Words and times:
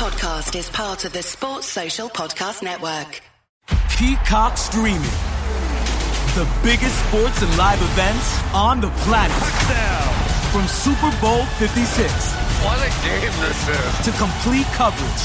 podcast 0.00 0.56
is 0.56 0.70
part 0.70 1.04
of 1.04 1.12
the 1.12 1.20
Sports 1.22 1.66
Social 1.66 2.08
Podcast 2.08 2.62
Network. 2.62 3.20
Peacock 3.92 4.56
Streaming. 4.56 5.12
The 6.40 6.48
biggest 6.64 6.96
sports 7.04 7.42
and 7.44 7.52
live 7.60 7.76
events 7.92 8.24
on 8.56 8.80
the 8.80 8.88
planet. 9.04 9.36
From 10.56 10.64
Super 10.72 11.12
Bowl 11.20 11.44
56 11.60 12.08
What 12.64 12.80
a 12.80 12.88
game 13.04 13.28
this 13.44 13.60
is. 13.68 13.92
to 14.08 14.10
complete 14.16 14.64
coverage 14.72 15.22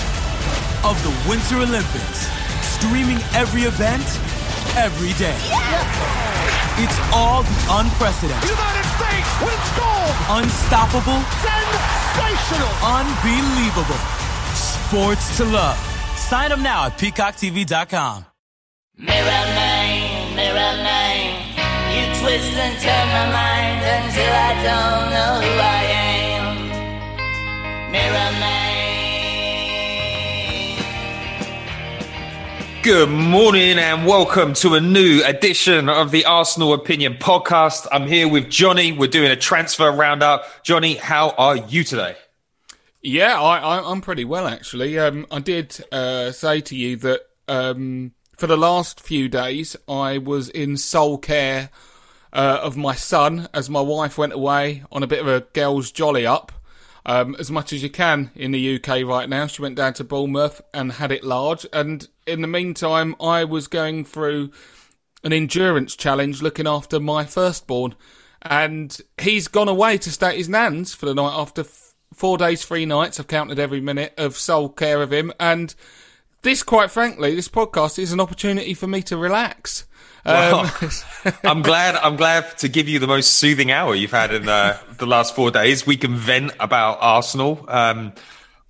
of 0.84 1.00
the 1.08 1.14
Winter 1.24 1.64
Olympics. 1.64 2.28
Streaming 2.76 3.24
every 3.32 3.64
event, 3.64 4.04
every 4.76 5.16
day. 5.16 5.40
It's 6.84 7.00
all 7.16 7.48
the 7.48 7.58
unprecedented, 7.80 8.44
United 8.44 8.88
States 9.00 9.30
wins 9.40 9.72
gold. 9.80 10.16
unstoppable, 10.44 11.24
Sensational. 11.40 12.76
unbelievable. 12.84 14.25
Sports 14.90 15.38
to 15.38 15.46
love. 15.46 15.78
Sign 16.16 16.52
up 16.52 16.60
now 16.60 16.86
at 16.86 16.98
peacocktv.com. 17.00 18.26
Mirror 18.98 19.16
man, 19.16 20.36
mirror 20.36 20.76
man, 20.84 21.42
you 21.90 22.06
twist 22.22 22.54
and 22.54 22.80
turn 22.80 23.08
my 23.10 23.26
mind 23.34 23.84
until 23.84 24.32
I 24.32 24.54
don't 24.62 25.10
know 25.10 25.42
who 25.42 25.58
I 25.60 25.84
am. 26.38 26.46
Mirror 27.92 28.32
man. 28.40 28.62
Good 32.84 33.10
morning 33.10 33.80
and 33.80 34.06
welcome 34.06 34.54
to 34.54 34.76
a 34.76 34.82
new 34.82 35.24
edition 35.26 35.90
of 35.90 36.12
the 36.12 36.26
Arsenal 36.26 36.74
Opinion 36.74 37.16
podcast. 37.16 37.88
I'm 37.92 38.08
here 38.08 38.28
with 38.28 38.52
Johnny. 38.52 38.92
We're 38.92 39.08
doing 39.10 39.32
a 39.32 39.36
transfer 39.36 39.92
roundup. 39.92 40.46
Johnny, 40.64 40.94
how 40.94 41.32
are 41.32 41.58
you 41.58 41.84
today? 41.84 42.16
Yeah, 43.06 43.40
I, 43.40 43.92
I'm 43.92 44.02
pretty 44.02 44.26
well 44.26 44.48
actually. 44.48 44.98
Um, 44.98 45.28
I 45.30 45.38
did 45.38 45.78
uh, 45.92 46.32
say 46.32 46.60
to 46.62 46.76
you 46.76 46.96
that 46.98 47.22
um, 47.48 48.14
for 48.36 48.48
the 48.48 48.58
last 48.58 49.00
few 49.00 49.30
days 49.30 49.76
I 49.88 50.18
was 50.18 50.50
in 50.50 50.76
sole 50.76 51.20
care 51.20 51.70
uh, 52.34 52.62
of 52.64 52.76
my 52.76 52.96
son 52.96 53.48
as 53.54 53.70
my 53.70 53.80
wife 53.80 54.18
went 54.18 54.34
away 54.34 54.86
on 54.92 55.04
a 55.04 55.08
bit 55.08 55.20
of 55.20 55.28
a 55.28 55.42
girls' 55.54 55.92
jolly 55.92 56.26
up. 56.26 56.52
Um, 57.06 57.36
as 57.38 57.52
much 57.52 57.72
as 57.72 57.84
you 57.84 57.92
can 57.92 58.32
in 58.34 58.50
the 58.50 58.78
UK 58.78 59.06
right 59.06 59.30
now. 59.30 59.46
She 59.46 59.62
went 59.62 59.76
down 59.76 59.94
to 59.94 60.04
Bournemouth 60.04 60.60
and 60.74 60.94
had 60.94 61.12
it 61.12 61.24
large. 61.24 61.68
And 61.72 62.08
in 62.26 62.42
the 62.42 62.48
meantime, 62.48 63.16
I 63.22 63.44
was 63.44 63.68
going 63.68 64.06
through 64.06 64.50
an 65.24 65.32
endurance 65.32 65.96
challenge 65.96 66.42
looking 66.42 66.66
after 66.66 67.00
my 67.00 67.24
firstborn. 67.24 67.94
And 68.42 69.00
he's 69.22 69.48
gone 69.48 69.68
away 69.68 70.00
to 70.00 70.12
stay 70.12 70.30
at 70.30 70.38
his 70.38 70.50
nan's 70.50 70.96
for 70.96 71.06
the 71.06 71.14
night 71.14 71.36
after 71.40 71.64
four 72.16 72.38
days, 72.38 72.66
three 72.66 72.86
nights. 72.86 73.20
I've 73.20 73.28
counted 73.28 73.60
every 73.60 73.82
minute 73.82 74.14
of 74.18 74.38
sole 74.38 74.70
care 74.70 75.02
of 75.02 75.12
him. 75.12 75.32
And 75.40 75.74
this, 76.42 76.64
quite 76.64 76.92
frankly, 76.92 77.36
this 77.36 77.50
podcast 77.50 78.00
is 78.00 78.12
an 78.12 78.20
opportunity 78.20 78.74
for 78.74 78.88
me 78.88 79.02
to 79.04 79.18
relax. 79.18 79.86
Um, 80.26 80.70
I'm 81.44 81.62
glad. 81.62 81.96
I'm 81.96 82.16
glad 82.16 82.58
to 82.60 82.68
give 82.70 82.88
you 82.88 83.00
the 83.00 83.08
most 83.08 83.34
soothing 83.34 83.72
hour 83.72 83.96
you've 83.96 84.12
had 84.12 84.34
in 84.34 84.46
the, 84.46 84.80
the 84.98 85.06
last 85.06 85.36
four 85.36 85.52
days. 85.52 85.86
We 85.86 85.98
can 85.98 86.16
vent 86.16 86.54
about 86.60 86.98
Arsenal. 87.02 87.66
Um, 87.68 88.14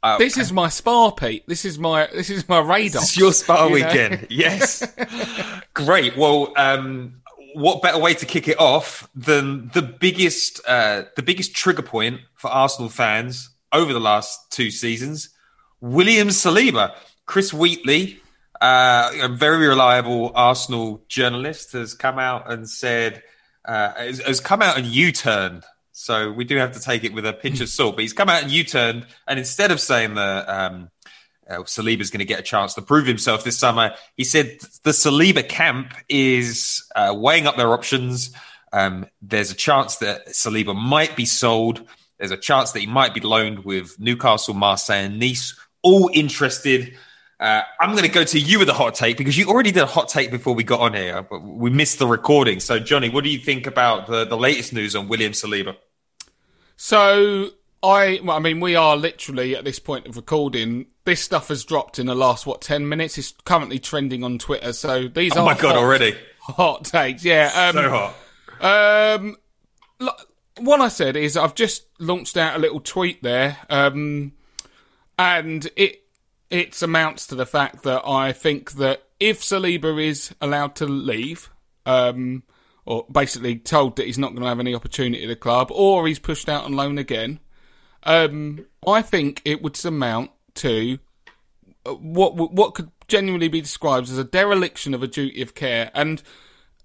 uh, 0.06 0.20
this 0.20 0.38
is 0.38 0.52
my 0.52 0.70
spa, 0.70 1.10
Pete. 1.10 1.48
This 1.48 1.66
is 1.66 1.80
my 1.80 2.08
this 2.14 2.30
is 2.30 2.48
my 2.48 2.60
radar. 2.60 3.02
It's 3.02 3.18
your 3.18 3.34
spa 3.34 3.64
you 3.64 3.70
know? 3.70 3.74
weekend. 3.88 4.28
Yes. 4.30 4.86
Great. 5.74 6.16
Well, 6.16 6.54
um, 6.56 7.22
what 7.56 7.82
better 7.82 8.00
way 8.00 8.14
to 8.14 8.26
kick 8.26 8.48
it 8.48 8.60
off 8.60 9.10
than 9.16 9.70
the 9.74 9.82
biggest, 9.82 10.62
uh, 10.68 11.04
the 11.16 11.24
biggest 11.24 11.56
trigger 11.56 11.82
point 11.82 12.22
for 12.36 12.50
Arsenal 12.50 12.90
fans 12.90 13.50
over 13.72 13.94
the 13.94 14.00
last 14.00 14.52
two 14.52 14.72
seasons? 14.72 15.30
William 15.82 16.30
Saliba, 16.30 16.96
Chris 17.26 17.54
Wheatley, 17.54 18.20
uh, 18.62 19.12
a 19.22 19.28
very 19.28 19.68
reliable 19.68 20.32
Arsenal 20.36 21.04
journalist, 21.08 21.74
has 21.74 21.94
come 21.94 22.20
out 22.20 22.52
and 22.52 22.70
said, 22.70 23.24
uh, 23.66 23.94
has, 23.94 24.20
has 24.20 24.40
come 24.40 24.62
out 24.62 24.78
and 24.78 24.86
U-turned. 24.86 25.64
So 25.92 26.32
we 26.32 26.44
do 26.44 26.58
have 26.58 26.74
to 26.74 26.80
take 26.80 27.04
it 27.04 27.14
with 27.14 27.26
a 27.26 27.34
pinch 27.34 27.62
of 27.62 27.70
salt. 27.70 27.96
But 27.96 28.02
he's 28.02 28.14
come 28.14 28.30
out 28.30 28.44
and 28.44 28.52
U-turned, 28.52 29.08
and 29.28 29.40
instead 29.40 29.72
of 29.72 29.80
saying 29.80 30.16
that 30.16 30.50
um, 30.50 30.90
uh, 31.50 31.58
Saliba's 31.60 32.10
going 32.10 32.20
to 32.20 32.26
get 32.26 32.40
a 32.40 32.44
chance 32.44 32.74
to 32.76 32.82
prove 32.82 33.06
himself 33.06 33.44
this 33.44 33.58
summer. 33.58 33.94
He 34.16 34.24
said 34.24 34.58
the 34.84 34.92
Saliba 34.92 35.48
camp 35.48 35.94
is 36.10 36.88
uh, 36.96 37.14
weighing 37.16 37.48
up 37.48 37.58
their 37.58 37.74
options. 37.74 38.32
Um, 38.74 39.08
there's 39.22 39.52
a 39.52 39.56
chance 39.56 39.98
that 39.98 40.28
Saliba 40.28 40.76
might 40.76 41.16
be 41.16 41.26
sold. 41.26 41.82
There's 42.18 42.32
a 42.32 42.38
chance 42.38 42.72
that 42.72 42.80
he 42.80 42.88
might 42.88 43.14
be 43.14 43.22
loaned 43.22 43.66
with 43.66 44.00
Newcastle, 44.00 44.54
Marseille, 44.54 45.06
and 45.06 45.20
Nice, 45.20 45.58
all 45.82 46.10
interested. 46.14 46.96
Uh, 47.40 47.62
I'm 47.80 47.92
going 47.92 48.04
to 48.04 48.10
go 48.10 48.24
to 48.24 48.40
you 48.40 48.60
with 48.60 48.70
a 48.70 48.74
hot 48.74 48.96
take 48.96 49.18
because 49.18 49.38
you 49.38 49.48
already 49.48 49.72
did 49.72 49.84
a 49.84 49.88
hot 49.88 50.08
take 50.08 50.32
before 50.32 50.56
we 50.56 50.64
got 50.64 50.80
on 50.80 50.94
here, 50.94 51.22
but 51.22 51.42
we 51.42 51.70
missed 51.70 52.00
the 52.00 52.08
recording. 52.08 52.60
So, 52.60 52.80
Johnny, 52.80 53.10
what 53.10 53.24
do 53.24 53.30
you 53.30 53.40
think 53.40 53.68
about 53.68 54.08
the, 54.08 54.26
the 54.26 54.38
latest 54.38 54.74
news 54.74 54.96
on 54.96 55.10
William 55.10 55.34
Saliba? 55.34 55.76
So 56.78 57.50
I, 57.84 58.20
well, 58.24 58.36
I 58.36 58.40
mean, 58.40 58.60
we 58.60 58.76
are 58.76 58.98
literally 58.98 59.56
at 59.56 59.64
this 59.64 59.78
point 59.80 60.08
of 60.08 60.16
recording. 60.16 60.88
This 61.04 61.22
stuff 61.22 61.50
has 61.50 61.64
dropped 61.64 62.00
in 62.00 62.08
the 62.08 62.16
last 62.16 62.46
what 62.48 62.62
ten 62.62 62.90
minutes. 62.90 63.18
It's 63.18 63.34
currently 63.46 63.78
trending 63.80 64.24
on 64.24 64.40
Twitter. 64.40 64.74
So 64.74 65.08
these 65.08 65.36
Oh 65.38 65.42
are 65.42 65.46
my 65.46 65.54
God, 65.54 65.76
hot- 65.76 65.78
already. 65.78 66.16
hot 66.40 66.86
takes. 66.86 67.24
Yeah. 67.24 67.52
Um, 67.54 67.76
so 67.76 67.90
hot. 68.60 69.20
Um, 69.20 69.36
lo- 70.00 70.14
what 70.62 70.82
I 70.82 70.88
said 70.88 71.16
is 71.16 71.38
I've 71.38 71.54
just 71.56 71.86
launched 72.00 72.38
out 72.38 72.56
a 72.56 72.60
little 72.60 72.80
tweet 72.80 73.22
there, 73.22 73.58
um, 73.70 74.32
and 75.20 75.70
it 75.76 76.02
it 76.50 76.82
amounts 76.82 77.28
to 77.28 77.36
the 77.36 77.46
fact 77.46 77.84
that 77.84 78.02
I 78.08 78.32
think 78.32 78.74
that 78.74 79.04
if 79.20 79.42
Saliba 79.42 80.04
is 80.04 80.34
allowed 80.42 80.76
to 80.78 80.86
leave, 80.86 81.50
um, 81.86 82.44
or 82.86 83.06
basically 83.12 83.58
told 83.58 83.96
that 83.98 84.06
he's 84.06 84.18
not 84.18 84.32
going 84.32 84.42
to 84.44 84.48
have 84.50 84.60
any 84.60 84.74
opportunity 84.76 85.24
at 85.24 85.28
the 85.28 85.36
club, 85.36 85.70
or 85.72 86.08
he's 86.08 86.20
pushed 86.20 86.48
out 86.50 86.64
on 86.64 86.74
loan 86.74 86.98
again, 86.98 87.40
um, 88.06 88.66
I 88.88 89.02
think 89.02 89.42
it 89.46 89.62
would 89.62 89.84
amount 89.86 90.32
to 90.56 91.00
uh, 91.86 91.92
what 91.94 92.36
what 92.36 92.74
could 92.76 92.92
genuinely 93.08 93.48
be 93.48 93.62
described 93.62 94.10
as 94.10 94.18
a 94.18 94.24
dereliction 94.24 94.94
of 94.94 95.04
a 95.04 95.08
duty 95.08 95.42
of 95.42 95.54
care 95.54 95.92
and 95.94 96.24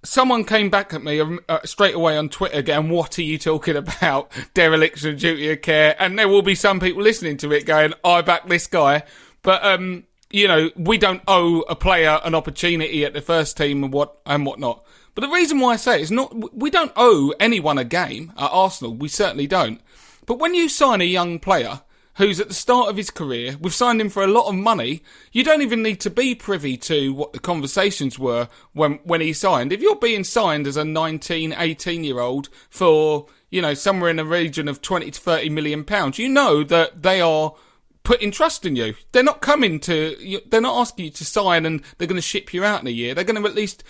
someone 0.04 0.44
came 0.44 0.70
back 0.70 0.94
at 0.94 1.02
me 1.02 1.20
um, 1.20 1.40
uh, 1.48 1.60
straight 1.64 1.94
away 1.94 2.16
on 2.16 2.28
Twitter 2.28 2.62
going, 2.62 2.88
What 2.88 3.18
are 3.18 3.22
you 3.22 3.38
talking 3.38 3.76
about? 3.76 4.30
Dereliction 4.54 5.10
of 5.10 5.18
duty 5.18 5.50
of 5.50 5.62
care. 5.62 5.96
And 5.98 6.18
there 6.18 6.28
will 6.28 6.42
be 6.42 6.54
some 6.54 6.80
people 6.80 7.02
listening 7.02 7.36
to 7.38 7.52
it 7.52 7.66
going, 7.66 7.94
I 8.04 8.22
back 8.22 8.48
this 8.48 8.66
guy. 8.66 9.02
But, 9.42 9.64
um, 9.64 10.04
you 10.30 10.48
know, 10.48 10.70
we 10.76 10.98
don't 10.98 11.22
owe 11.26 11.60
a 11.62 11.74
player 11.74 12.20
an 12.24 12.34
opportunity 12.34 13.04
at 13.04 13.14
the 13.14 13.20
first 13.20 13.56
team 13.56 13.84
and 13.84 13.92
what, 13.92 14.18
and 14.26 14.46
whatnot. 14.46 14.84
But 15.14 15.22
the 15.22 15.34
reason 15.34 15.60
why 15.60 15.72
I 15.72 15.76
say 15.76 15.96
it 15.96 16.02
is 16.02 16.10
not, 16.10 16.54
we 16.54 16.70
don't 16.70 16.92
owe 16.94 17.34
anyone 17.40 17.78
a 17.78 17.84
game 17.84 18.32
at 18.36 18.50
Arsenal. 18.50 18.94
We 18.94 19.08
certainly 19.08 19.46
don't. 19.46 19.80
But 20.26 20.38
when 20.38 20.54
you 20.54 20.68
sign 20.68 21.00
a 21.00 21.04
young 21.04 21.38
player, 21.38 21.80
who's 22.20 22.38
at 22.38 22.48
the 22.48 22.54
start 22.54 22.90
of 22.90 22.98
his 22.98 23.10
career. 23.10 23.56
We've 23.60 23.74
signed 23.74 24.00
him 24.00 24.10
for 24.10 24.22
a 24.22 24.28
lot 24.28 24.46
of 24.46 24.54
money. 24.54 25.02
You 25.32 25.42
don't 25.42 25.62
even 25.62 25.82
need 25.82 26.00
to 26.00 26.10
be 26.10 26.34
privy 26.34 26.76
to 26.76 27.14
what 27.14 27.32
the 27.32 27.38
conversations 27.38 28.18
were 28.18 28.48
when, 28.74 29.00
when 29.04 29.22
he 29.22 29.32
signed. 29.32 29.72
If 29.72 29.80
you're 29.80 29.96
being 29.96 30.24
signed 30.24 30.66
as 30.66 30.76
a 30.76 30.84
19, 30.84 31.54
18 31.56 32.04
year 32.04 32.20
old 32.20 32.50
for, 32.68 33.26
you 33.48 33.62
know, 33.62 33.72
somewhere 33.72 34.10
in 34.10 34.16
the 34.16 34.26
region 34.26 34.68
of 34.68 34.82
20 34.82 35.10
to 35.10 35.20
30 35.20 35.48
million 35.48 35.82
pounds, 35.82 36.18
you 36.18 36.28
know 36.28 36.62
that 36.64 37.02
they 37.02 37.22
are 37.22 37.54
putting 38.02 38.30
trust 38.30 38.66
in 38.66 38.76
you. 38.76 38.94
They're 39.12 39.22
not 39.22 39.40
coming 39.40 39.80
to, 39.80 40.40
they're 40.46 40.60
not 40.60 40.78
asking 40.78 41.06
you 41.06 41.10
to 41.12 41.24
sign 41.24 41.64
and 41.64 41.82
they're 41.96 42.08
going 42.08 42.16
to 42.16 42.22
ship 42.22 42.52
you 42.52 42.64
out 42.64 42.82
in 42.82 42.86
a 42.86 42.90
year. 42.90 43.14
They're 43.14 43.24
going 43.24 43.42
to 43.42 43.48
at 43.48 43.54
least, 43.54 43.82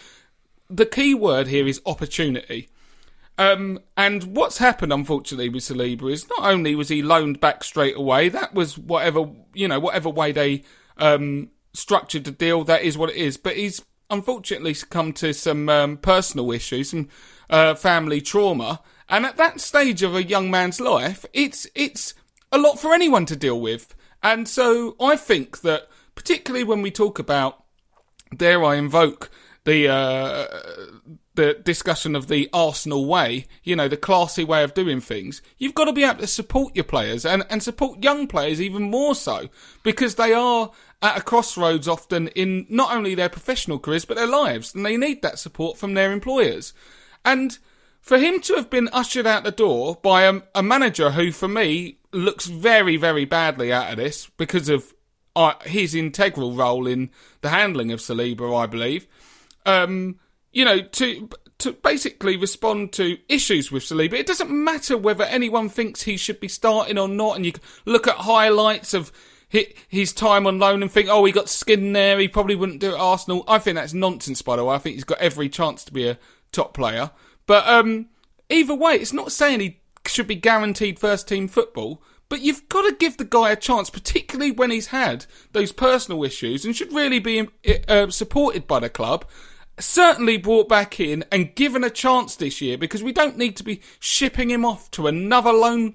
the 0.69 0.87
key 0.87 1.15
word 1.15 1.49
here 1.49 1.67
is 1.67 1.81
opportunity. 1.85 2.69
Um, 3.41 3.81
and 3.97 4.37
what's 4.37 4.59
happened, 4.59 4.93
unfortunately, 4.93 5.49
with 5.49 5.63
Saliba 5.63 6.13
is 6.13 6.29
not 6.29 6.43
only 6.43 6.75
was 6.75 6.91
he 6.91 7.01
loaned 7.01 7.41
back 7.41 7.65
straight 7.65 7.97
away, 7.97 8.29
that 8.29 8.53
was 8.53 8.77
whatever, 8.77 9.31
you 9.55 9.67
know, 9.67 9.81
whatever 9.81 10.11
way 10.11 10.31
they, 10.31 10.63
um, 10.99 11.49
structured 11.73 12.25
the 12.25 12.33
deal, 12.33 12.65
that 12.65 12.83
is 12.83 12.99
what 12.99 13.09
it 13.09 13.17
is. 13.17 13.39
But 13.39 13.57
he's 13.57 13.81
unfortunately 14.11 14.75
succumbed 14.75 15.17
to 15.17 15.33
some, 15.33 15.71
um, 15.71 15.97
personal 15.97 16.53
issues, 16.53 16.91
some, 16.91 17.09
uh, 17.49 17.75
family 17.77 18.21
trauma. 18.21 18.83
And 19.09 19.25
at 19.25 19.39
that 19.39 19.59
stage 19.59 20.03
of 20.03 20.15
a 20.15 20.23
young 20.23 20.51
man's 20.51 20.79
life, 20.79 21.25
it's, 21.33 21.67
it's 21.75 22.13
a 22.53 22.59
lot 22.59 22.79
for 22.79 22.93
anyone 22.93 23.25
to 23.25 23.37
deal 23.37 23.59
with. 23.59 23.95
And 24.23 24.47
so 24.47 24.97
I 25.01 25.17
think 25.17 25.63
that, 25.63 25.89
particularly 26.15 26.65
when 26.65 26.83
we 26.83 26.91
talk 26.91 27.19
about 27.19 27.65
dare 28.37 28.63
I 28.63 28.77
invoke 28.77 29.31
the 29.65 29.89
uh, 29.89 30.47
the 31.41 31.55
discussion 31.55 32.15
of 32.15 32.29
the 32.29 32.51
Arsenal 32.53 33.07
way, 33.07 33.47
you 33.65 33.75
know, 33.75 33.89
the 33.89 33.97
classy 33.97 34.45
way 34.45 34.63
of 34.63 34.75
doing 34.75 35.01
things, 35.01 35.41
you've 35.57 35.75
got 35.75 35.87
to 35.87 35.93
be 35.93 36.05
able 36.05 36.21
to 36.21 36.27
support 36.27 36.77
your 36.77 36.85
players 36.85 37.25
and, 37.25 37.47
and 37.49 37.63
support 37.63 38.05
young 38.05 38.27
players 38.27 38.61
even 38.61 38.83
more 38.83 39.15
so 39.15 39.49
because 39.83 40.17
they 40.17 40.35
are 40.35 40.71
at 41.01 41.17
a 41.17 41.23
crossroads 41.23 41.89
often 41.89 42.29
in 42.29 42.67
not 42.69 42.95
only 42.95 43.15
their 43.15 43.31
professional 43.31 43.79
careers 43.79 44.05
but 44.05 44.19
their 44.19 44.27
lives 44.27 44.75
and 44.75 44.85
they 44.85 44.99
need 44.99 45.23
that 45.23 45.39
support 45.39 45.79
from 45.79 45.95
their 45.95 46.13
employers. 46.13 46.75
And 47.25 47.59
for 48.03 48.19
him 48.19 48.41
to 48.43 48.55
have 48.57 48.69
been 48.69 48.91
ushered 48.93 49.27
out 49.27 49.45
the 49.45 49.51
door 49.51 49.99
by 50.03 50.25
a, 50.25 50.43
a 50.55 50.63
manager 50.63 51.13
who, 51.13 51.33
for 51.33 51.49
me, 51.49 52.01
looks 52.13 52.45
very, 52.45 52.99
very 52.99 53.25
badly 53.25 53.73
out 53.73 53.91
of 53.91 53.97
this 53.97 54.29
because 54.37 54.69
of 54.69 54.93
uh, 55.35 55.55
his 55.65 55.95
integral 55.95 56.53
role 56.53 56.87
in 56.87 57.11
the 57.41 57.49
handling 57.49 57.93
of 57.93 58.01
Saliba, 58.01 58.55
I 58.55 58.67
believe. 58.67 59.07
Um, 59.65 60.20
you 60.53 60.65
know, 60.65 60.81
to 60.81 61.29
to 61.59 61.73
basically 61.73 62.37
respond 62.37 62.93
to 62.95 63.19
issues 63.29 63.71
with 63.71 63.83
Saliba. 63.83 64.15
It 64.15 64.27
doesn't 64.27 64.51
matter 64.51 64.97
whether 64.97 65.25
anyone 65.25 65.69
thinks 65.69 66.03
he 66.03 66.17
should 66.17 66.41
be 66.41 66.49
starting 66.49 66.99
or 66.99 67.09
not, 67.09 67.37
and 67.37 67.45
you 67.45 67.53
look 67.85 68.07
at 68.09 68.17
highlights 68.17 68.95
of 68.95 69.13
his 69.89 70.13
time 70.13 70.47
on 70.47 70.61
loan 70.61 70.81
and 70.81 70.91
think, 70.91 71.09
oh, 71.09 71.25
he 71.25 71.33
got 71.33 71.49
skin 71.49 71.93
there, 71.93 72.19
he 72.19 72.29
probably 72.29 72.55
wouldn't 72.55 72.81
do 72.81 72.91
it 72.91 72.95
at 72.95 73.01
Arsenal. 73.01 73.45
I 73.49 73.59
think 73.59 73.75
that's 73.75 73.93
nonsense, 73.93 74.43
by 74.43 74.57
the 74.57 74.65
way. 74.65 74.77
I 74.77 74.79
think 74.79 74.95
he's 74.95 75.05
got 75.05 75.19
every 75.19 75.49
chance 75.49 75.85
to 75.85 75.93
be 75.93 76.07
a 76.07 76.19
top 76.53 76.73
player. 76.73 77.11
But 77.47 77.67
um, 77.67 78.07
either 78.49 78.75
way, 78.75 78.93
it's 78.93 79.13
not 79.13 79.33
saying 79.33 79.59
he 79.59 79.81
should 80.07 80.29
be 80.29 80.37
guaranteed 80.37 81.01
first 81.01 81.27
team 81.27 81.49
football. 81.49 82.01
But 82.29 82.43
you've 82.43 82.69
got 82.69 82.83
to 82.83 82.95
give 82.95 83.17
the 83.17 83.25
guy 83.25 83.51
a 83.51 83.57
chance, 83.57 83.91
particularly 83.91 84.53
when 84.53 84.71
he's 84.71 84.87
had 84.87 85.27
those 85.51 85.73
personal 85.73 86.23
issues 86.23 86.65
and 86.65 86.77
should 86.77 86.93
really 86.93 87.19
be 87.19 87.49
uh, 87.89 88.09
supported 88.11 88.69
by 88.69 88.79
the 88.79 88.89
club 88.89 89.25
certainly 89.81 90.37
brought 90.37 90.69
back 90.69 91.01
in 91.01 91.25
and 91.33 91.55
given 91.55 91.85
a 91.85 91.91
chance 91.91 92.37
this 92.37 92.61
year 92.61 92.79
because 92.79 93.03
we 93.03 93.13
don't 93.13 93.39
need 93.39 93.57
to 93.57 93.65
be 93.65 93.81
shipping 93.99 94.51
him 94.51 94.65
off 94.65 94.91
to 94.93 95.07
another 95.07 95.53
loan 95.53 95.95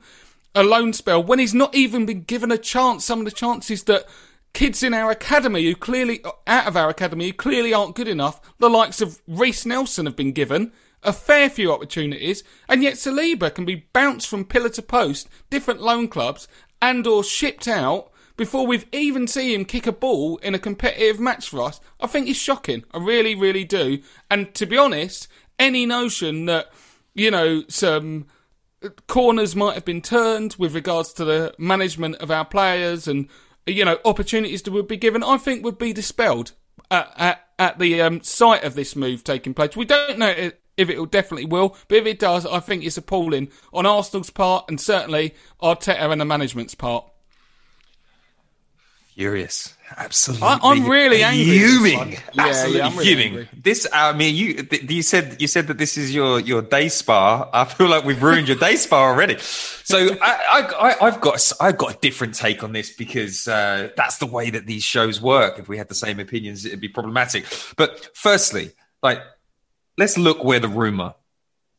a 0.57 0.63
loan 0.63 0.93
spell 0.93 1.21
when 1.21 1.37
he's 1.37 1.53
not 1.53 1.75
even 1.75 2.05
been 2.05 2.23
given 2.23 2.51
a 2.51 2.57
chance. 2.57 3.03
Some 3.03 3.19
of 3.19 3.25
the 3.25 3.31
chances 3.31 3.83
that 3.83 4.05
kids 4.53 4.81
in 4.81 4.93
our 4.93 5.11
academy 5.11 5.65
who 5.65 5.75
clearly 5.75 6.23
out 6.47 6.65
of 6.65 6.77
our 6.77 6.89
academy 6.89 7.27
who 7.27 7.33
clearly 7.33 7.73
aren't 7.73 7.95
good 7.95 8.07
enough, 8.07 8.39
the 8.57 8.69
likes 8.69 9.01
of 9.01 9.21
Reiss 9.27 9.65
Nelson 9.65 10.05
have 10.05 10.15
been 10.15 10.31
given 10.31 10.71
a 11.03 11.13
fair 11.13 11.49
few 11.49 11.71
opportunities, 11.71 12.43
and 12.67 12.81
yet 12.81 12.95
Saliba 12.95 13.53
can 13.53 13.65
be 13.65 13.85
bounced 13.93 14.27
from 14.27 14.43
pillar 14.43 14.69
to 14.69 14.81
post, 14.81 15.29
different 15.49 15.81
loan 15.81 16.07
clubs, 16.07 16.47
and 16.81 17.05
or 17.05 17.23
shipped 17.23 17.67
out 17.67 18.11
before 18.37 18.67
we've 18.67 18.85
even 18.91 19.27
seen 19.27 19.59
him 19.59 19.65
kick 19.65 19.87
a 19.87 19.91
ball 19.91 20.37
in 20.37 20.55
a 20.55 20.59
competitive 20.59 21.19
match 21.19 21.49
for 21.49 21.61
us, 21.61 21.79
I 21.99 22.07
think 22.07 22.27
is 22.27 22.37
shocking. 22.37 22.83
I 22.93 22.99
really, 22.99 23.35
really 23.35 23.63
do. 23.63 23.99
And 24.29 24.53
to 24.55 24.65
be 24.65 24.77
honest, 24.77 25.27
any 25.57 25.85
notion 25.85 26.45
that, 26.45 26.71
you 27.13 27.31
know, 27.31 27.63
some 27.67 28.27
corners 29.07 29.55
might 29.55 29.75
have 29.75 29.85
been 29.85 30.01
turned 30.01 30.55
with 30.59 30.75
regards 30.75 31.13
to 31.13 31.25
the 31.25 31.53
management 31.57 32.15
of 32.17 32.29
our 32.29 32.45
players 32.45 33.07
and, 33.07 33.27
you 33.65 33.85
know, 33.85 33.99
opportunities 34.05 34.61
that 34.63 34.73
would 34.73 34.87
be 34.87 34.97
given, 34.97 35.23
I 35.23 35.37
think 35.37 35.63
would 35.63 35.77
be 35.77 35.93
dispelled 35.93 36.51
at, 36.91 37.11
at, 37.17 37.47
at 37.57 37.79
the 37.79 38.01
um, 38.01 38.21
sight 38.21 38.63
of 38.63 38.75
this 38.75 38.95
move 38.95 39.23
taking 39.23 39.53
place. 39.53 39.75
We 39.75 39.85
don't 39.85 40.19
know 40.19 40.51
if 40.77 40.89
it 40.89 40.97
will 40.97 41.05
definitely 41.05 41.45
will, 41.45 41.77
but 41.87 41.99
if 41.99 42.05
it 42.05 42.19
does, 42.19 42.45
I 42.45 42.59
think 42.59 42.83
it's 42.83 42.97
appalling 42.97 43.49
on 43.73 43.85
Arsenal's 43.85 44.29
part 44.29 44.65
and 44.67 44.79
certainly 44.79 45.33
Arteta 45.61 46.11
and 46.11 46.19
the 46.19 46.25
management's 46.25 46.75
part. 46.75 47.09
Furious. 49.15 49.73
Absolutely. 49.95 50.45
I, 50.45 50.71
am 50.73 50.89
really 50.89 51.23
angry. 51.23 51.57
Fuming. 51.57 52.17
Absolutely 52.37 52.79
yeah, 52.79 52.89
really 52.89 53.05
fuming. 53.05 53.27
Angry. 53.27 53.49
This, 53.55 53.87
I 53.93 54.11
mean, 54.11 54.35
you, 54.35 54.63
th- 54.63 54.91
you 54.91 55.01
said, 55.03 55.37
you 55.39 55.47
said 55.47 55.67
that 55.67 55.77
this 55.77 55.97
is 55.97 56.13
your, 56.13 56.41
your 56.41 56.61
day 56.61 56.89
spa. 56.89 57.49
I 57.53 57.63
feel 57.63 57.87
like 57.87 58.03
we've 58.03 58.21
ruined 58.21 58.49
your 58.49 58.57
day 58.57 58.75
spa 58.75 58.97
already. 58.97 59.37
So 59.39 60.17
I, 60.21 60.95
I, 60.99 61.05
have 61.09 61.21
got, 61.21 61.51
I've 61.61 61.77
got 61.77 61.95
a 61.95 61.97
different 61.99 62.35
take 62.35 62.61
on 62.61 62.73
this 62.73 62.93
because, 62.93 63.47
uh, 63.47 63.89
that's 63.95 64.17
the 64.17 64.25
way 64.25 64.49
that 64.49 64.65
these 64.65 64.83
shows 64.83 65.21
work. 65.21 65.59
If 65.59 65.69
we 65.69 65.77
had 65.77 65.87
the 65.87 65.95
same 65.95 66.19
opinions, 66.19 66.65
it'd 66.65 66.81
be 66.81 66.89
problematic. 66.89 67.45
But 67.77 68.09
firstly, 68.15 68.71
like, 69.01 69.21
let's 69.97 70.17
look 70.17 70.43
where 70.43 70.59
the 70.59 70.67
rumor, 70.67 71.13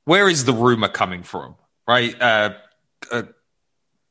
where 0.06 0.26
is 0.26 0.46
the 0.46 0.54
rumor 0.54 0.88
coming 0.88 1.22
from? 1.22 1.56
Right? 1.86 2.18
Uh, 2.18 2.54
uh 3.12 3.22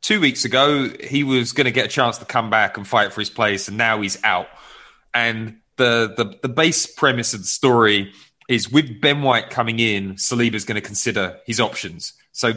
two 0.06 0.22
weeks 0.22 0.46
ago, 0.46 0.88
he 1.04 1.24
was 1.24 1.52
going 1.52 1.66
to 1.66 1.72
get 1.72 1.86
a 1.86 1.90
chance 1.90 2.20
to 2.20 2.26
come 2.26 2.52
back 2.52 2.78
and 2.78 2.88
fight 2.88 3.12
for 3.12 3.22
his 3.22 3.30
place, 3.32 3.68
and 3.68 3.76
now 3.76 4.02
he's 4.02 4.24
out. 4.24 4.48
And 5.14 5.58
the 5.78 6.14
the, 6.16 6.38
the 6.44 6.50
base 6.50 6.86
premise 6.86 7.34
of 7.34 7.42
the 7.42 7.48
story 7.48 8.14
is 8.48 8.72
with 8.72 9.02
Ben 9.02 9.24
White 9.24 9.50
coming 9.50 9.80
in, 9.80 10.14
Saliba's 10.14 10.64
going 10.64 10.76
to 10.76 10.82
consider 10.82 11.40
his 11.48 11.60
options. 11.60 12.14
So 12.32 12.54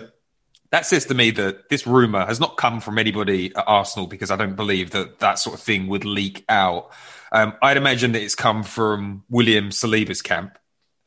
that 0.70 0.84
says 0.84 1.06
to 1.06 1.14
me 1.14 1.30
that 1.30 1.70
this 1.70 1.86
rumor 1.86 2.26
has 2.26 2.38
not 2.38 2.58
come 2.58 2.80
from 2.80 2.98
anybody 2.98 3.56
at 3.56 3.64
Arsenal 3.66 4.06
because 4.06 4.30
I 4.30 4.36
don't 4.36 4.54
believe 4.54 4.90
that 4.90 5.20
that 5.20 5.38
sort 5.38 5.54
of 5.54 5.62
thing 5.62 5.88
would 5.88 6.04
leak 6.04 6.44
out. 6.50 6.90
Um, 7.32 7.54
I'd 7.62 7.78
imagine 7.78 8.12
that 8.12 8.22
it's 8.22 8.34
come 8.34 8.62
from 8.62 9.24
William 9.30 9.70
Saliba's 9.70 10.20
camp 10.20 10.58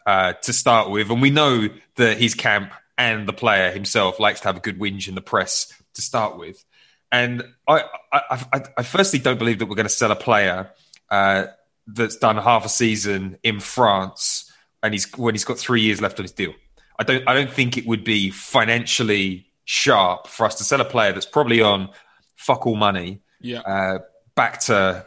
uh, 0.08 0.34
to 0.34 0.52
start 0.52 0.90
with, 0.90 1.12
and 1.12 1.22
we 1.22 1.30
know 1.30 1.70
that 1.98 2.18
his 2.18 2.34
camp 2.34 2.74
and 2.98 3.28
the 3.28 3.34
player 3.34 3.72
himself 3.72 4.20
likes 4.20 4.40
to 4.42 4.48
have 4.48 4.58
a 4.58 4.62
good 4.62 4.80
whinge 4.80 5.08
in 5.08 5.14
the 5.14 5.22
press 5.22 5.72
to 5.96 6.02
start 6.02 6.38
with. 6.38 6.64
And 7.12 7.44
I, 7.68 7.84
I, 8.12 8.46
I, 8.54 8.64
I 8.78 8.84
firstly 8.84 9.20
don't 9.20 9.38
believe 9.38 9.60
that 9.60 9.66
we're 9.66 9.76
going 9.76 9.86
to 9.86 9.90
sell 9.90 10.12
a 10.12 10.16
player 10.16 10.72
uh, 11.10 11.48
that's 11.88 12.16
done 12.16 12.38
half 12.38 12.66
a 12.66 12.70
season 12.70 13.38
in 13.44 13.60
France 13.60 14.52
and 14.84 14.94
he's 14.94 15.12
when 15.18 15.36
he's 15.36 15.46
got 15.46 15.58
three 15.58 15.82
years 15.82 16.02
left 16.02 16.20
on 16.20 16.24
his 16.24 16.32
deal. 16.32 16.54
I 17.00 17.04
don't, 17.04 17.28
I 17.28 17.34
don't 17.34 17.52
think 17.52 17.78
it 17.78 17.86
would 17.86 18.04
be 18.04 18.30
financially 18.30 19.48
sharp 19.66 20.28
for 20.28 20.46
us 20.46 20.56
to 20.56 20.64
sell 20.64 20.82
a 20.82 20.86
player 20.86 21.14
that's 21.14 21.26
probably 21.26 21.62
on 21.62 21.90
fuck 22.36 22.66
all 22.66 22.76
money. 22.76 23.22
Yeah. 23.40 23.60
Uh, 23.60 24.00
back 24.36 24.60
to 24.62 25.06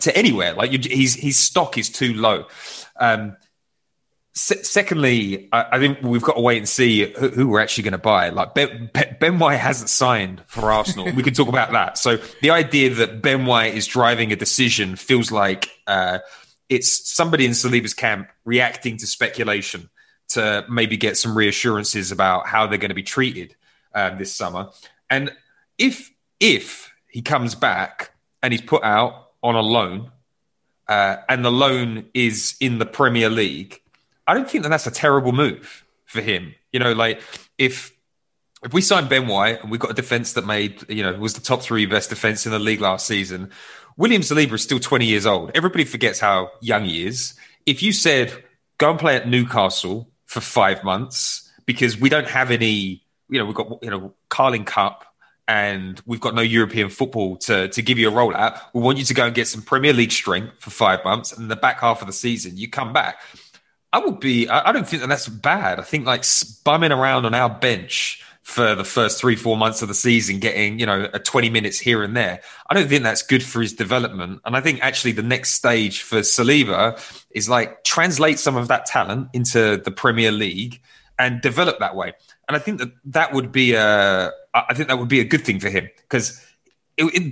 to 0.00 0.16
anywhere. 0.16 0.54
Like 0.54 0.72
you, 0.72 0.78
his 0.82 1.14
his 1.14 1.38
stock 1.38 1.76
is 1.78 1.90
too 1.90 2.14
low. 2.14 2.46
Um, 2.98 3.36
secondly, 4.36 5.48
I, 5.50 5.66
I, 5.72 5.78
think 5.78 6.02
we've 6.02 6.22
got 6.22 6.34
to 6.34 6.42
wait 6.42 6.58
and 6.58 6.68
see 6.68 7.10
who, 7.12 7.28
who 7.30 7.48
we're 7.48 7.60
actually 7.60 7.84
going 7.84 7.92
to 7.92 7.98
buy. 7.98 8.28
Like 8.28 8.54
Ben, 8.54 8.90
ben 9.18 9.38
White 9.38 9.56
hasn't 9.56 9.88
signed 9.88 10.42
for 10.46 10.70
Arsenal. 10.70 11.10
we 11.14 11.22
can 11.22 11.32
talk 11.32 11.48
about 11.48 11.72
that. 11.72 11.96
So 11.96 12.18
the 12.42 12.50
idea 12.50 12.90
that 12.90 13.22
Ben 13.22 13.46
White 13.46 13.74
is 13.74 13.86
driving 13.86 14.32
a 14.32 14.36
decision 14.36 14.96
feels 14.96 15.32
like 15.32 15.70
uh, 15.86 16.18
it's 16.68 17.10
somebody 17.10 17.46
in 17.46 17.52
Saliba's 17.52 17.94
camp 17.94 18.28
reacting 18.44 18.98
to 18.98 19.06
speculation 19.06 19.88
to 20.28 20.66
maybe 20.68 20.98
get 20.98 21.16
some 21.16 21.36
reassurances 21.36 22.12
about 22.12 22.46
how 22.46 22.66
they're 22.66 22.78
going 22.78 22.90
to 22.90 22.94
be 22.94 23.02
treated 23.02 23.56
um, 23.94 24.18
this 24.18 24.34
summer. 24.34 24.68
And 25.08 25.32
if 25.78 26.12
if 26.40 26.92
he 27.08 27.22
comes 27.22 27.54
back 27.54 28.10
and 28.42 28.52
he's 28.52 28.60
put 28.60 28.84
out 28.84 29.30
on 29.42 29.54
a 29.54 29.62
loan, 29.62 30.10
uh, 30.88 31.16
and 31.26 31.42
the 31.42 31.52
loan 31.52 32.06
is 32.12 32.54
in 32.60 32.78
the 32.78 32.86
Premier 32.86 33.30
League 33.30 33.80
I 34.26 34.34
don't 34.34 34.48
think 34.48 34.64
that 34.64 34.70
that's 34.70 34.86
a 34.86 34.90
terrible 34.90 35.32
move 35.32 35.84
for 36.04 36.20
him. 36.20 36.54
You 36.72 36.80
know, 36.80 36.92
like 36.92 37.20
if 37.58 37.92
if 38.62 38.72
we 38.72 38.80
sign 38.80 39.08
Ben 39.08 39.26
White 39.26 39.62
and 39.62 39.70
we've 39.70 39.80
got 39.80 39.90
a 39.90 39.94
defense 39.94 40.32
that 40.32 40.46
made, 40.46 40.88
you 40.88 41.02
know, 41.02 41.12
was 41.14 41.34
the 41.34 41.40
top 41.40 41.62
three 41.62 41.86
best 41.86 42.10
defense 42.10 42.46
in 42.46 42.52
the 42.52 42.58
league 42.58 42.80
last 42.80 43.06
season, 43.06 43.50
William 43.96 44.22
Saliba 44.22 44.52
is 44.52 44.62
still 44.62 44.80
20 44.80 45.06
years 45.06 45.26
old. 45.26 45.50
Everybody 45.54 45.84
forgets 45.84 46.18
how 46.20 46.50
young 46.60 46.84
he 46.84 47.06
is. 47.06 47.34
If 47.64 47.82
you 47.82 47.92
said, 47.92 48.32
go 48.78 48.90
and 48.90 48.98
play 48.98 49.16
at 49.16 49.28
Newcastle 49.28 50.10
for 50.24 50.40
five 50.40 50.84
months 50.84 51.50
because 51.64 51.98
we 51.98 52.08
don't 52.08 52.28
have 52.28 52.50
any, 52.50 53.02
you 53.28 53.38
know, 53.38 53.46
we've 53.46 53.54
got, 53.54 53.78
you 53.82 53.90
know, 53.90 54.14
Carling 54.28 54.64
Cup 54.64 55.04
and 55.48 56.00
we've 56.04 56.20
got 56.20 56.34
no 56.34 56.42
European 56.42 56.88
football 56.88 57.36
to, 57.36 57.68
to 57.68 57.82
give 57.82 57.98
you 57.98 58.08
a 58.08 58.12
roll 58.12 58.34
at. 58.34 58.60
We 58.74 58.80
want 58.80 58.98
you 58.98 59.04
to 59.04 59.14
go 59.14 59.26
and 59.26 59.34
get 59.34 59.46
some 59.46 59.62
Premier 59.62 59.92
League 59.92 60.12
strength 60.12 60.54
for 60.58 60.70
five 60.70 61.04
months. 61.04 61.32
And 61.32 61.50
the 61.50 61.56
back 61.56 61.80
half 61.80 62.00
of 62.00 62.06
the 62.06 62.12
season, 62.12 62.56
you 62.56 62.68
come 62.68 62.92
back. 62.92 63.20
I 63.92 63.98
would 63.98 64.20
be. 64.20 64.48
I, 64.48 64.72
don't 64.72 64.86
think 64.86 65.02
that 65.02 65.08
that's 65.08 65.28
bad. 65.28 65.78
I 65.78 65.82
think 65.82 66.06
like 66.06 66.24
bumming 66.64 66.92
around 66.92 67.24
on 67.24 67.34
our 67.34 67.48
bench 67.48 68.22
for 68.46 68.76
the 68.76 68.84
first 68.84 69.20
three, 69.20 69.34
four 69.34 69.56
months 69.56 69.82
of 69.82 69.88
the 69.88 69.94
season, 69.94 70.38
getting, 70.38 70.78
you 70.78 70.86
know, 70.86 71.08
a 71.12 71.18
20 71.18 71.50
minutes 71.50 71.80
here 71.80 72.04
and 72.04 72.16
there. 72.16 72.40
I 72.70 72.74
don't 72.74 72.88
think 72.88 73.02
that's 73.02 73.22
good 73.22 73.42
for 73.42 73.60
his 73.60 73.72
development. 73.72 74.40
And 74.44 74.56
I 74.56 74.60
think 74.60 74.78
actually 74.82 75.12
the 75.12 75.22
next 75.24 75.54
stage 75.54 76.02
for 76.02 76.18
Saliba 76.20 76.96
is 77.32 77.48
like 77.48 77.82
translate 77.82 78.38
some 78.38 78.56
of 78.56 78.68
that 78.68 78.86
talent 78.86 79.30
into 79.32 79.78
the 79.78 79.90
Premier 79.90 80.30
League 80.30 80.80
and 81.18 81.40
develop 81.40 81.80
that 81.80 81.96
way. 81.96 82.12
And 82.46 82.56
I 82.56 82.60
think 82.60 82.78
that 82.78 82.92
that 83.06 83.32
would 83.32 83.50
be 83.50 83.74
a, 83.74 84.30
I 84.54 84.74
think 84.74 84.88
that 84.88 84.98
would 85.00 85.08
be 85.08 85.18
a 85.18 85.24
good 85.24 85.44
thing 85.44 85.58
for 85.58 85.68
him 85.68 85.88
because 85.96 86.40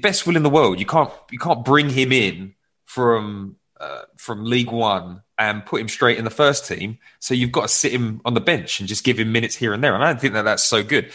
best 0.02 0.26
will 0.26 0.34
in 0.34 0.42
the 0.42 0.50
world, 0.50 0.80
you 0.80 0.86
can't, 0.86 1.12
you 1.30 1.38
can't 1.38 1.64
bring 1.64 1.90
him 1.90 2.10
in 2.10 2.54
from, 2.86 3.54
uh, 3.78 4.02
from 4.16 4.44
League 4.44 4.72
One 4.72 5.22
and 5.38 5.64
put 5.66 5.80
him 5.80 5.88
straight 5.88 6.18
in 6.18 6.24
the 6.24 6.30
first 6.30 6.66
team. 6.66 6.98
So 7.18 7.34
you've 7.34 7.52
got 7.52 7.62
to 7.62 7.68
sit 7.68 7.92
him 7.92 8.20
on 8.24 8.34
the 8.34 8.40
bench 8.40 8.78
and 8.78 8.88
just 8.88 9.04
give 9.04 9.18
him 9.18 9.32
minutes 9.32 9.56
here 9.56 9.72
and 9.72 9.82
there. 9.82 9.94
And 9.94 10.04
I 10.04 10.12
don't 10.12 10.20
think 10.20 10.34
that 10.34 10.42
that's 10.42 10.62
so 10.62 10.82
good. 10.82 11.10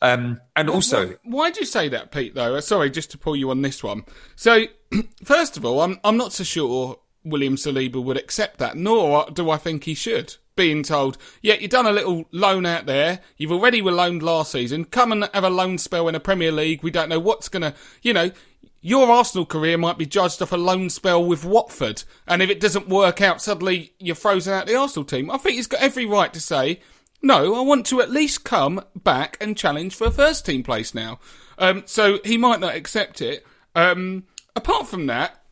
Um, 0.00 0.40
and 0.56 0.70
also, 0.70 1.14
why 1.24 1.50
do 1.50 1.60
you 1.60 1.66
say 1.66 1.88
that, 1.90 2.10
Pete? 2.10 2.34
Though, 2.34 2.56
uh, 2.56 2.60
sorry, 2.60 2.90
just 2.90 3.10
to 3.10 3.18
pull 3.18 3.36
you 3.36 3.50
on 3.50 3.62
this 3.62 3.82
one. 3.82 4.04
So, 4.36 4.64
first 5.24 5.56
of 5.56 5.64
all, 5.64 5.82
I'm 5.82 6.00
I'm 6.02 6.16
not 6.16 6.32
so 6.32 6.44
sure 6.44 6.98
William 7.24 7.56
Saliba 7.56 8.02
would 8.02 8.16
accept 8.16 8.58
that, 8.58 8.76
nor 8.76 9.26
do 9.30 9.50
I 9.50 9.56
think 9.56 9.84
he 9.84 9.94
should. 9.94 10.36
Being 10.56 10.82
told, 10.82 11.18
yeah, 11.40 11.54
you've 11.54 11.70
done 11.70 11.86
a 11.86 11.92
little 11.92 12.24
loan 12.32 12.66
out 12.66 12.86
there. 12.86 13.20
You've 13.36 13.52
already 13.52 13.80
were 13.80 13.92
loaned 13.92 14.24
last 14.24 14.50
season. 14.50 14.86
Come 14.86 15.12
and 15.12 15.30
have 15.32 15.44
a 15.44 15.50
loan 15.50 15.78
spell 15.78 16.08
in 16.08 16.16
a 16.16 16.20
Premier 16.20 16.50
League. 16.50 16.82
We 16.82 16.90
don't 16.90 17.08
know 17.08 17.20
what's 17.20 17.48
gonna, 17.48 17.74
you 18.02 18.12
know, 18.12 18.32
your 18.80 19.10
Arsenal 19.10 19.46
career 19.46 19.76
might 19.76 19.98
be 19.98 20.06
judged 20.06 20.40
off 20.40 20.52
a 20.52 20.56
loan 20.56 20.90
spell 20.90 21.24
with 21.24 21.44
Watford, 21.44 22.04
and 22.26 22.42
if 22.42 22.50
it 22.50 22.60
doesn't 22.60 22.88
work 22.88 23.20
out, 23.20 23.42
suddenly 23.42 23.92
you're 23.98 24.14
frozen 24.14 24.54
out 24.54 24.66
the 24.66 24.76
Arsenal 24.76 25.04
team. 25.04 25.30
I 25.30 25.38
think 25.38 25.56
he's 25.56 25.66
got 25.66 25.80
every 25.80 26.06
right 26.06 26.32
to 26.32 26.40
say, 26.40 26.80
no, 27.20 27.56
I 27.56 27.60
want 27.60 27.86
to 27.86 28.00
at 28.00 28.10
least 28.10 28.44
come 28.44 28.84
back 28.94 29.36
and 29.40 29.56
challenge 29.56 29.94
for 29.94 30.06
a 30.06 30.12
first 30.12 30.46
team 30.46 30.62
place 30.62 30.94
now. 30.94 31.18
Um, 31.58 31.82
so 31.86 32.20
he 32.24 32.38
might 32.38 32.60
not 32.60 32.76
accept 32.76 33.20
it. 33.20 33.44
Um, 33.74 34.24
apart 34.54 34.86
from 34.86 35.06
that, 35.06 35.42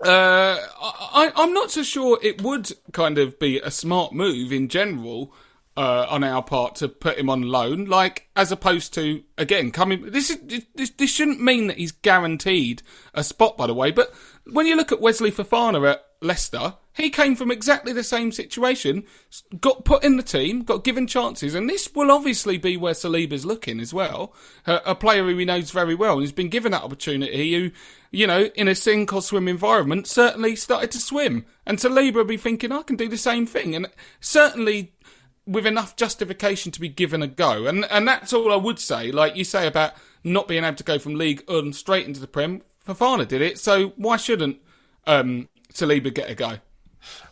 uh, 0.00 0.58
I, 0.80 1.32
I'm 1.34 1.52
not 1.52 1.70
so 1.70 1.82
sure 1.82 2.18
it 2.22 2.42
would 2.42 2.70
kind 2.92 3.18
of 3.18 3.38
be 3.38 3.58
a 3.58 3.70
smart 3.70 4.12
move 4.12 4.52
in 4.52 4.68
general 4.68 5.32
uh, 5.76 6.06
on 6.08 6.22
our 6.22 6.42
part 6.42 6.76
to 6.76 6.88
put 6.88 7.18
him 7.18 7.28
on 7.28 7.42
loan, 7.42 7.86
like 7.86 8.28
as 8.36 8.52
opposed 8.52 8.94
to 8.94 9.22
again 9.36 9.70
coming. 9.70 10.10
This 10.10 10.30
is 10.30 10.64
this, 10.74 10.90
this 10.90 11.10
shouldn't 11.10 11.40
mean 11.40 11.66
that 11.66 11.78
he's 11.78 11.92
guaranteed 11.92 12.82
a 13.12 13.24
spot, 13.24 13.56
by 13.56 13.66
the 13.66 13.74
way. 13.74 13.90
But 13.90 14.14
when 14.50 14.66
you 14.66 14.76
look 14.76 14.92
at 14.92 15.00
Wesley 15.00 15.30
Fofana 15.30 15.90
at 15.90 16.04
Leicester, 16.20 16.74
he 16.94 17.10
came 17.10 17.34
from 17.34 17.50
exactly 17.50 17.92
the 17.92 18.04
same 18.04 18.30
situation, 18.30 19.04
got 19.60 19.84
put 19.84 20.04
in 20.04 20.16
the 20.16 20.22
team, 20.22 20.62
got 20.62 20.84
given 20.84 21.08
chances, 21.08 21.54
and 21.54 21.68
this 21.68 21.92
will 21.92 22.10
obviously 22.10 22.56
be 22.56 22.76
where 22.76 22.94
Saliba's 22.94 23.44
looking 23.44 23.80
as 23.80 23.92
well. 23.92 24.32
A, 24.66 24.80
a 24.86 24.94
player 24.94 25.24
who 25.24 25.36
he 25.36 25.44
knows 25.44 25.72
very 25.72 25.96
well 25.96 26.14
and 26.14 26.22
has 26.22 26.32
been 26.32 26.48
given 26.48 26.70
that 26.70 26.84
opportunity, 26.84 27.52
who, 27.52 27.70
you 28.12 28.28
know, 28.28 28.44
in 28.54 28.68
a 28.68 28.76
sink 28.76 29.12
or 29.12 29.22
swim 29.22 29.48
environment, 29.48 30.06
certainly 30.06 30.54
started 30.54 30.92
to 30.92 30.98
swim. 30.98 31.44
And 31.66 31.78
Saliba 31.78 32.14
will 32.14 32.24
be 32.24 32.36
thinking, 32.36 32.70
I 32.70 32.82
can 32.82 32.96
do 32.96 33.08
the 33.08 33.18
same 33.18 33.44
thing. 33.44 33.74
And 33.74 33.88
certainly 34.20 34.93
with 35.46 35.66
enough 35.66 35.96
justification 35.96 36.72
to 36.72 36.80
be 36.80 36.88
given 36.88 37.22
a 37.22 37.26
go. 37.26 37.66
And 37.66 37.84
and 37.90 38.06
that's 38.06 38.32
all 38.32 38.52
I 38.52 38.56
would 38.56 38.78
say. 38.78 39.12
Like 39.12 39.36
you 39.36 39.44
say 39.44 39.66
about 39.66 39.94
not 40.22 40.48
being 40.48 40.64
able 40.64 40.76
to 40.76 40.84
go 40.84 40.98
from 40.98 41.14
League 41.14 41.42
One 41.46 41.72
straight 41.72 42.06
into 42.06 42.20
the 42.20 42.26
Prem. 42.26 42.62
Fofana 42.86 43.26
did 43.26 43.40
it, 43.40 43.58
so 43.58 43.94
why 43.96 44.18
shouldn't 44.18 44.58
um, 45.06 45.48
Saliba 45.72 46.12
get 46.12 46.28
a 46.28 46.34
go? 46.34 46.58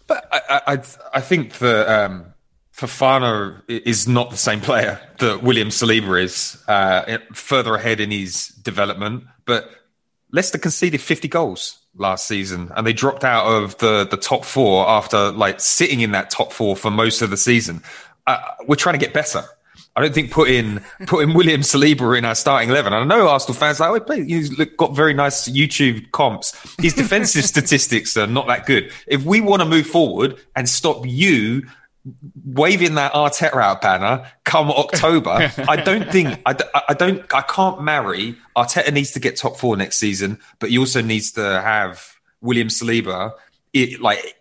But 0.07 0.26
I, 0.33 0.61
I, 0.66 0.73
I 1.14 1.21
think 1.21 1.59
that 1.59 1.88
um, 1.88 2.33
Fofana 2.75 3.62
is 3.69 4.09
not 4.09 4.31
the 4.31 4.37
same 4.37 4.61
player 4.61 4.99
that 5.19 5.42
William 5.42 5.69
Saliba 5.69 6.23
is. 6.23 6.62
Uh, 6.66 7.19
further 7.35 7.75
ahead 7.75 8.00
in 8.00 8.11
his 8.11 8.49
development, 8.49 9.25
but 9.45 9.71
Leicester 10.33 10.59
conceded 10.59 11.01
50 11.01 11.29
goals 11.29 11.79
last 11.97 12.27
season, 12.27 12.73
and 12.75 12.87
they 12.87 12.93
dropped 12.93 13.23
out 13.23 13.47
of 13.47 13.77
the 13.79 14.07
the 14.11 14.17
top 14.17 14.45
four 14.45 14.89
after 14.89 15.31
like 15.31 15.61
sitting 15.61 16.01
in 16.01 16.12
that 16.12 16.31
top 16.31 16.53
four 16.53 16.75
for 16.77 16.91
most 16.91 17.23
of 17.23 17.31
the 17.31 17.37
season. 17.37 17.83
Uh, 18.27 18.39
we're 18.67 18.77
trying 18.77 18.99
to 18.99 19.05
get 19.05 19.12
better. 19.12 19.43
I 19.95 20.01
don't 20.01 20.15
think 20.15 20.31
putting 20.31 20.81
putting 21.07 21.35
William 21.35 21.61
Saliba 21.61 22.17
in 22.17 22.25
our 22.25 22.35
starting 22.35 22.71
eleven. 22.71 22.95
I 22.95 23.05
know 23.05 23.29
Arsenal 23.29 23.55
fans 23.55 23.79
like, 23.79 23.91
oh, 23.91 24.01
play, 24.01 24.25
he's 24.25 24.49
got 24.77 24.97
very 24.97 25.12
nice 25.12 25.49
YouTube 25.49 26.11
comps. 26.12 26.57
His 26.81 26.95
defensive 26.95 27.45
statistics 27.55 28.17
are 28.17 28.27
not 28.27 28.47
that 28.47 28.65
good. 28.65 28.91
If 29.07 29.25
we 29.25 29.43
want 29.43 29.61
to 29.61 29.69
move 29.69 29.87
forward 29.87 30.41
and 30.57 30.67
stop 30.69 31.05
you 31.07 31.67
waving 32.45 32.97
that 32.97 33.13
Arteta 33.13 33.55
out 33.55 33.83
banner 33.83 34.31
come 34.45 34.71
October. 34.71 35.31
I 35.69 35.77
don't 35.77 36.11
think 36.11 36.41
I, 36.47 36.57
I 36.89 36.95
don't 36.95 37.23
I 37.33 37.43
can't 37.43 37.83
marry 37.83 38.37
Arteta 38.57 38.93
needs 38.93 39.13
to 39.13 39.21
get 39.21 39.37
top 39.37 39.57
four 39.57 39.77
next 39.77 39.99
season, 39.99 40.39
but 40.59 40.71
he 40.71 40.79
also 40.79 41.01
needs 41.01 41.33
to 41.33 41.43
have 41.43 42.17
William 42.41 42.69
Saliba. 42.69 43.33
It, 43.73 44.01
like 44.01 44.37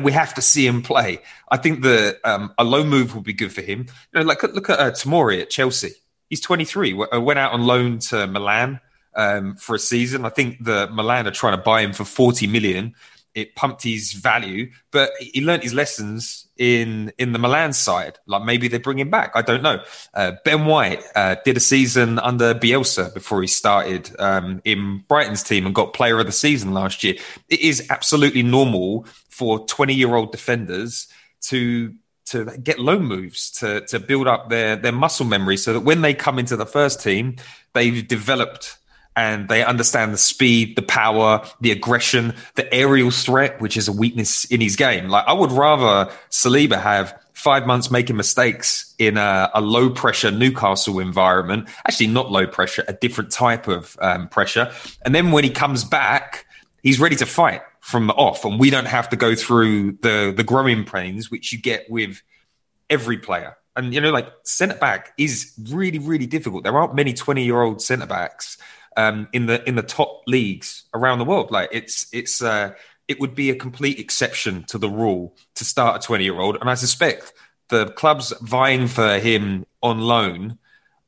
we 0.00 0.12
have 0.12 0.34
to 0.34 0.42
see 0.42 0.66
him 0.66 0.82
play. 0.82 1.20
I 1.50 1.56
think 1.56 1.82
the 1.82 2.18
um, 2.24 2.54
a 2.58 2.64
loan 2.64 2.88
move 2.88 3.14
will 3.14 3.22
be 3.22 3.32
good 3.32 3.52
for 3.52 3.62
him. 3.62 3.86
You 4.12 4.20
know, 4.20 4.22
like 4.22 4.42
look 4.42 4.70
at 4.70 4.78
uh, 4.78 4.90
Tomori 4.92 5.42
at 5.42 5.50
Chelsea. 5.50 5.92
He's 6.30 6.40
23. 6.40 6.94
Uh, 7.12 7.20
went 7.20 7.38
out 7.38 7.52
on 7.52 7.66
loan 7.66 7.98
to 7.98 8.26
Milan 8.26 8.80
um, 9.14 9.56
for 9.56 9.74
a 9.74 9.78
season. 9.78 10.24
I 10.24 10.30
think 10.30 10.64
the 10.64 10.88
Milan 10.88 11.26
are 11.26 11.32
trying 11.32 11.56
to 11.56 11.62
buy 11.62 11.82
him 11.82 11.92
for 11.92 12.04
40 12.04 12.46
million 12.46 12.94
it 13.34 13.54
pumped 13.54 13.82
his 13.82 14.12
value, 14.12 14.70
but 14.90 15.10
he 15.18 15.40
learned 15.40 15.62
his 15.62 15.74
lessons 15.74 16.48
in 16.58 17.12
in 17.18 17.32
the 17.32 17.38
Milan 17.38 17.72
side. 17.72 18.18
Like 18.26 18.44
maybe 18.44 18.68
they 18.68 18.78
bring 18.78 18.98
him 18.98 19.10
back. 19.10 19.32
I 19.34 19.42
don't 19.42 19.62
know. 19.62 19.82
Uh, 20.14 20.32
ben 20.44 20.66
White 20.66 21.02
uh, 21.14 21.36
did 21.44 21.56
a 21.56 21.60
season 21.60 22.18
under 22.18 22.54
Bielsa 22.54 23.12
before 23.14 23.40
he 23.40 23.48
started 23.48 24.14
um, 24.18 24.60
in 24.64 25.04
Brighton's 25.08 25.42
team 25.42 25.66
and 25.66 25.74
got 25.74 25.94
Player 25.94 26.18
of 26.18 26.26
the 26.26 26.32
Season 26.32 26.72
last 26.72 27.02
year. 27.02 27.14
It 27.48 27.60
is 27.60 27.86
absolutely 27.90 28.42
normal 28.42 29.06
for 29.28 29.66
twenty 29.66 29.94
year 29.94 30.14
old 30.14 30.32
defenders 30.32 31.08
to 31.42 31.94
to 32.26 32.44
get 32.58 32.78
loan 32.78 33.04
moves 33.04 33.50
to 33.50 33.84
to 33.86 33.98
build 33.98 34.26
up 34.26 34.50
their 34.50 34.76
their 34.76 34.92
muscle 34.92 35.26
memory 35.26 35.56
so 35.56 35.72
that 35.72 35.80
when 35.80 36.02
they 36.02 36.14
come 36.14 36.38
into 36.38 36.56
the 36.56 36.66
first 36.66 37.02
team, 37.02 37.36
they've 37.72 38.06
developed 38.06 38.76
and 39.14 39.48
they 39.48 39.64
understand 39.64 40.12
the 40.12 40.18
speed, 40.18 40.76
the 40.76 40.82
power, 40.82 41.46
the 41.60 41.70
aggression, 41.70 42.34
the 42.54 42.72
aerial 42.72 43.10
threat, 43.10 43.60
which 43.60 43.76
is 43.76 43.88
a 43.88 43.92
weakness 43.92 44.44
in 44.46 44.60
his 44.60 44.76
game. 44.76 45.08
Like 45.08 45.26
I 45.26 45.32
would 45.32 45.52
rather 45.52 46.10
Saliba 46.30 46.80
have 46.80 47.18
five 47.34 47.66
months 47.66 47.90
making 47.90 48.16
mistakes 48.16 48.94
in 48.98 49.16
a, 49.16 49.50
a 49.54 49.60
low 49.60 49.90
pressure 49.90 50.30
Newcastle 50.30 50.98
environment. 50.98 51.68
Actually, 51.86 52.06
not 52.08 52.30
low 52.30 52.46
pressure, 52.46 52.84
a 52.88 52.92
different 52.92 53.30
type 53.30 53.68
of 53.68 53.96
um, 54.00 54.28
pressure. 54.28 54.72
And 55.04 55.14
then 55.14 55.32
when 55.32 55.44
he 55.44 55.50
comes 55.50 55.84
back, 55.84 56.46
he's 56.82 57.00
ready 57.00 57.16
to 57.16 57.26
fight 57.26 57.62
from 57.80 58.10
off, 58.10 58.44
and 58.44 58.60
we 58.60 58.70
don't 58.70 58.86
have 58.86 59.08
to 59.10 59.16
go 59.16 59.34
through 59.34 59.92
the 60.02 60.32
the 60.34 60.44
growing 60.44 60.84
pains 60.84 61.30
which 61.30 61.52
you 61.52 61.58
get 61.58 61.90
with 61.90 62.22
every 62.88 63.18
player. 63.18 63.56
And 63.74 63.92
you 63.92 64.00
know, 64.00 64.10
like 64.10 64.28
centre 64.44 64.76
back 64.76 65.12
is 65.18 65.52
really, 65.70 65.98
really 65.98 66.26
difficult. 66.26 66.64
There 66.64 66.76
aren't 66.76 66.94
many 66.94 67.12
twenty 67.12 67.44
year 67.44 67.60
old 67.60 67.82
centre 67.82 68.06
backs 68.06 68.56
um, 68.96 69.28
in 69.32 69.46
the 69.46 69.66
in 69.68 69.74
the 69.74 69.82
top 69.82 70.22
leagues 70.26 70.84
around 70.94 71.18
the 71.18 71.24
world. 71.24 71.50
Like 71.50 71.70
it's 71.72 72.06
it's 72.12 72.42
uh, 72.42 72.72
it 73.08 73.20
would 73.20 73.34
be 73.34 73.50
a 73.50 73.54
complete 73.54 73.98
exception 73.98 74.64
to 74.64 74.78
the 74.78 74.88
rule 74.88 75.36
to 75.56 75.64
start 75.64 76.02
a 76.02 76.06
20 76.06 76.24
year 76.24 76.38
old, 76.38 76.56
and 76.60 76.70
I 76.70 76.74
suspect 76.74 77.32
the 77.68 77.86
clubs 77.86 78.32
vying 78.42 78.86
for 78.86 79.18
him 79.18 79.66
on 79.82 80.00
loan. 80.00 80.58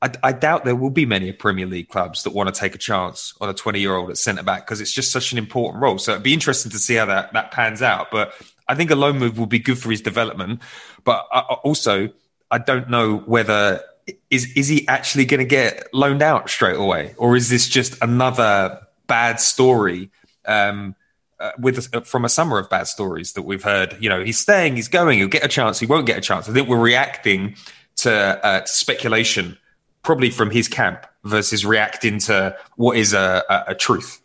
I, 0.01 0.11
I, 0.23 0.33
doubt 0.33 0.65
there 0.65 0.77
will 0.77 0.91
be 0.91 1.07
many 1.07 1.33
Premier 1.33 1.67
League 1.67 1.89
clubs 1.89 2.25
that 2.25 2.31
want 2.31 2.53
to 2.53 2.59
take 2.59 2.75
a 2.75 2.79
chance 2.79 3.35
on 3.41 3.49
a 3.49 3.55
20 3.55 3.81
year 3.81 3.95
old 3.95 4.11
at 4.11 4.19
centre 4.19 4.43
back 4.43 4.67
because 4.67 4.81
it's 4.81 4.93
just 4.93 5.13
such 5.13 5.33
an 5.33 5.39
important 5.39 5.83
role. 5.83 5.99
So 5.99 6.13
it'd 6.13 6.23
be 6.23 6.35
interesting 6.35 6.73
to 6.73 6.79
see 6.79 6.95
how 6.95 7.07
that, 7.07 7.33
that 7.33 7.53
pans 7.53 7.81
out. 7.81 8.11
But 8.11 8.35
I 8.69 8.75
think 8.75 8.91
a 8.91 8.97
loan 8.97 9.19
move 9.19 9.39
will 9.39 9.47
be 9.47 9.59
good 9.59 9.79
for 9.79 9.91
his 9.91 10.01
development. 10.01 10.61
But 11.05 11.27
I, 11.33 11.41
also, 11.41 12.11
I 12.51 12.59
don't 12.59 12.91
know 12.91 13.19
whether 13.19 13.81
is 14.31 14.53
is 14.57 14.69
he 14.69 14.87
actually 14.89 15.25
going 15.25 15.41
to 15.41 15.47
get 15.47 15.93
loaned 15.93 16.23
out 16.23 16.51
straight 16.51 16.77
away, 16.77 17.15
or 17.17 17.37
is 17.37 17.49
this 17.49 17.69
just 17.69 17.97
another 18.03 18.81
bad 19.07 19.41
story 19.41 20.11
um, 20.47 20.95
uh, 21.41 21.53
with 21.59 21.95
uh, 21.95 22.01
from 22.03 22.25
a 22.25 22.29
summer 22.29 22.59
of 22.59 22.69
bad 22.69 22.87
stories 22.87 23.33
that 23.35 23.43
we've 23.43 23.63
heard? 23.63 23.97
You 24.01 24.09
know, 24.09 24.25
he's 24.25 24.39
staying, 24.39 24.77
he's 24.77 24.89
going, 24.89 25.19
he'll 25.19 25.29
get 25.29 25.45
a 25.45 25.49
chance, 25.49 25.79
he 25.81 25.87
won't 25.87 26.07
get 26.07 26.19
a 26.19 26.21
chance. 26.21 26.49
I 26.49 26.53
think 26.53 26.69
we're 26.69 26.79
reacting 26.79 27.57
to, 27.97 28.13
uh, 28.13 28.65
speculation, 28.65 29.57
probably 30.03 30.31
from 30.31 30.51
his 30.51 30.69
camp, 30.69 31.07
versus 31.23 31.65
reacting 31.65 32.19
to 32.21 32.57
what 32.77 32.97
is 32.97 33.13
a, 33.13 33.43
a, 33.49 33.65
a 33.69 33.75
truth. 33.75 34.21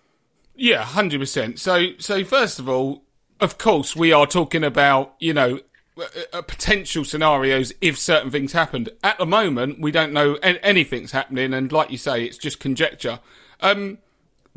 Yeah, 0.56 0.84
hundred 0.84 1.22
percent. 1.22 1.60
So, 1.60 1.92
so 2.00 2.24
first 2.26 2.60
of 2.60 2.68
all, 2.68 3.04
of 3.40 3.58
course, 3.58 3.96
we 3.96 4.12
are 4.12 4.28
talking 4.28 4.64
about 4.64 5.16
you 5.20 5.34
know 5.34 5.60
uh, 6.00 6.38
uh, 6.38 6.42
potential 6.42 7.04
scenarios 7.04 7.74
if 7.82 7.98
certain 7.98 8.32
things 8.32 8.54
happened. 8.54 8.90
At 9.04 9.18
the 9.18 9.26
moment, 9.26 9.80
we 9.80 9.92
don't 9.92 10.14
know 10.14 10.36
anything's 10.36 11.12
happening, 11.12 11.54
and 11.54 11.72
like 11.72 11.92
you 11.92 11.98
say, 11.98 12.26
it's 12.26 12.38
just 12.38 12.60
conjecture. 12.60 13.20
Um, 13.62 14.00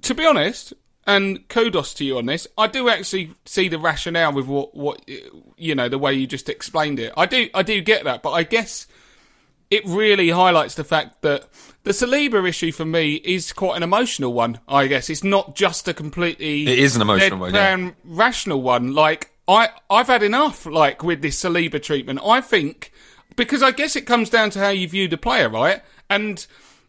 to 0.03 0.15
be 0.15 0.25
honest, 0.25 0.73
and 1.07 1.49
kudos 1.49 1.95
to 1.95 2.05
you 2.05 2.19
on 2.19 2.27
this, 2.27 2.47
I 2.57 2.67
do 2.67 2.89
actually 2.89 3.35
see 3.45 3.69
the 3.69 3.79
rationale 3.79 4.33
with 4.33 4.47
what, 4.47 4.75
what 4.75 5.09
you 5.57 5.75
know, 5.75 5.89
the 5.89 5.99
way 5.99 6.15
you 6.15 6.27
just 6.27 6.49
explained 6.49 6.99
it. 6.99 7.13
I 7.17 7.27
do, 7.27 7.49
I 7.55 7.63
do 7.63 7.81
get 7.81 8.05
that, 8.05 8.23
but 8.23 8.31
I 8.33 8.45
guess 8.45 8.87
it 9.71 9.85
really 9.87 10.29
highlights 10.31 10.75
the 10.75 10.85
fact 10.85 11.23
that 11.23 11.49
the 11.85 11.91
Saliba 11.91 12.47
issue 12.49 12.71
for 12.73 12.85
me 12.85 13.15
is 13.15 13.53
quite 13.53 13.77
an 13.77 13.83
emotional 13.83 14.33
one. 14.33 14.61
I 14.69 14.87
guess 14.87 15.11
it's 15.11 15.25
not 15.25 15.57
just 15.57 15.89
a 15.89 15.95
completely 15.95 16.67
it 16.67 16.79
is 16.79 16.95
an 16.95 17.03
emotional 17.03 17.41
one, 17.41 17.55
yeah. 17.55 17.91
rational 18.05 18.63
one. 18.63 18.95
Like 18.95 19.32
I 19.49 19.71
I've 19.91 20.07
had 20.07 20.23
enough 20.23 20.67
like 20.67 21.03
with 21.03 21.23
this 21.23 21.43
Saliba 21.43 21.83
treatment. 21.83 22.21
I 22.25 22.41
think 22.41 22.93
because 23.37 23.63
I 23.63 23.71
guess 23.71 23.97
it 23.97 24.03
comes 24.03 24.31
down 24.31 24.51
to 24.51 24.59
how 24.59 24.69
you 24.69 24.89
view 24.89 25.09
the 25.09 25.17
player, 25.17 25.49
right? 25.49 25.83
And 26.09 26.45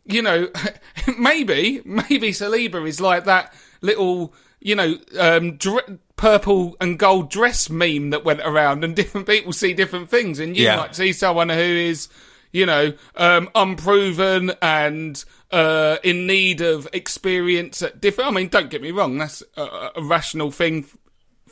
you 0.06 0.22
know, 0.22 0.50
maybe 1.18 1.82
maybe 1.86 2.32
Saliba 2.32 2.88
is 2.88 3.02
like 3.02 3.26
that 3.26 3.54
little 3.82 4.34
you 4.60 4.76
know 4.76 4.98
um, 5.20 5.58
dr- 5.58 6.00
purple 6.16 6.78
and 6.80 7.00
gold 7.00 7.30
dress 7.30 7.70
meme 7.70 8.12
that 8.12 8.26
went 8.26 8.42
around, 8.42 8.84
and 8.84 8.96
different 8.96 9.28
people 9.28 9.54
see 9.54 9.74
different 9.74 10.10
things, 10.10 10.40
and 10.40 10.56
you 10.56 10.66
yeah. 10.66 10.78
might 10.78 10.96
see 10.96 11.14
someone 11.14 11.50
who 11.50 11.56
is 11.56 12.08
you 12.52 12.66
know 12.66 12.94
um, 13.16 13.50
unproven 13.56 14.52
and 14.62 15.26
uh, 15.52 15.98
in 16.04 16.28
need 16.28 16.62
of 16.62 16.88
experience 16.94 17.82
at 17.82 18.00
different. 18.00 18.30
I 18.30 18.34
mean, 18.34 18.50
don't 18.50 18.70
get 18.70 18.82
me 18.82 18.92
wrong, 18.92 19.18
that's 19.18 19.42
a, 19.58 19.90
a 19.96 20.04
rational 20.04 20.52
thing 20.52 20.86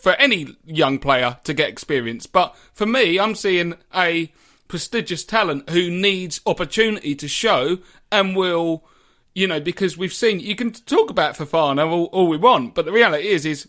for 0.01 0.13
any 0.13 0.57
young 0.65 0.97
player 0.97 1.37
to 1.43 1.53
get 1.53 1.69
experience. 1.69 2.25
But 2.25 2.55
for 2.73 2.85
me, 2.85 3.19
I'm 3.19 3.35
seeing 3.35 3.75
a 3.95 4.33
prestigious 4.67 5.23
talent 5.23 5.69
who 5.69 5.91
needs 5.91 6.41
opportunity 6.45 7.13
to 7.15 7.27
show 7.27 7.77
and 8.11 8.35
will, 8.35 8.83
you 9.35 9.47
know, 9.47 9.59
because 9.59 9.97
we've 9.97 10.13
seen, 10.13 10.39
you 10.39 10.55
can 10.55 10.71
talk 10.71 11.09
about 11.09 11.35
Fofana 11.35 11.87
all, 11.87 12.05
all 12.05 12.27
we 12.27 12.37
want, 12.37 12.73
but 12.73 12.85
the 12.85 12.91
reality 12.91 13.27
is, 13.27 13.45
is 13.45 13.67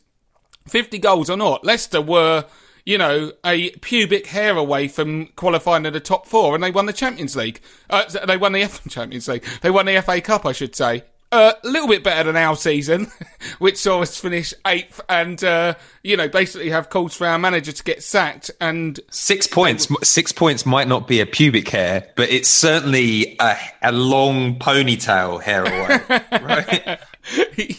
50 0.69 0.99
goals 0.99 1.29
or 1.29 1.37
not, 1.37 1.65
Leicester 1.65 2.01
were, 2.01 2.47
you 2.87 2.97
know, 2.97 3.33
a 3.45 3.71
pubic 3.71 4.27
hair 4.27 4.57
away 4.57 4.89
from 4.89 5.27
qualifying 5.37 5.85
in 5.85 5.93
the 5.93 6.01
top 6.01 6.27
four 6.27 6.55
and 6.55 6.65
they 6.65 6.71
won 6.71 6.87
the 6.87 6.93
Champions 6.93 7.37
League. 7.37 7.61
Uh, 7.91 8.05
they 8.27 8.37
won 8.37 8.53
the 8.53 8.63
F 8.63 8.81
Champions 8.89 9.29
League. 9.29 9.45
They 9.61 9.71
won 9.71 9.87
the 9.87 10.01
FA 10.01 10.21
Cup, 10.21 10.47
I 10.47 10.53
should 10.53 10.75
say. 10.75 11.05
A 11.33 11.57
little 11.65 11.89
bit 11.89 12.05
better 12.05 12.25
than 12.25 12.37
our 12.37 12.55
season, 12.55 13.11
which 13.59 13.79
saw 13.79 14.03
us 14.03 14.19
finish 14.19 14.53
eighth 14.67 15.01
and, 15.09 15.43
uh, 15.43 15.75
you 16.03 16.17
know, 16.17 16.29
basically 16.29 16.71
have 16.71 16.91
calls 16.91 17.17
for 17.17 17.27
our 17.27 17.39
manager 17.39 17.73
to 17.73 17.83
get 17.83 18.03
sacked. 18.03 18.51
And 18.61 19.01
six 19.11 19.47
points, 19.47 19.89
six 20.03 20.31
points 20.31 20.67
might 20.67 20.89
not 20.89 21.09
be 21.09 21.21
a 21.21 21.27
pubic 21.27 21.69
hair, 21.71 22.09
but 22.17 22.31
it's 22.31 22.49
certainly 22.49 23.37
a, 23.41 23.57
a 23.81 23.93
long 23.93 24.59
ponytail 24.59 25.43
hair 25.43 25.63
away, 25.65 26.01
right? 26.43 27.01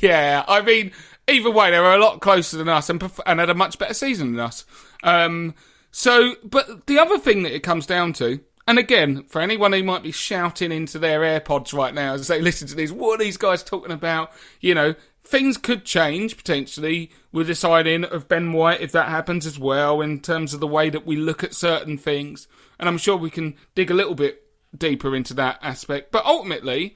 yeah, 0.02 0.44
I 0.48 0.62
mean, 0.62 0.92
either 1.28 1.52
way, 1.52 1.72
they 1.72 1.80
were 1.80 1.94
a 1.94 2.00
lot 2.00 2.22
closer 2.22 2.58
than 2.58 2.70
us 2.70 2.90
and, 2.90 3.00
perf- 3.00 3.22
and 3.26 3.40
had 3.40 3.52
a 3.52 3.56
much 3.56 3.78
better 3.78 3.94
season 3.94 4.34
than 4.34 4.40
us. 4.40 4.66
Um, 5.04 5.54
so, 5.92 6.36
but 6.44 6.88
the 6.88 6.98
other 6.98 7.20
thing 7.20 7.44
that 7.44 7.54
it 7.54 7.62
comes 7.62 7.86
down 7.86 8.14
to, 8.14 8.40
and 8.68 8.80
again, 8.80 9.24
for 9.24 9.42
anyone 9.42 9.74
who 9.74 9.84
might 9.84 10.04
be 10.04 10.12
shouting 10.12 10.72
into 10.72 11.00
their 11.00 11.22
AirPods 11.22 11.74
right 11.74 11.94
now 11.94 12.14
as 12.14 12.28
they 12.28 12.42
listen 12.42 12.68
to 12.70 12.76
these, 12.76 12.92
what 12.92 13.16
are 13.20 13.24
these 13.24 13.38
guys 13.38 13.64
talking 13.64 13.92
about? 13.92 14.32
You 14.62 14.74
know, 14.74 14.96
things 15.24 15.58
could 15.58 15.86
change 15.86 16.38
potentially 16.38 17.12
with 17.32 17.48
the 17.48 17.56
signing 17.56 18.04
of 18.06 18.28
Ben 18.28 18.54
White 18.54 18.82
if 18.82 18.92
that 18.94 19.10
happens 19.10 19.46
as 19.46 19.60
well, 19.60 20.02
in 20.02 20.20
terms 20.22 20.54
of 20.54 20.60
the 20.60 20.68
way 20.68 20.90
that 20.90 21.06
we 21.06 21.16
look 21.16 21.44
at 21.44 21.54
certain 21.54 21.98
things. 21.98 22.48
And 22.80 22.88
I'm 22.88 22.98
sure 22.98 23.18
we 23.18 23.30
can 23.30 23.56
dig 23.76 23.92
a 23.92 23.96
little 23.96 24.16
bit 24.16 24.44
deeper 24.78 25.16
into 25.16 25.34
that 25.36 25.60
aspect. 25.62 26.12
But 26.12 26.26
ultimately, 26.26 26.96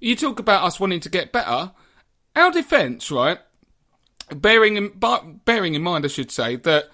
you 0.00 0.16
talk 0.16 0.38
about 0.38 0.64
us 0.64 0.80
wanting 0.80 1.00
to 1.00 1.08
get 1.08 1.32
better. 1.32 1.72
Our 2.34 2.50
defence, 2.50 3.10
right? 3.10 3.38
Bearing 4.34 4.76
in, 4.76 4.92
bearing 5.44 5.74
in 5.74 5.82
mind, 5.82 6.04
I 6.04 6.08
should 6.08 6.30
say, 6.30 6.56
that 6.56 6.90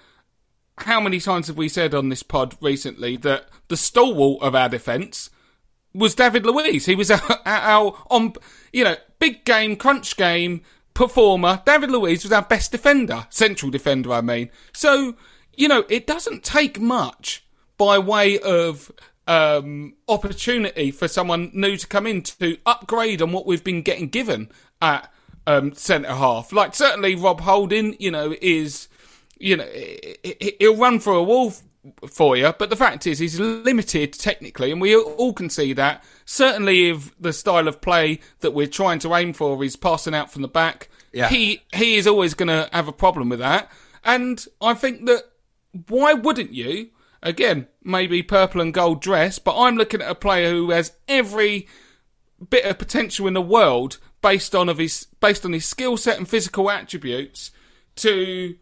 how 0.83 0.99
many 0.99 1.19
times 1.19 1.47
have 1.47 1.57
we 1.57 1.69
said 1.69 1.93
on 1.93 2.09
this 2.09 2.23
pod 2.23 2.55
recently 2.61 3.17
that 3.17 3.47
the 3.67 3.77
stalwart 3.77 4.41
of 4.41 4.55
our 4.55 4.69
defence 4.69 5.29
was 5.93 6.15
David 6.15 6.45
Luiz? 6.45 6.85
He 6.85 6.95
was 6.95 7.11
our, 7.11 7.21
our 7.45 7.97
on, 8.09 8.33
you 8.73 8.83
know, 8.83 8.95
big 9.19 9.45
game, 9.45 9.75
crunch 9.75 10.17
game 10.17 10.61
performer. 10.93 11.61
David 11.65 11.91
Luiz 11.91 12.23
was 12.23 12.31
our 12.31 12.41
best 12.41 12.71
defender, 12.71 13.27
central 13.29 13.71
defender, 13.71 14.11
I 14.13 14.21
mean. 14.21 14.49
So, 14.73 15.15
you 15.55 15.67
know, 15.67 15.85
it 15.89 16.07
doesn't 16.07 16.43
take 16.43 16.79
much 16.79 17.45
by 17.77 17.97
way 17.97 18.39
of 18.39 18.91
um, 19.27 19.93
opportunity 20.07 20.91
for 20.91 21.07
someone 21.07 21.51
new 21.53 21.77
to 21.77 21.87
come 21.87 22.07
in 22.07 22.23
to 22.23 22.57
upgrade 22.65 23.21
on 23.21 23.31
what 23.31 23.45
we've 23.45 23.63
been 23.63 23.81
getting 23.81 24.09
given 24.09 24.49
at 24.81 25.11
um, 25.45 25.73
centre 25.73 26.13
half. 26.13 26.51
Like 26.51 26.75
certainly 26.75 27.15
Rob 27.15 27.41
Holding, 27.41 27.95
you 27.99 28.11
know, 28.11 28.35
is 28.41 28.87
you 29.39 29.57
know, 29.57 29.67
he'll 30.59 30.75
run 30.75 30.99
for 30.99 31.13
a 31.13 31.23
wall 31.23 31.53
for 32.07 32.35
you. 32.37 32.53
But 32.57 32.69
the 32.69 32.75
fact 32.75 33.07
is, 33.07 33.19
he's 33.19 33.39
limited 33.39 34.13
technically, 34.13 34.71
and 34.71 34.81
we 34.81 34.95
all 34.95 35.33
can 35.33 35.49
see 35.49 35.73
that. 35.73 36.03
Certainly, 36.25 36.89
if 36.89 37.19
the 37.19 37.33
style 37.33 37.67
of 37.67 37.81
play 37.81 38.19
that 38.41 38.51
we're 38.51 38.67
trying 38.67 38.99
to 38.99 39.15
aim 39.15 39.33
for 39.33 39.63
is 39.63 39.75
passing 39.75 40.13
out 40.13 40.31
from 40.31 40.41
the 40.41 40.47
back, 40.47 40.89
yeah. 41.13 41.29
he 41.29 41.63
he 41.73 41.95
is 41.95 42.05
always 42.05 42.33
going 42.33 42.47
to 42.47 42.69
have 42.71 42.87
a 42.87 42.93
problem 42.93 43.29
with 43.29 43.39
that. 43.39 43.71
And 44.03 44.45
I 44.61 44.73
think 44.73 45.05
that 45.05 45.23
why 45.87 46.13
wouldn't 46.13 46.53
you? 46.53 46.89
Again, 47.21 47.67
maybe 47.83 48.23
purple 48.23 48.61
and 48.61 48.73
gold 48.73 49.01
dress, 49.01 49.39
but 49.39 49.59
I'm 49.59 49.75
looking 49.75 50.01
at 50.01 50.09
a 50.09 50.15
player 50.15 50.51
who 50.51 50.71
has 50.71 50.93
every 51.07 51.67
bit 52.49 52.63
of 52.63 52.77
potential 52.77 53.27
in 53.27 53.33
the 53.33 53.41
world 53.41 53.97
based 54.21 54.55
on 54.55 54.69
of 54.69 54.77
his 54.77 55.07
based 55.19 55.45
on 55.45 55.51
his 55.51 55.65
skill 55.65 55.97
set 55.97 56.17
and 56.17 56.29
physical 56.29 56.69
attributes 56.69 57.51
to 57.97 58.55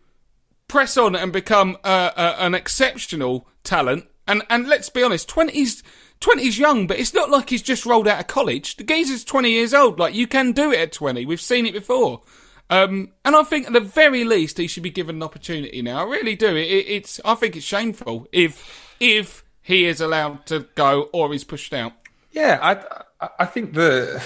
press 0.68 0.98
on 0.98 1.16
and 1.16 1.32
become 1.32 1.78
uh, 1.84 2.12
uh, 2.16 2.36
an 2.40 2.56
exceptional 2.56 3.48
talent. 3.64 4.06
And 4.28 4.44
and 4.50 4.68
let's 4.68 4.90
be 4.90 5.04
honest, 5.04 5.28
twenties. 5.28 5.84
20's 6.20 6.58
young, 6.58 6.88
but 6.88 7.00
it's 7.00 7.14
not 7.14 7.30
like 7.30 7.50
he's 7.50 7.62
just 7.62 7.86
rolled 7.86 8.08
out 8.08 8.20
of 8.20 8.28
college. 8.28 8.78
The 8.78 8.84
geezer's 8.84 9.24
20 9.24 9.52
years 9.52 9.74
old. 9.74 10.00
Like, 10.00 10.16
you 10.16 10.28
can 10.28 10.52
do 10.52 10.72
it 10.72 10.80
at 10.80 10.92
20. 10.92 11.26
We've 11.26 11.40
seen 11.40 11.66
it 11.66 11.74
before. 11.74 12.22
Um, 12.70 13.14
and 13.24 13.36
I 13.36 13.44
think 13.44 13.68
at 13.68 13.74
the 13.74 13.80
very 13.80 14.24
least 14.24 14.58
he 14.58 14.68
should 14.68 14.84
be 14.84 14.90
given 14.90 15.18
an 15.18 15.24
opportunity 15.24 15.82
now. 15.82 16.00
I 16.00 16.10
really 16.10 16.36
do. 16.36 16.56
It, 16.56 16.68
it, 16.68 16.88
it's, 16.88 17.22
I 17.24 17.36
think 17.36 17.56
it's 17.56 17.66
shameful 17.66 18.28
if, 18.32 18.96
if 19.00 19.44
he 19.62 19.86
is 19.86 20.02
allowed 20.02 20.46
to 20.48 20.68
go 20.76 21.10
or 21.14 21.32
he's 21.32 21.44
pushed 21.44 21.74
out. 21.74 21.94
Yeah, 22.32 22.60
I, 22.62 23.28
I 23.40 23.46
think 23.46 23.74
that, 23.74 24.22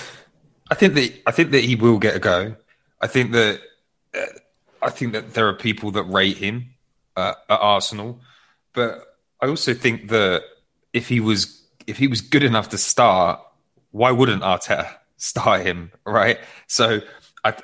I 0.70 0.76
think 0.76 0.94
that, 0.96 1.22
I 1.28 1.32
think 1.32 1.52
that 1.52 1.64
he 1.64 1.76
will 1.76 2.00
get 2.00 2.16
a 2.16 2.20
go. 2.20 2.56
I 3.00 3.08
think 3.08 3.32
that 3.34 3.60
uh, 4.16 4.26
I 4.82 4.90
think 4.90 5.14
that 5.14 5.34
there 5.34 5.48
are 5.48 5.54
people 5.54 5.92
that 5.92 6.04
rate 6.04 6.38
him 6.38 6.74
uh, 7.16 7.34
at 7.50 7.60
Arsenal, 7.60 8.20
but 8.74 9.18
I 9.42 9.48
also 9.48 9.74
think 9.74 10.10
that 10.10 10.44
if 10.94 11.08
he 11.08 11.20
was 11.20 11.62
if 11.88 11.98
he 11.98 12.08
was 12.08 12.22
good 12.22 12.44
enough 12.44 12.70
to 12.70 12.78
start, 12.78 13.42
why 13.92 14.12
wouldn't 14.12 14.44
Arteta 14.44 14.94
start 15.18 15.66
him? 15.66 15.92
Right. 16.06 16.40
So 16.68 17.02
I, 17.44 17.56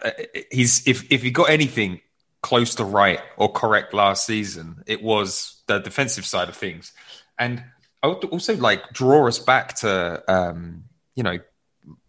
he's 0.51 0.87
if 0.87 1.11
if 1.11 1.21
he 1.21 1.31
got 1.31 1.49
anything 1.49 2.01
close 2.41 2.75
to 2.75 2.83
right 2.83 3.19
or 3.35 3.51
correct 3.51 3.93
last 3.93 4.25
season, 4.25 4.83
it 4.87 5.01
was 5.01 5.61
the 5.67 5.79
defensive 5.79 6.25
side 6.25 6.49
of 6.49 6.55
things, 6.55 6.93
and 7.37 7.63
I 8.01 8.07
would 8.07 8.23
also 8.25 8.55
like 8.55 8.91
draw 8.91 9.27
us 9.27 9.39
back 9.39 9.75
to 9.77 10.23
um, 10.31 10.83
you 11.15 11.23
know 11.23 11.39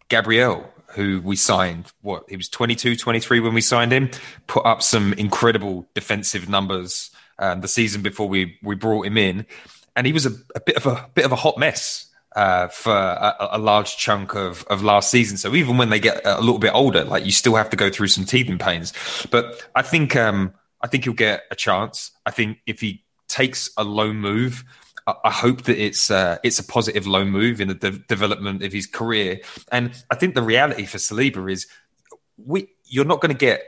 Gabriel 0.07 0.71
who 0.91 1.21
we 1.21 1.35
signed, 1.35 1.91
what, 2.01 2.23
he 2.29 2.35
was 2.35 2.49
22, 2.49 2.95
23 2.95 3.39
when 3.39 3.53
we 3.53 3.61
signed 3.61 3.91
him, 3.91 4.09
put 4.47 4.65
up 4.65 4.81
some 4.81 5.13
incredible 5.13 5.87
defensive 5.93 6.49
numbers 6.49 7.11
um, 7.37 7.61
the 7.61 7.67
season 7.67 8.01
before 8.01 8.27
we, 8.27 8.57
we 8.63 8.75
brought 8.75 9.05
him 9.05 9.17
in. 9.17 9.45
And 9.95 10.07
he 10.07 10.13
was 10.13 10.25
a, 10.25 10.31
a 10.55 10.59
bit 10.59 10.77
of 10.77 10.85
a 10.85 11.09
bit 11.13 11.25
of 11.25 11.31
a 11.31 11.35
hot 11.35 11.57
mess 11.57 12.09
uh, 12.35 12.67
for 12.67 12.93
a, 12.93 13.49
a, 13.51 13.57
large 13.57 13.97
chunk 13.97 14.35
of, 14.35 14.63
of 14.69 14.83
last 14.83 15.09
season. 15.09 15.35
So 15.35 15.55
even 15.55 15.77
when 15.77 15.89
they 15.89 15.99
get 15.99 16.21
a 16.25 16.39
little 16.39 16.59
bit 16.59 16.73
older, 16.73 17.03
like 17.03 17.25
you 17.25 17.31
still 17.31 17.55
have 17.55 17.69
to 17.71 17.75
go 17.75 17.89
through 17.89 18.07
some 18.07 18.23
teething 18.23 18.57
pains. 18.57 18.93
But 19.31 19.67
I 19.75 19.81
think 19.81 20.15
um, 20.15 20.53
I 20.81 20.87
think 20.87 21.03
he'll 21.03 21.13
get 21.13 21.43
a 21.51 21.55
chance. 21.55 22.11
I 22.25 22.31
think 22.31 22.59
if 22.65 22.79
he 22.79 23.03
takes 23.27 23.69
a 23.77 23.83
low 23.83 24.13
move, 24.13 24.63
I 25.23 25.31
hope 25.31 25.63
that 25.63 25.77
it's 25.77 26.11
uh, 26.11 26.37
it's 26.43 26.59
a 26.59 26.63
positive 26.63 27.07
low 27.07 27.25
move 27.25 27.61
in 27.61 27.67
the 27.67 27.73
de- 27.73 27.99
development 27.99 28.63
of 28.63 28.73
his 28.73 28.85
career. 28.85 29.41
And 29.71 29.91
I 30.09 30.15
think 30.15 30.35
the 30.35 30.41
reality 30.41 30.85
for 30.85 30.97
Saliba 30.97 31.51
is 31.51 31.67
we 32.37 32.67
you're 32.85 33.05
not 33.05 33.21
going 33.21 33.31
to 33.31 33.37
get 33.37 33.61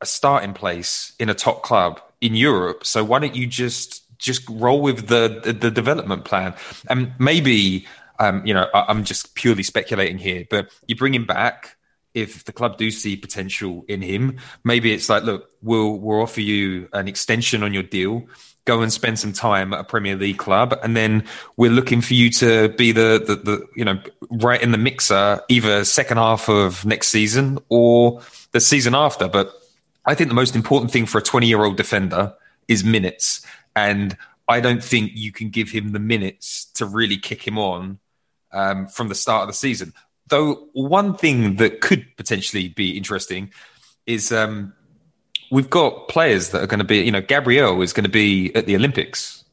a 0.00 0.06
starting 0.06 0.54
place 0.54 1.12
in 1.18 1.28
a 1.28 1.34
top 1.34 1.62
club 1.62 2.00
in 2.20 2.34
Europe. 2.34 2.84
So 2.84 3.04
why 3.04 3.18
don't 3.18 3.34
you 3.34 3.46
just 3.46 4.02
just 4.18 4.48
roll 4.48 4.80
with 4.80 5.08
the 5.08 5.40
the, 5.42 5.52
the 5.52 5.70
development 5.70 6.24
plan? 6.24 6.54
And 6.88 7.12
maybe 7.18 7.86
um, 8.18 8.44
you 8.46 8.54
know 8.54 8.68
I, 8.74 8.86
I'm 8.88 9.04
just 9.04 9.34
purely 9.34 9.62
speculating 9.62 10.18
here, 10.18 10.46
but 10.48 10.70
you 10.86 10.96
bring 10.96 11.14
him 11.14 11.26
back 11.26 11.76
if 12.14 12.44
the 12.44 12.52
club 12.52 12.78
do 12.78 12.90
see 12.92 13.16
potential 13.16 13.84
in 13.88 14.00
him, 14.00 14.38
maybe 14.62 14.94
it's 14.94 15.08
like, 15.08 15.24
look, 15.24 15.50
we'll 15.62 15.98
we'll 15.98 16.22
offer 16.22 16.40
you 16.40 16.88
an 16.92 17.08
extension 17.08 17.62
on 17.62 17.74
your 17.74 17.82
deal 17.82 18.28
go 18.64 18.80
and 18.80 18.92
spend 18.92 19.18
some 19.18 19.32
time 19.32 19.74
at 19.74 19.80
a 19.80 19.84
Premier 19.84 20.16
League 20.16 20.38
club, 20.38 20.78
and 20.82 20.96
then 20.96 21.24
we're 21.56 21.70
looking 21.70 22.00
for 22.00 22.14
you 22.14 22.30
to 22.30 22.70
be 22.70 22.92
the, 22.92 23.22
the, 23.24 23.36
the 23.36 23.66
you 23.76 23.84
know 23.84 24.00
right 24.30 24.62
in 24.62 24.72
the 24.72 24.78
mixer 24.78 25.40
either 25.48 25.84
second 25.84 26.16
half 26.16 26.48
of 26.48 26.84
next 26.84 27.08
season 27.08 27.58
or 27.68 28.20
the 28.52 28.60
season 28.60 28.94
after. 28.94 29.28
But 29.28 29.52
I 30.06 30.14
think 30.14 30.28
the 30.28 30.34
most 30.34 30.56
important 30.56 30.92
thing 30.92 31.06
for 31.06 31.18
a 31.18 31.22
20 31.22 31.46
year 31.46 31.64
old 31.64 31.76
defender 31.76 32.34
is 32.68 32.84
minutes, 32.84 33.44
and 33.76 34.16
I 34.48 34.60
don't 34.60 34.82
think 34.82 35.12
you 35.14 35.32
can 35.32 35.50
give 35.50 35.70
him 35.70 35.92
the 35.92 35.98
minutes 35.98 36.66
to 36.74 36.86
really 36.86 37.16
kick 37.16 37.46
him 37.46 37.58
on 37.58 37.98
um, 38.52 38.86
from 38.86 39.08
the 39.08 39.14
start 39.14 39.42
of 39.42 39.48
the 39.48 39.54
season. 39.54 39.92
Though 40.26 40.68
one 40.72 41.16
thing 41.16 41.56
that 41.56 41.80
could 41.80 42.16
potentially 42.16 42.68
be 42.68 42.96
interesting 42.96 43.52
is 44.06 44.32
um, 44.32 44.72
we've 45.50 45.70
got 45.70 46.08
players 46.08 46.50
that 46.50 46.62
are 46.62 46.66
going 46.66 46.78
to 46.78 46.84
be, 46.84 46.98
you 46.98 47.12
know, 47.12 47.20
Gabriel 47.20 47.80
is 47.82 47.92
going 47.92 48.04
to 48.04 48.10
be 48.10 48.54
at 48.54 48.66
the 48.66 48.76
Olympics 48.76 49.44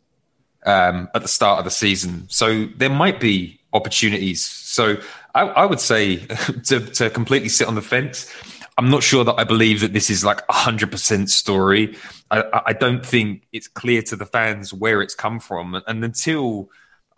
um, 0.66 1.10
at 1.14 1.22
the 1.22 1.28
start 1.28 1.60
of 1.60 1.66
the 1.66 1.72
season. 1.72 2.26
So 2.30 2.66
there 2.78 2.90
might 2.90 3.20
be 3.20 3.60
opportunities. 3.74 4.42
So 4.42 4.98
I, 5.34 5.42
I 5.42 5.66
would 5.66 5.80
say 5.80 6.18
to, 6.66 6.80
to 6.80 7.10
completely 7.10 7.50
sit 7.50 7.68
on 7.68 7.76
the 7.76 7.82
fence. 7.82 8.34
I'm 8.78 8.90
not 8.90 9.04
sure 9.04 9.24
that 9.24 9.36
I 9.38 9.44
believe 9.44 9.82
that 9.82 9.94
this 9.94 10.10
is 10.10 10.24
like 10.24 10.42
a 10.50 10.54
hundred 10.54 10.92
percent 10.92 11.30
story. 11.30 11.96
I, 12.30 12.64
I, 12.68 12.74
don't 12.74 13.06
think 13.06 13.46
it's 13.52 13.68
clear 13.68 14.02
to 14.04 14.16
the 14.16 14.26
fans 14.26 14.74
where 14.74 15.02
it's 15.02 15.14
come 15.14 15.40
from. 15.40 15.82
And 15.88 16.04
until 16.04 16.70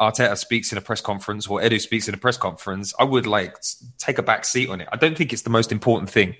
Arteta 0.01 0.35
speaks 0.37 0.71
in 0.71 0.77
a 0.77 0.81
press 0.81 0.99
conference 0.99 1.47
or 1.47 1.59
Edu 1.61 1.79
speaks 1.79 2.07
in 2.07 2.15
a 2.15 2.17
press 2.17 2.37
conference, 2.37 2.93
I 2.99 3.03
would 3.03 3.27
like 3.27 3.55
take 3.99 4.17
a 4.17 4.23
back 4.23 4.45
seat 4.45 4.69
on 4.69 4.81
it. 4.81 4.89
I 4.91 4.97
don't 4.97 5.15
think 5.15 5.31
it's 5.31 5.43
the 5.43 5.51
most 5.51 5.71
important 5.71 6.09
thing 6.09 6.35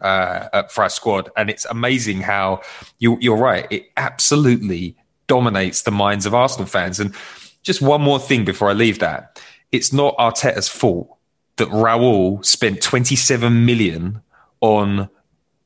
uh, 0.00 0.62
for 0.64 0.82
our 0.82 0.90
squad. 0.90 1.30
And 1.36 1.50
it's 1.50 1.64
amazing 1.66 2.20
how 2.20 2.62
you, 2.98 3.18
you're 3.20 3.36
right. 3.36 3.66
It 3.70 3.90
absolutely 3.96 4.96
dominates 5.26 5.82
the 5.82 5.90
minds 5.90 6.26
of 6.26 6.34
Arsenal 6.34 6.66
fans. 6.66 7.00
And 7.00 7.14
just 7.62 7.82
one 7.82 8.02
more 8.02 8.18
thing 8.18 8.44
before 8.44 8.70
I 8.70 8.72
leave 8.72 8.98
that. 9.00 9.40
It's 9.72 9.92
not 9.92 10.16
Arteta's 10.16 10.68
fault 10.68 11.16
that 11.56 11.68
Raul 11.68 12.44
spent 12.44 12.80
27 12.80 13.64
million 13.64 14.22
on 14.60 15.08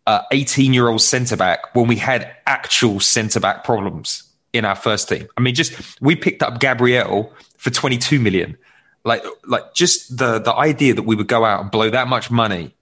uh, 0.06 0.22
18 0.32 0.74
year 0.74 0.88
old 0.88 1.00
centre 1.00 1.36
back 1.36 1.74
when 1.74 1.86
we 1.86 1.96
had 1.96 2.30
actual 2.46 3.00
centre 3.00 3.40
back 3.40 3.64
problems 3.64 4.24
in 4.52 4.64
our 4.64 4.76
first 4.76 5.08
team. 5.08 5.26
I 5.36 5.40
mean, 5.40 5.54
just 5.54 6.00
we 6.00 6.16
picked 6.16 6.42
up 6.42 6.60
Gabriel 6.60 7.32
for 7.56 7.70
22 7.70 8.20
million. 8.20 8.58
Like, 9.04 9.24
like 9.46 9.74
just 9.74 10.16
the 10.16 10.38
the 10.38 10.54
idea 10.54 10.94
that 10.94 11.02
we 11.02 11.16
would 11.16 11.28
go 11.28 11.44
out 11.44 11.60
and 11.60 11.70
blow 11.70 11.90
that 11.90 12.08
much 12.08 12.30
money 12.30 12.74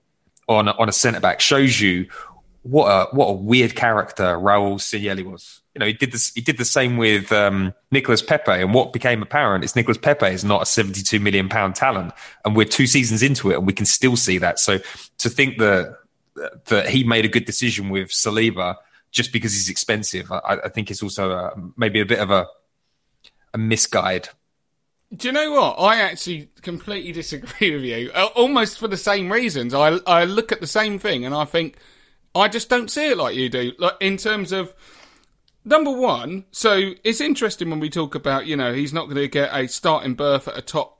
on 0.47 0.67
on 0.69 0.89
a 0.89 0.91
centre 0.91 1.19
back 1.19 1.39
shows 1.41 1.79
you 1.79 2.07
what 2.63 2.87
a 2.87 3.15
what 3.15 3.27
a 3.27 3.33
weird 3.33 3.75
character 3.75 4.23
Raul 4.23 4.75
Sanllehi 4.75 5.29
was. 5.29 5.61
You 5.75 5.79
know, 5.79 5.85
he 5.87 5.93
did 5.93 6.11
this. 6.11 6.31
He 6.33 6.41
did 6.41 6.57
the 6.57 6.65
same 6.65 6.97
with 6.97 7.31
um, 7.31 7.73
Nicolas 7.89 8.21
Pepe, 8.21 8.51
and 8.51 8.73
what 8.73 8.93
became 8.93 9.23
apparent 9.23 9.63
is 9.63 9.75
Nicolas 9.75 9.97
Pepe 9.97 10.27
is 10.27 10.43
not 10.43 10.61
a 10.61 10.65
seventy-two 10.65 11.19
million 11.19 11.49
pound 11.49 11.75
talent, 11.75 12.13
and 12.45 12.55
we're 12.55 12.65
two 12.65 12.85
seasons 12.85 13.23
into 13.23 13.51
it, 13.51 13.57
and 13.57 13.65
we 13.65 13.73
can 13.73 13.85
still 13.87 14.15
see 14.15 14.37
that. 14.37 14.59
So 14.59 14.79
to 15.17 15.29
think 15.29 15.57
that 15.57 15.97
that 16.65 16.89
he 16.89 17.03
made 17.03 17.25
a 17.25 17.27
good 17.27 17.45
decision 17.45 17.89
with 17.89 18.09
Saliba 18.09 18.75
just 19.11 19.33
because 19.33 19.53
he's 19.53 19.69
expensive, 19.69 20.31
I, 20.31 20.59
I 20.65 20.69
think 20.69 20.89
it's 20.89 21.03
also 21.03 21.31
a, 21.31 21.53
maybe 21.75 21.99
a 21.99 22.05
bit 22.05 22.19
of 22.19 22.29
a 22.29 22.45
a 23.53 23.57
misguide. 23.57 24.29
Do 25.15 25.27
you 25.27 25.31
know 25.31 25.51
what? 25.51 25.75
I 25.79 25.97
actually 26.01 26.49
completely 26.61 27.11
disagree 27.11 27.73
with 27.73 27.83
you. 27.83 28.11
Uh, 28.13 28.29
almost 28.35 28.79
for 28.79 28.87
the 28.87 28.97
same 28.97 29.31
reasons. 29.31 29.73
I 29.73 29.97
I 30.07 30.25
look 30.25 30.51
at 30.51 30.61
the 30.61 30.67
same 30.67 30.97
thing 30.99 31.25
and 31.25 31.35
I 31.35 31.45
think 31.45 31.77
I 32.33 32.47
just 32.47 32.69
don't 32.69 32.89
see 32.89 33.11
it 33.11 33.17
like 33.17 33.35
you 33.35 33.49
do. 33.49 33.73
Like 33.77 33.95
in 33.99 34.17
terms 34.17 34.51
of 34.51 34.73
number 35.63 35.91
one, 35.91 36.45
so 36.51 36.93
it's 37.03 37.21
interesting 37.21 37.69
when 37.69 37.79
we 37.79 37.89
talk 37.89 38.15
about 38.15 38.47
you 38.47 38.57
know 38.57 38.73
he's 38.73 38.93
not 38.93 39.05
going 39.05 39.17
to 39.17 39.27
get 39.27 39.53
a 39.53 39.67
starting 39.67 40.15
berth 40.15 40.47
at 40.47 40.57
a 40.57 40.61
top 40.61 40.99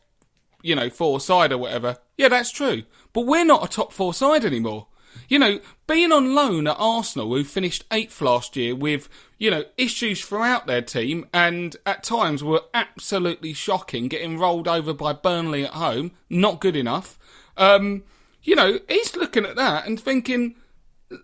you 0.62 0.76
know 0.76 0.90
four 0.90 1.20
side 1.20 1.52
or 1.52 1.58
whatever. 1.58 1.98
Yeah, 2.18 2.30
that's 2.30 2.52
true. 2.52 2.84
But 3.14 3.22
we're 3.22 3.46
not 3.46 3.64
a 3.64 3.68
top 3.68 3.92
four 3.92 4.14
side 4.14 4.46
anymore. 4.46 4.88
You 5.30 5.40
know, 5.40 5.60
being 5.88 6.12
on 6.12 6.36
loan 6.36 6.68
at 6.68 6.76
Arsenal, 6.78 7.30
who 7.30 7.44
finished 7.44 7.86
eighth 7.92 8.20
last 8.22 8.56
year 8.56 8.76
with, 8.76 9.10
you 9.44 9.52
know, 9.52 9.66
issues 9.78 10.24
throughout 10.24 10.68
their 10.68 10.82
team 10.82 11.28
and 11.34 11.76
at 11.86 12.02
times 12.02 12.42
were 12.42 12.62
absolutely 12.74 13.52
shocking, 13.52 14.08
getting 14.08 14.40
rolled 14.40 14.70
over 14.70 14.94
by 14.94 15.12
Burnley 15.12 15.66
at 15.66 15.72
home, 15.72 16.12
not 16.30 16.62
good 16.62 16.78
enough. 16.78 17.20
Um, 17.58 18.06
you 18.42 18.56
know, 18.56 18.80
he's 18.88 19.18
looking 19.18 19.44
at 19.44 19.58
that 19.58 19.86
and 19.86 20.00
thinking, 20.00 20.56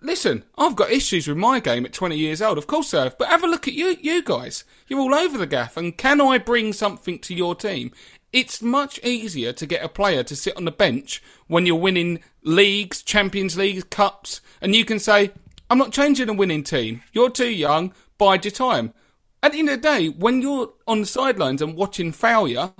listen, 0.01 0.43
I've 0.57 0.75
got 0.75 0.91
issues 0.91 1.29
with 1.29 1.37
my 1.37 1.61
game 1.61 1.85
at 1.85 1.93
20 1.93 2.17
years 2.17 2.41
old. 2.41 2.57
Of 2.57 2.67
course 2.67 2.93
I 2.93 3.05
have. 3.05 3.17
But 3.17 3.29
have 3.29 3.45
a 3.45 3.47
look 3.47 3.69
at 3.69 3.73
you, 3.73 3.95
you 4.01 4.21
guys. 4.21 4.65
You're 4.89 4.99
all 4.99 5.15
over 5.15 5.37
the 5.37 5.47
gaff. 5.47 5.77
And 5.77 5.97
can 5.97 6.19
I 6.19 6.39
bring 6.39 6.73
something 6.73 7.19
to 7.19 7.33
your 7.33 7.55
team? 7.55 7.93
It's 8.33 8.61
much 8.61 8.99
easier 9.01 9.53
to 9.53 9.65
get 9.65 9.81
a 9.81 9.87
player 9.87 10.23
to 10.23 10.35
sit 10.35 10.57
on 10.57 10.65
the 10.65 10.71
bench 10.71 11.23
when 11.47 11.65
you're 11.65 11.77
winning 11.77 12.19
leagues, 12.43 13.01
Champions 13.01 13.55
Leagues, 13.55 13.85
Cups, 13.85 14.41
and 14.59 14.75
you 14.75 14.83
can 14.83 14.99
say, 14.99 15.31
I'm 15.69 15.77
not 15.77 15.93
changing 15.93 16.29
a 16.29 16.33
winning 16.33 16.63
team. 16.63 17.03
You're 17.13 17.29
too 17.29 17.49
young. 17.49 17.93
Bide 18.19 18.45
your 18.45 18.51
time. 18.51 18.93
At 19.41 19.53
the 19.53 19.59
end 19.59 19.69
of 19.69 19.81
the 19.81 19.87
day, 19.89 20.09
when 20.09 20.41
you're 20.43 20.71
on 20.87 20.99
the 21.01 21.07
sidelines 21.07 21.61
and 21.61 21.75
watching 21.75 22.11
failure, 22.11 22.71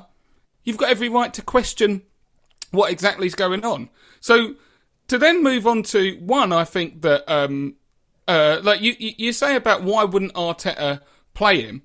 you've 0.63 0.77
got 0.77 0.89
every 0.91 1.09
right 1.09 1.33
to 1.33 1.41
question 1.41 2.03
what 2.71 2.91
exactly 2.91 3.25
is 3.25 3.33
going 3.33 3.65
on. 3.65 3.89
So 4.19 4.55
to 5.07 5.17
then 5.17 5.41
move 5.41 5.65
on 5.65 5.81
to 5.83 6.15
one, 6.19 6.51
I 6.51 6.65
think 6.65 7.01
that 7.01 7.23
um, 7.31 7.75
uh, 8.27 8.59
like 8.61 8.81
you 8.81 8.93
you 8.99 9.31
say 9.33 9.55
about 9.55 9.81
why 9.83 10.03
wouldn't 10.03 10.33
Arteta 10.33 11.01
play 11.33 11.61
him? 11.61 11.81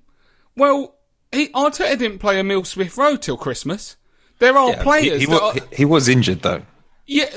Well, 0.57 0.95
he 1.31 1.47
Arteta 1.47 1.97
didn't 1.97 2.19
play 2.19 2.37
Emil 2.39 2.65
Smith 2.65 2.97
Rowe 2.97 3.15
till 3.15 3.37
Christmas. 3.37 3.95
There 4.39 4.57
are 4.57 4.71
Yeah, 4.71 4.83
players. 4.83 5.21
He, 5.21 5.25
he, 5.25 5.31
was, 5.31 5.39
are- 5.41 5.53
he 5.71 5.85
was 5.85 6.09
injured 6.09 6.41
though. 6.41 6.61
yeah, 7.07 7.27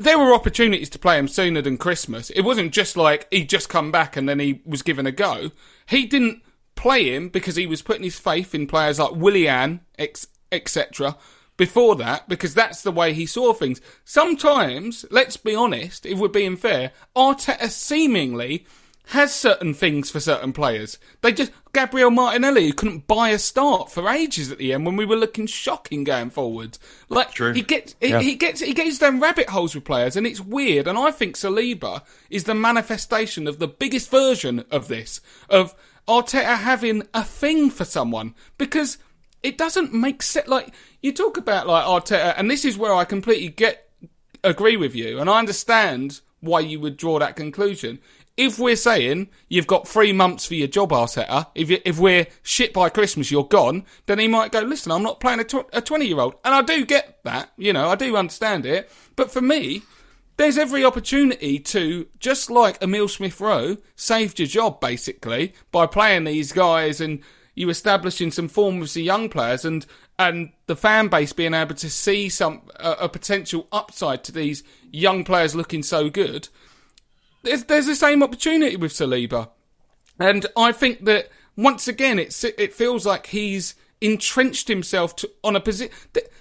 there 0.00 0.18
were 0.18 0.32
opportunities 0.32 0.88
to 0.88 0.98
play 0.98 1.18
him 1.18 1.28
sooner 1.28 1.60
than 1.60 1.76
Christmas. 1.76 2.30
It 2.30 2.40
wasn't 2.40 2.72
just 2.72 2.96
like 2.96 3.28
he 3.30 3.44
just 3.44 3.68
come 3.68 3.92
back 3.92 4.16
and 4.16 4.26
then 4.26 4.40
he 4.40 4.62
was 4.64 4.80
given 4.80 5.06
a 5.06 5.12
go. 5.12 5.50
He 5.86 6.06
didn't 6.06 6.42
play 6.74 7.14
him 7.14 7.28
because 7.28 7.56
he 7.56 7.66
was 7.66 7.82
putting 7.82 8.04
his 8.04 8.18
faith 8.18 8.54
in 8.54 8.66
players 8.66 8.98
like 8.98 9.12
Willian, 9.12 9.80
etc. 10.50 11.16
Before 11.58 11.94
that, 11.96 12.26
because 12.30 12.54
that's 12.54 12.82
the 12.82 12.90
way 12.90 13.12
he 13.12 13.26
saw 13.26 13.52
things. 13.52 13.82
Sometimes, 14.02 15.04
let's 15.10 15.36
be 15.36 15.54
honest, 15.54 16.06
if 16.06 16.18
we're 16.18 16.28
being 16.28 16.56
fair, 16.56 16.92
Arteta 17.14 17.68
seemingly 17.68 18.64
has 19.10 19.34
certain 19.34 19.74
things 19.74 20.10
for 20.10 20.20
certain 20.20 20.52
players. 20.52 20.98
They 21.20 21.32
just 21.32 21.52
Gabriel 21.72 22.10
Martinelli 22.10 22.66
who 22.66 22.72
couldn't 22.72 23.06
buy 23.06 23.30
a 23.30 23.38
start 23.38 23.90
for 23.90 24.08
ages 24.08 24.50
at 24.50 24.58
the 24.58 24.72
end 24.72 24.86
when 24.86 24.96
we 24.96 25.04
were 25.04 25.16
looking 25.16 25.46
shocking 25.46 26.04
going 26.04 26.30
forward. 26.30 26.78
Like 27.08 27.32
True. 27.32 27.52
he 27.52 27.62
gets 27.62 27.94
he, 28.00 28.08
Yeah. 28.08 28.20
he 28.20 28.34
gets 28.36 28.60
he 28.60 28.72
gets 28.74 28.98
down 28.98 29.20
rabbit 29.20 29.48
holes 29.50 29.74
with 29.74 29.84
players 29.84 30.16
and 30.16 30.26
it's 30.26 30.40
weird 30.40 30.86
and 30.86 30.98
I 30.98 31.10
think 31.10 31.36
Saliba 31.36 32.02
is 32.30 32.44
the 32.44 32.54
manifestation 32.54 33.46
of 33.46 33.58
the 33.58 33.68
biggest 33.68 34.10
version 34.10 34.64
of 34.70 34.88
this 34.88 35.20
of 35.48 35.74
Arteta 36.08 36.56
having 36.56 37.06
a 37.14 37.22
thing 37.24 37.70
for 37.70 37.84
someone 37.84 38.34
because 38.58 38.98
it 39.42 39.56
doesn't 39.58 39.94
make 39.94 40.22
sense 40.22 40.48
like 40.48 40.74
you 41.02 41.12
talk 41.12 41.36
about 41.36 41.66
like 41.66 41.84
Arteta 41.84 42.34
and 42.36 42.50
this 42.50 42.64
is 42.64 42.78
where 42.78 42.94
I 42.94 43.04
completely 43.04 43.48
get 43.48 43.86
agree 44.42 44.76
with 44.76 44.94
you, 44.94 45.18
and 45.18 45.28
I 45.28 45.38
understand 45.38 46.20
why 46.40 46.60
you 46.60 46.80
would 46.80 46.96
draw 46.96 47.18
that 47.18 47.36
conclusion. 47.36 47.98
If 48.40 48.58
we're 48.58 48.74
saying 48.74 49.28
you've 49.50 49.66
got 49.66 49.86
three 49.86 50.14
months 50.14 50.46
for 50.46 50.54
your 50.54 50.66
job, 50.66 50.92
Arteta, 50.92 51.48
if 51.54 51.68
you, 51.68 51.78
if 51.84 51.98
we're 51.98 52.26
shit 52.42 52.72
by 52.72 52.88
Christmas, 52.88 53.30
you're 53.30 53.44
gone, 53.44 53.84
then 54.06 54.18
he 54.18 54.28
might 54.28 54.50
go, 54.50 54.60
listen, 54.60 54.92
I'm 54.92 55.02
not 55.02 55.20
playing 55.20 55.40
a 55.40 55.44
tw- 55.44 55.68
a 55.74 55.82
20 55.82 56.06
year 56.06 56.18
old. 56.18 56.36
And 56.42 56.54
I 56.54 56.62
do 56.62 56.86
get 56.86 57.22
that, 57.24 57.52
you 57.58 57.74
know, 57.74 57.90
I 57.90 57.96
do 57.96 58.16
understand 58.16 58.64
it. 58.64 58.90
But 59.14 59.30
for 59.30 59.42
me, 59.42 59.82
there's 60.38 60.56
every 60.56 60.86
opportunity 60.86 61.58
to, 61.58 62.08
just 62.18 62.50
like 62.50 62.82
Emil 62.82 63.08
Smith 63.08 63.42
Rowe 63.42 63.76
saved 63.94 64.38
your 64.38 64.48
job 64.48 64.80
basically 64.80 65.52
by 65.70 65.84
playing 65.86 66.24
these 66.24 66.50
guys 66.50 67.02
and 67.02 67.20
you 67.54 67.68
establishing 67.68 68.30
some 68.30 68.48
form 68.48 68.80
with 68.80 68.94
the 68.94 69.02
young 69.02 69.28
players 69.28 69.66
and 69.66 69.84
and 70.18 70.50
the 70.66 70.76
fan 70.76 71.08
base 71.08 71.34
being 71.34 71.52
able 71.52 71.74
to 71.74 71.90
see 71.90 72.30
some 72.30 72.62
a, 72.76 72.92
a 73.00 73.08
potential 73.10 73.68
upside 73.70 74.24
to 74.24 74.32
these 74.32 74.62
young 74.90 75.24
players 75.24 75.54
looking 75.54 75.82
so 75.82 76.08
good. 76.08 76.48
There's 77.42 77.64
there's 77.64 77.86
the 77.86 77.96
same 77.96 78.22
opportunity 78.22 78.76
with 78.76 78.92
Saliba, 78.92 79.50
and 80.18 80.46
I 80.56 80.72
think 80.72 81.04
that 81.04 81.30
once 81.56 81.88
again 81.88 82.18
it's 82.18 82.44
it 82.44 82.72
feels 82.72 83.06
like 83.06 83.26
he's 83.26 83.74
entrenched 84.00 84.68
himself 84.68 85.16
to, 85.16 85.30
on 85.44 85.56
a 85.56 85.60
position. 85.60 85.92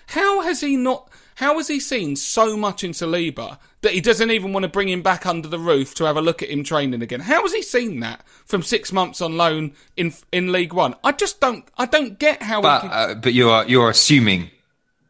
How 0.07 0.41
has 0.41 0.61
he 0.61 0.75
not? 0.75 1.09
How 1.35 1.55
has 1.57 1.69
he 1.69 1.79
seen 1.79 2.17
so 2.17 2.57
much 2.57 2.83
in 2.83 2.91
Saliba 2.91 3.59
that 3.81 3.93
he 3.93 4.01
doesn't 4.01 4.29
even 4.29 4.51
want 4.51 4.63
to 4.63 4.69
bring 4.69 4.89
him 4.89 5.01
back 5.01 5.25
under 5.25 5.47
the 5.47 5.59
roof 5.59 5.95
to 5.95 6.03
have 6.03 6.17
a 6.17 6.21
look 6.21 6.43
at 6.43 6.49
him 6.49 6.65
training 6.65 7.01
again? 7.01 7.21
How 7.21 7.43
has 7.43 7.53
he 7.53 7.61
seen 7.61 8.01
that 8.01 8.27
from 8.45 8.61
six 8.61 8.91
months 8.91 9.21
on 9.21 9.37
loan 9.37 9.73
in 9.95 10.13
in 10.31 10.51
League 10.51 10.73
One? 10.73 10.95
I 11.03 11.13
just 11.13 11.39
don't. 11.39 11.65
I 11.77 11.85
don't 11.85 12.19
get 12.19 12.43
how. 12.43 12.61
But 12.61 12.81
can, 12.81 12.89
uh, 12.91 13.13
but 13.15 13.33
you 13.33 13.49
are 13.49 13.65
you're 13.67 13.89
assuming 13.89 14.51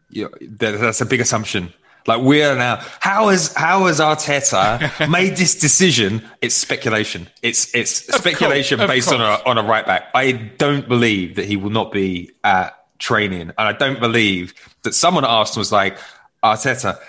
you're, 0.09 0.31
that's 0.41 1.01
a 1.01 1.05
big 1.05 1.21
assumption. 1.21 1.73
Like 2.07 2.21
we 2.21 2.43
are 2.43 2.55
now. 2.55 2.77
How 2.99 3.29
has 3.29 3.53
how 3.53 3.85
has 3.85 3.99
Arteta 3.99 5.09
made 5.09 5.35
this 5.37 5.55
decision? 5.55 6.23
It's 6.41 6.55
speculation. 6.55 7.27
It's 7.41 7.73
it's 7.75 7.91
speculation 7.91 8.79
course, 8.79 8.89
of 8.89 8.93
based 8.93 9.13
on 9.13 9.21
a 9.21 9.41
on 9.45 9.57
a 9.57 9.63
right 9.63 9.85
back. 9.85 10.09
I 10.13 10.31
don't 10.31 10.87
believe 10.87 11.35
that 11.35 11.45
he 11.45 11.57
will 11.57 11.69
not 11.69 11.91
be 11.91 12.31
at 12.43 12.75
training, 12.99 13.41
and 13.41 13.53
I 13.57 13.73
don't 13.73 13.99
believe 13.99 14.53
that 14.83 14.93
someone 14.93 15.23
at 15.23 15.29
Arsenal 15.29 15.61
was 15.61 15.71
like 15.71 15.97
Arteta. 16.43 16.99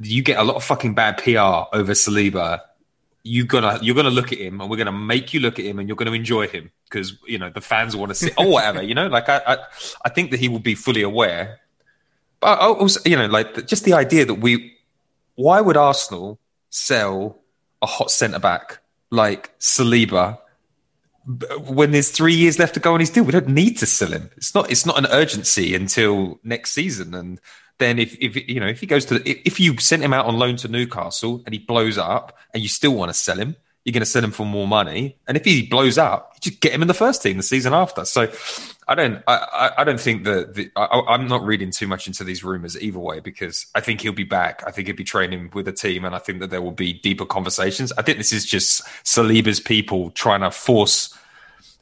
You 0.00 0.22
get 0.22 0.38
a 0.38 0.42
lot 0.42 0.56
of 0.56 0.64
fucking 0.64 0.94
bad 0.94 1.18
PR 1.18 1.76
over 1.76 1.92
Saliba 1.92 2.60
you 3.24 3.44
gonna 3.44 3.78
you're 3.82 3.94
gonna 3.94 4.10
look 4.10 4.32
at 4.32 4.38
him 4.38 4.60
and 4.60 4.68
we're 4.68 4.76
gonna 4.76 4.92
make 4.92 5.32
you 5.32 5.40
look 5.40 5.58
at 5.58 5.64
him 5.64 5.78
and 5.78 5.88
you're 5.88 5.96
gonna 5.96 6.12
enjoy 6.12 6.48
him 6.48 6.70
because 6.84 7.16
you 7.26 7.38
know 7.38 7.50
the 7.50 7.60
fans 7.60 7.94
want 7.94 8.10
to 8.10 8.14
see 8.14 8.30
or 8.36 8.48
whatever 8.48 8.82
you 8.82 8.94
know 8.94 9.06
like 9.06 9.28
I, 9.28 9.40
I 9.46 9.56
I 10.04 10.08
think 10.08 10.30
that 10.32 10.40
he 10.40 10.48
will 10.48 10.58
be 10.58 10.74
fully 10.74 11.02
aware 11.02 11.60
but 12.42 12.60
I 12.60 12.66
also 12.66 13.00
you 13.06 13.16
know 13.16 13.26
like 13.26 13.66
just 13.66 13.84
the 13.84 13.94
idea 13.94 14.26
that 14.26 14.34
we 14.34 14.76
why 15.36 15.60
would 15.60 15.78
Arsenal 15.78 16.38
sell 16.68 17.38
a 17.80 17.86
hot 17.86 18.10
centre 18.10 18.38
back 18.38 18.80
like 19.10 19.58
Saliba 19.58 20.38
when 21.66 21.92
there's 21.92 22.10
three 22.10 22.34
years 22.34 22.58
left 22.58 22.74
to 22.74 22.80
go 22.80 22.92
on 22.92 23.00
his 23.00 23.10
deal 23.10 23.24
we 23.24 23.32
don't 23.32 23.48
need 23.48 23.78
to 23.78 23.86
sell 23.86 24.10
him 24.10 24.28
it's 24.36 24.54
not 24.54 24.70
it's 24.70 24.84
not 24.84 24.98
an 24.98 25.06
urgency 25.06 25.74
until 25.74 26.40
next 26.42 26.72
season 26.72 27.14
and 27.14 27.40
then 27.78 27.98
if, 27.98 28.16
if 28.20 28.48
you 28.48 28.60
know 28.60 28.66
if 28.66 28.80
he 28.80 28.86
goes 28.86 29.04
to 29.06 29.20
if 29.26 29.58
you 29.58 29.76
sent 29.78 30.02
him 30.02 30.12
out 30.12 30.26
on 30.26 30.36
loan 30.36 30.56
to 30.56 30.68
Newcastle 30.68 31.42
and 31.44 31.52
he 31.52 31.58
blows 31.58 31.98
up 31.98 32.38
and 32.54 32.62
you 32.62 32.68
still 32.68 32.94
want 32.94 33.10
to 33.10 33.14
sell 33.14 33.36
him, 33.38 33.56
you're 33.84 33.92
going 33.92 34.02
to 34.02 34.06
sell 34.06 34.22
him 34.22 34.30
for 34.30 34.46
more 34.46 34.68
money. 34.68 35.16
And 35.26 35.36
if 35.36 35.44
he 35.44 35.66
blows 35.66 35.98
up, 35.98 36.32
you 36.34 36.50
just 36.50 36.60
get 36.60 36.72
him 36.72 36.82
in 36.82 36.88
the 36.88 36.94
first 36.94 37.22
team 37.22 37.36
the 37.36 37.42
season 37.42 37.74
after. 37.74 38.04
So 38.04 38.28
I 38.88 38.94
don't 38.94 39.22
I, 39.26 39.70
I, 39.78 39.84
don't 39.84 40.00
think 40.00 40.24
that 40.24 40.54
the, 40.54 40.70
I, 40.74 41.02
I'm 41.08 41.28
not 41.28 41.44
reading 41.44 41.70
too 41.70 41.86
much 41.86 42.06
into 42.06 42.24
these 42.24 42.42
rumors 42.42 42.80
either 42.80 42.98
way 42.98 43.20
because 43.20 43.66
I 43.74 43.80
think 43.80 44.00
he'll 44.00 44.12
be 44.12 44.24
back. 44.24 44.62
I 44.66 44.72
think 44.72 44.88
he'll 44.88 44.96
be 44.96 45.04
training 45.04 45.50
with 45.54 45.68
a 45.68 45.72
team, 45.72 46.04
and 46.04 46.14
I 46.14 46.18
think 46.18 46.40
that 46.40 46.50
there 46.50 46.62
will 46.62 46.72
be 46.72 46.92
deeper 46.92 47.24
conversations. 47.24 47.92
I 47.92 48.02
think 48.02 48.18
this 48.18 48.32
is 48.32 48.44
just 48.44 48.82
Saliba's 49.04 49.60
people 49.60 50.10
trying 50.10 50.40
to 50.40 50.50
force 50.50 51.16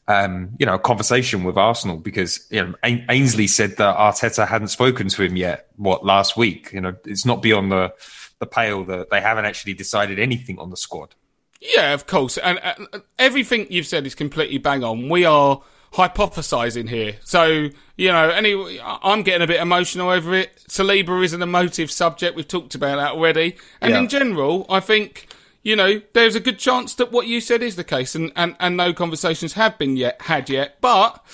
um, 0.09 0.51
you 0.59 0.67
know, 0.67 0.75
a 0.75 0.79
conversation 0.79 1.45
with 1.45 1.57
Arsenal 1.57 1.97
because 1.97 2.47
you 2.51 2.63
know 2.63 2.75
Ainsley 2.83 3.47
said 3.47 3.77
that 3.77 3.97
Arteta 3.97 4.47
hadn't 4.47 4.69
spoken 4.69 5.09
to 5.09 5.23
him 5.23 5.37
yet. 5.37 5.69
What 5.77 6.05
last 6.05 6.37
week? 6.37 6.73
You 6.73 6.81
know, 6.81 6.97
it's 7.05 7.25
not 7.25 7.43
beyond 7.43 7.71
the 7.71 7.95
the 8.41 8.47
pale 8.47 8.85
that 8.85 9.11
they 9.11 9.21
haven't 9.21 9.45
actually 9.45 9.75
decided 9.75 10.19
anything 10.19 10.59
on 10.59 10.71
the 10.71 10.77
squad. 10.77 11.15
Yeah, 11.61 11.93
of 11.93 12.07
course. 12.07 12.39
And 12.39 12.59
uh, 12.63 13.01
everything 13.19 13.67
you've 13.71 13.87
said 13.87 14.07
is 14.07 14.15
completely 14.15 14.59
bang 14.59 14.83
on. 14.83 15.09
We 15.09 15.25
are 15.27 15.63
hypothesizing 15.92 16.88
here. 16.88 17.16
So, 17.24 17.68
you 17.96 18.12
know, 18.12 18.31
anyway, 18.31 18.79
I'm 18.83 19.22
getting 19.22 19.42
a 19.42 19.46
bit 19.46 19.61
emotional 19.61 20.09
over 20.09 20.35
it. 20.35 20.57
Saliba 20.68 21.22
is 21.24 21.33
an 21.33 21.42
emotive 21.42 21.90
subject. 21.90 22.37
We've 22.37 22.46
talked 22.46 22.74
about 22.74 22.96
that 22.96 23.12
already. 23.12 23.57
And 23.81 23.92
Yeah. 23.92 23.98
in 24.00 24.09
general, 24.09 24.66
I 24.68 24.81
think, 24.81 25.29
you 25.62 25.74
know, 25.76 26.00
there's 26.12 26.35
a 26.37 26.40
good 26.40 26.59
chance 26.59 26.94
that 26.94 27.11
what 27.12 27.26
you 27.26 27.40
said 27.40 27.62
is 27.62 27.76
the 27.76 27.85
case 27.85 28.14
and, 28.14 28.33
and, 28.37 28.57
and 28.61 28.76
no 28.76 28.92
conversations 28.92 29.55
have 29.55 29.79
been 29.79 29.96
yet 29.96 30.22
had 30.22 30.48
yet. 30.48 30.81
But, 30.81 31.24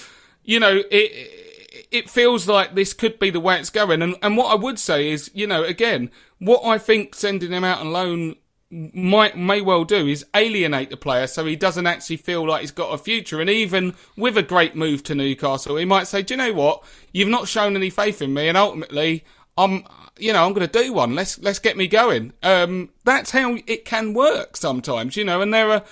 you 0.43 0.59
know, 0.59 0.83
it, 0.91 1.87
it 1.91 2.11
feels 2.11 2.49
like 2.49 2.75
this 2.75 2.93
could 2.95 3.19
be 3.19 3.31
the 3.31 3.41
way 3.41 3.59
it's 3.61 3.71
going. 3.71 4.01
And, 4.03 4.17
and 4.23 4.37
what 4.37 4.51
I 4.51 4.55
would 4.55 4.79
say 4.79 5.11
is, 5.11 5.31
you 5.35 5.47
know, 5.47 5.65
again, 5.65 6.11
what 6.39 6.65
I 6.65 6.79
think 6.79 7.15
sending 7.15 7.53
him 7.53 7.65
out 7.65 7.81
on 7.81 7.93
loan 7.93 8.37
might 8.71 9.37
may 9.37 9.61
well 9.61 9.85
do 9.85 10.09
is 10.09 10.27
alienate 10.35 10.91
the 10.91 10.97
player 10.97 11.29
so 11.29 11.45
he 11.47 11.55
doesn't 11.55 11.87
actually 11.87 12.17
feel 12.17 12.47
like 12.47 12.63
he's 12.63 12.73
got 12.73 12.93
a 12.93 12.99
future. 12.99 13.41
And 13.41 13.49
even 13.49 13.95
with 14.17 14.37
a 14.37 14.43
great 14.43 14.75
move 14.75 15.03
to 15.05 15.15
Newcastle, 15.15 15.77
he 15.77 15.85
might 15.85 16.09
say, 16.09 16.23
Do 16.23 16.35
you 16.35 16.39
know 16.39 16.53
what? 16.53 16.83
You've 17.13 17.29
not 17.29 17.49
shown 17.49 17.77
any 17.77 17.91
faith 17.91 18.21
in 18.21 18.35
me 18.35 18.49
and 18.49 18.57
ultimately 18.57 19.25
I'm 19.57 19.85
you 20.19 20.33
know, 20.33 20.45
I'm 20.45 20.53
gonna 20.53 20.67
do 20.67 20.93
one. 20.93 21.15
Let's 21.15 21.39
let's 21.39 21.59
get 21.61 21.77
me 21.77 21.87
going. 21.87 22.33
Um 22.43 22.91
that's 23.05 23.31
how 23.31 23.57
it 23.67 23.85
can 23.85 24.15
work 24.15 24.57
sometimes, 24.57 25.17
you 25.17 25.25
know, 25.25 25.41
and 25.41 25.55
there 25.55 25.71
are 25.71 25.85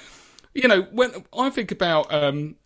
you 0.52 0.66
know, 0.68 0.82
when 0.90 1.24
I 1.36 1.50
think 1.50 1.70
about 1.70 2.12
um 2.12 2.56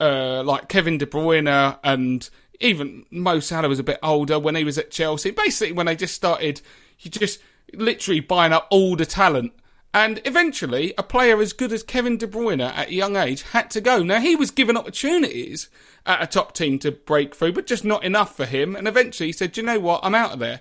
uh 0.00 0.42
like 0.44 0.68
Kevin 0.68 0.96
De 0.96 1.06
Bruyne 1.06 1.78
and 1.84 2.28
even 2.60 3.04
Mo 3.10 3.38
Salah 3.40 3.68
was 3.68 3.78
a 3.78 3.84
bit 3.84 3.98
older 4.02 4.38
when 4.38 4.54
he 4.54 4.64
was 4.64 4.78
at 4.78 4.90
Chelsea. 4.90 5.30
Basically 5.30 5.72
when 5.72 5.86
they 5.86 5.96
just 5.96 6.14
started 6.14 6.62
you 7.00 7.10
just 7.10 7.40
literally 7.74 8.20
buying 8.20 8.52
up 8.52 8.66
all 8.70 8.96
the 8.96 9.06
talent. 9.06 9.52
And 9.94 10.20
eventually, 10.24 10.92
a 10.98 11.02
player 11.02 11.40
as 11.40 11.52
good 11.52 11.72
as 11.72 11.82
Kevin 11.82 12.18
De 12.18 12.26
Bruyne 12.26 12.60
at 12.60 12.88
a 12.88 12.94
young 12.94 13.16
age 13.16 13.42
had 13.42 13.70
to 13.70 13.80
go. 13.80 14.02
Now, 14.02 14.20
he 14.20 14.36
was 14.36 14.50
given 14.50 14.76
opportunities 14.76 15.68
at 16.04 16.22
a 16.22 16.26
top 16.26 16.52
team 16.52 16.78
to 16.80 16.92
break 16.92 17.34
through, 17.34 17.52
but 17.52 17.66
just 17.66 17.84
not 17.84 18.04
enough 18.04 18.36
for 18.36 18.44
him. 18.44 18.76
And 18.76 18.86
eventually 18.86 19.28
he 19.28 19.32
said, 19.32 19.52
"Do 19.52 19.60
you 19.60 19.66
know 19.66 19.80
what? 19.80 20.00
I'm 20.02 20.14
out 20.14 20.32
of 20.32 20.38
there. 20.38 20.60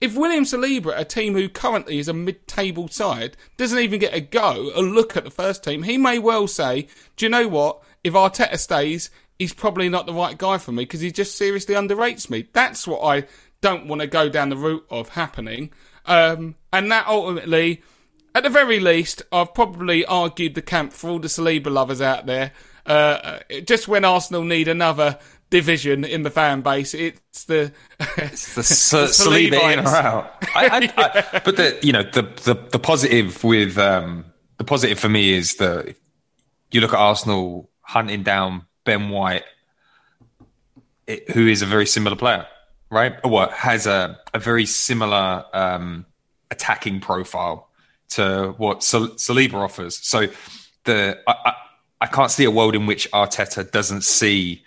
If 0.00 0.16
William 0.16 0.44
Saliba, 0.44 0.98
a 0.98 1.04
team 1.04 1.34
who 1.34 1.48
currently 1.48 1.98
is 1.98 2.08
a 2.08 2.14
mid-table 2.14 2.88
side, 2.88 3.36
doesn't 3.58 3.78
even 3.78 4.00
get 4.00 4.14
a 4.14 4.20
go, 4.20 4.70
a 4.74 4.80
look 4.80 5.14
at 5.14 5.24
the 5.24 5.30
first 5.30 5.62
team, 5.62 5.82
he 5.82 5.98
may 5.98 6.18
well 6.18 6.46
say, 6.46 6.88
do 7.16 7.26
you 7.26 7.28
know 7.28 7.46
what? 7.46 7.82
If 8.02 8.14
Arteta 8.14 8.58
stays, 8.58 9.10
he's 9.38 9.52
probably 9.52 9.90
not 9.90 10.06
the 10.06 10.14
right 10.14 10.38
guy 10.38 10.56
for 10.56 10.72
me 10.72 10.84
because 10.84 11.02
he 11.02 11.12
just 11.12 11.36
seriously 11.36 11.74
underrates 11.74 12.30
me. 12.30 12.48
That's 12.54 12.86
what 12.86 13.02
I 13.02 13.26
don't 13.60 13.88
want 13.88 14.00
to 14.00 14.06
go 14.06 14.30
down 14.30 14.48
the 14.48 14.56
route 14.56 14.86
of 14.88 15.10
happening. 15.10 15.70
Um, 16.06 16.56
and 16.72 16.90
that 16.90 17.06
ultimately, 17.06 17.82
at 18.34 18.42
the 18.42 18.50
very 18.50 18.80
least, 18.80 19.22
I've 19.32 19.54
probably 19.54 20.04
argued 20.04 20.54
the 20.54 20.62
camp 20.62 20.92
for 20.92 21.10
all 21.10 21.18
the 21.18 21.28
Saliba 21.28 21.70
lovers 21.70 22.00
out 22.00 22.26
there. 22.26 22.52
Uh, 22.86 23.40
just 23.64 23.88
when 23.88 24.04
Arsenal 24.04 24.42
need 24.42 24.68
another 24.68 25.18
division 25.50 26.04
in 26.04 26.22
the 26.22 26.30
fan 26.30 26.62
base, 26.62 26.94
it's 26.94 27.44
the 27.44 27.72
It's 28.16 28.54
the 28.54 28.60
S- 28.60 28.92
Saliba 28.92 29.72
in 29.72 29.80
or 29.80 29.88
out. 29.88 30.44
I, 30.54 30.66
I, 30.66 30.92
I, 30.96 31.38
but 31.44 31.56
the 31.56 31.78
you 31.82 31.92
know 31.92 32.04
the, 32.04 32.22
the 32.22 32.54
the 32.70 32.78
positive 32.78 33.42
with 33.44 33.76
um 33.76 34.24
the 34.58 34.64
positive 34.64 34.98
for 34.98 35.08
me 35.08 35.32
is 35.32 35.56
that 35.56 35.94
you 36.70 36.80
look 36.80 36.92
at 36.92 36.98
Arsenal 36.98 37.68
hunting 37.82 38.22
down 38.22 38.66
Ben 38.84 39.10
White, 39.10 39.44
it, 41.06 41.30
who 41.30 41.46
is 41.46 41.62
a 41.62 41.66
very 41.66 41.86
similar 41.86 42.16
player, 42.16 42.46
right? 42.90 43.24
What 43.24 43.52
has 43.52 43.86
a 43.86 44.18
a 44.34 44.38
very 44.38 44.66
similar 44.66 45.44
um 45.52 46.06
attacking 46.50 47.00
profile 47.00 47.68
to 48.10 48.54
what 48.58 48.82
Sal- 48.82 49.10
Saliba 49.10 49.54
offers. 49.54 49.96
So 49.96 50.26
the 50.84 51.18
I, 51.26 51.34
I, 51.44 51.52
I 52.02 52.06
can't 52.06 52.30
see 52.30 52.44
a 52.44 52.50
world 52.50 52.74
in 52.74 52.86
which 52.86 53.10
Arteta 53.12 53.70
doesn't 53.70 54.02
see 54.02 54.64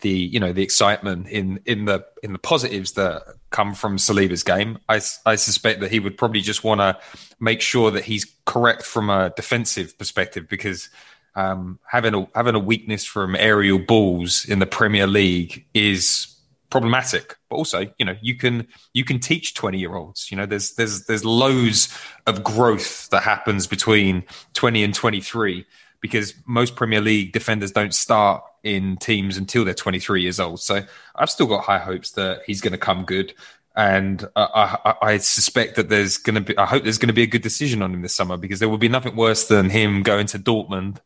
the 0.00 0.10
you 0.10 0.40
know 0.40 0.52
the 0.52 0.62
excitement 0.62 1.28
in 1.28 1.60
in 1.64 1.86
the 1.86 2.04
in 2.22 2.32
the 2.32 2.38
positives 2.38 2.92
that 2.92 3.22
come 3.50 3.74
from 3.74 3.96
Saliba's 3.96 4.42
game. 4.42 4.78
I, 4.88 5.00
I 5.24 5.36
suspect 5.36 5.80
that 5.80 5.90
he 5.90 6.00
would 6.00 6.16
probably 6.18 6.40
just 6.40 6.64
want 6.64 6.80
to 6.80 6.98
make 7.38 7.60
sure 7.60 7.90
that 7.90 8.04
he's 8.04 8.26
correct 8.44 8.82
from 8.82 9.10
a 9.10 9.32
defensive 9.36 9.96
perspective 9.98 10.48
because 10.48 10.90
um, 11.34 11.78
having 11.86 12.14
a 12.14 12.28
having 12.34 12.54
a 12.54 12.58
weakness 12.58 13.04
from 13.04 13.36
aerial 13.36 13.78
balls 13.78 14.44
in 14.44 14.58
the 14.58 14.66
Premier 14.66 15.06
League 15.06 15.64
is 15.72 16.34
problematic. 16.72 17.36
But 17.48 17.56
also, 17.56 17.86
you 17.98 18.04
know, 18.04 18.16
you 18.20 18.36
can 18.36 18.66
you 18.94 19.04
can 19.04 19.20
teach 19.20 19.54
twenty 19.54 19.78
year 19.78 19.94
olds. 19.94 20.30
You 20.30 20.36
know, 20.36 20.46
there's 20.46 20.72
there's 20.72 21.04
there's 21.04 21.24
loads 21.24 21.96
of 22.26 22.42
growth 22.42 23.08
that 23.10 23.22
happens 23.22 23.66
between 23.66 24.24
twenty 24.54 24.82
and 24.82 24.94
twenty 24.94 25.20
three 25.20 25.66
because 26.00 26.34
most 26.46 26.74
Premier 26.74 27.00
League 27.00 27.32
defenders 27.32 27.70
don't 27.70 27.94
start 27.94 28.42
in 28.64 28.96
teams 28.96 29.36
until 29.36 29.64
they're 29.64 29.72
23 29.72 30.20
years 30.20 30.40
old. 30.40 30.60
So 30.60 30.82
I've 31.14 31.30
still 31.30 31.46
got 31.46 31.62
high 31.62 31.78
hopes 31.78 32.10
that 32.12 32.40
he's 32.44 32.60
going 32.60 32.72
to 32.72 32.78
come 32.78 33.04
good. 33.04 33.32
And 33.76 34.28
I, 34.34 34.76
I, 34.84 34.94
I 35.00 35.18
suspect 35.18 35.76
that 35.76 35.88
there's 35.88 36.16
going 36.16 36.34
to 36.34 36.40
be, 36.40 36.58
I 36.58 36.66
hope 36.66 36.82
there's 36.82 36.98
going 36.98 37.06
to 37.08 37.14
be 37.14 37.22
a 37.22 37.28
good 37.28 37.42
decision 37.42 37.82
on 37.82 37.94
him 37.94 38.02
this 38.02 38.16
summer 38.16 38.36
because 38.36 38.58
there 38.58 38.68
would 38.68 38.80
be 38.80 38.88
nothing 38.88 39.14
worse 39.14 39.46
than 39.46 39.70
him 39.70 40.02
going 40.02 40.26
to 40.26 40.40
Dortmund 40.40 40.98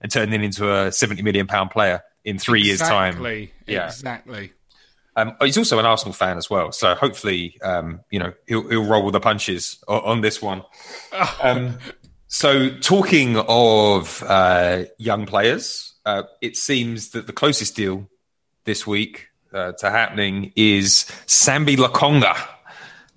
and 0.00 0.10
turning 0.10 0.44
into 0.44 0.72
a 0.72 0.92
70 0.92 1.22
million 1.22 1.48
pound 1.48 1.72
player 1.72 2.04
in 2.24 2.38
three 2.38 2.62
years' 2.62 2.78
time. 2.78 3.08
Exactly. 3.08 3.52
Yeah. 3.66 3.86
Exactly. 3.86 4.52
Um, 5.16 5.36
he's 5.40 5.58
also 5.58 5.78
an 5.78 5.86
Arsenal 5.86 6.12
fan 6.12 6.36
as 6.38 6.50
well, 6.50 6.72
so 6.72 6.94
hopefully, 6.94 7.60
um, 7.62 8.00
you 8.10 8.18
know, 8.18 8.32
he'll, 8.46 8.68
he'll 8.68 8.84
roll 8.84 9.10
the 9.10 9.20
punches 9.20 9.82
on, 9.86 10.00
on 10.02 10.20
this 10.20 10.42
one. 10.42 10.62
Um, 11.42 11.78
so, 12.26 12.70
talking 12.70 13.36
of 13.36 14.24
uh, 14.26 14.84
young 14.98 15.24
players, 15.26 15.94
uh, 16.04 16.24
it 16.40 16.56
seems 16.56 17.10
that 17.10 17.28
the 17.28 17.32
closest 17.32 17.76
deal 17.76 18.08
this 18.64 18.86
week 18.86 19.28
uh, 19.52 19.72
to 19.72 19.90
happening 19.90 20.52
is 20.56 21.04
Sambi 21.26 21.76
Lokonga, 21.76 22.34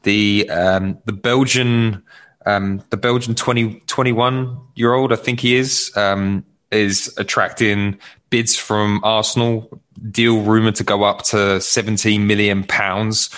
the 0.04 0.48
um, 0.52 1.00
the 1.06 1.14
Belgian 1.14 2.04
um, 2.48 2.82
the 2.92 2.98
Belgian 2.98 3.36
20, 3.36 3.82
21 3.88 4.58
year 4.76 4.94
old, 4.94 5.12
I 5.12 5.18
think 5.18 5.42
he 5.42 5.56
is, 5.56 5.92
um, 5.98 6.46
is 6.72 7.14
attracting 7.18 8.00
bids 8.30 8.56
from 8.56 9.02
Arsenal. 9.04 9.82
Deal 10.12 10.42
rumored 10.42 10.76
to 10.76 10.84
go 10.84 11.04
up 11.04 11.24
to 11.26 11.60
17 11.60 12.28
million 12.28 12.64
pounds. 12.64 13.30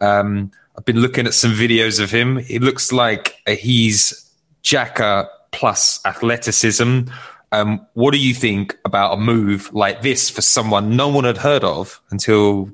Um, 0.00 0.50
I've 0.76 0.84
been 0.84 1.00
looking 1.00 1.26
at 1.26 1.34
some 1.34 1.52
videos 1.52 2.00
of 2.00 2.10
him. 2.10 2.38
It 2.48 2.62
looks 2.62 2.92
like 2.92 3.36
he's 3.48 4.30
Xhaka 4.62 5.28
plus 5.52 6.00
athleticism. 6.04 7.02
Um, 7.52 7.86
what 7.94 8.12
do 8.12 8.18
you 8.18 8.34
think 8.34 8.76
about 8.84 9.14
a 9.14 9.16
move 9.16 9.72
like 9.72 10.02
this 10.02 10.28
for 10.28 10.42
someone 10.42 10.96
no 10.96 11.08
one 11.08 11.24
had 11.24 11.38
heard 11.38 11.64
of 11.64 12.00
until 12.10 12.70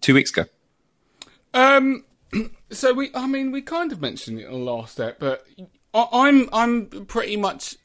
two 0.00 0.14
weeks 0.14 0.30
ago? 0.30 0.44
Um, 1.52 2.04
so 2.70 2.94
we, 2.94 3.10
I 3.14 3.26
mean, 3.26 3.52
we 3.52 3.62
kind 3.62 3.92
of 3.92 4.00
mentioned 4.00 4.40
it 4.40 4.46
on 4.46 4.52
the 4.52 4.58
last 4.58 4.92
step, 4.92 5.18
but 5.18 5.46
I, 5.92 6.08
I'm, 6.12 6.48
I'm 6.52 6.86
pretty 7.06 7.36
much 7.36 7.76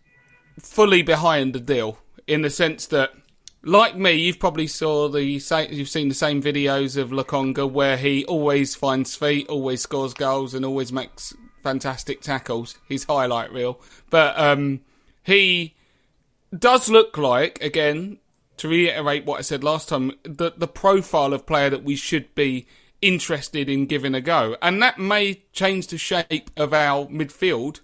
fully 0.59 1.01
behind 1.01 1.53
the 1.53 1.59
deal 1.59 1.97
in 2.25 2.41
the 2.41 2.49
sense 2.49 2.85
that, 2.87 3.11
like 3.63 3.95
me, 3.95 4.13
you've 4.13 4.39
probably 4.39 4.67
saw 4.67 5.09
the 5.09 5.39
same, 5.39 5.71
you've 5.71 5.89
seen 5.89 6.09
the 6.09 6.15
same 6.15 6.41
videos 6.41 6.97
of 6.97 7.09
Lokonga 7.09 7.69
where 7.69 7.97
he 7.97 8.23
always 8.25 8.75
finds 8.75 9.15
feet, 9.15 9.47
always 9.47 9.81
scores 9.81 10.13
goals, 10.13 10.53
and 10.53 10.65
always 10.65 10.91
makes 10.91 11.33
fantastic 11.63 12.21
tackles. 12.21 12.77
His 12.87 13.05
highlight 13.05 13.51
reel, 13.51 13.79
but 14.09 14.39
um, 14.39 14.81
he 15.23 15.75
does 16.57 16.89
look 16.89 17.17
like 17.17 17.61
again 17.61 18.19
to 18.57 18.67
reiterate 18.67 19.25
what 19.25 19.39
I 19.39 19.41
said 19.41 19.63
last 19.63 19.89
time, 19.89 20.13
the 20.23 20.51
the 20.55 20.67
profile 20.67 21.33
of 21.33 21.45
player 21.45 21.69
that 21.69 21.83
we 21.83 21.95
should 21.95 22.33
be 22.35 22.67
interested 23.01 23.69
in 23.69 23.85
giving 23.85 24.15
a 24.15 24.21
go, 24.21 24.55
and 24.61 24.81
that 24.81 24.99
may 24.99 25.43
change 25.51 25.87
the 25.87 25.97
shape 25.97 26.51
of 26.55 26.73
our 26.73 27.05
midfield 27.07 27.81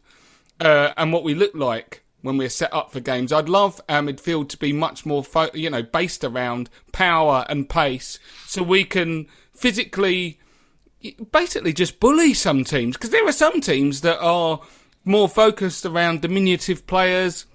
uh, 0.59 0.93
and 0.97 1.11
what 1.11 1.23
we 1.23 1.33
look 1.33 1.53
like 1.53 2.02
when 2.23 2.37
we're 2.37 2.49
set 2.49 2.73
up 2.73 2.91
for 2.91 2.99
games. 2.99 3.31
I'd 3.31 3.49
love 3.49 3.79
our 3.87 4.01
midfield 4.01 4.49
to 4.49 4.57
be 4.57 4.73
much 4.73 5.05
more, 5.05 5.23
fo- 5.23 5.51
you 5.53 5.69
know, 5.69 5.83
based 5.83 6.23
around 6.23 6.71
power 6.91 7.45
and 7.47 7.69
pace, 7.69 8.17
so 8.47 8.63
we 8.63 8.83
can 8.83 9.27
physically, 9.53 10.39
basically, 11.31 11.73
just 11.73 11.99
bully 11.99 12.33
some 12.33 12.63
teams 12.63 12.97
because 12.97 13.11
there 13.11 13.27
are 13.27 13.31
some 13.31 13.61
teams 13.61 14.01
that 14.01 14.19
are 14.19 14.59
more 15.05 15.29
focused 15.29 15.85
around 15.85 16.21
diminutive 16.21 16.87
players 16.87 17.45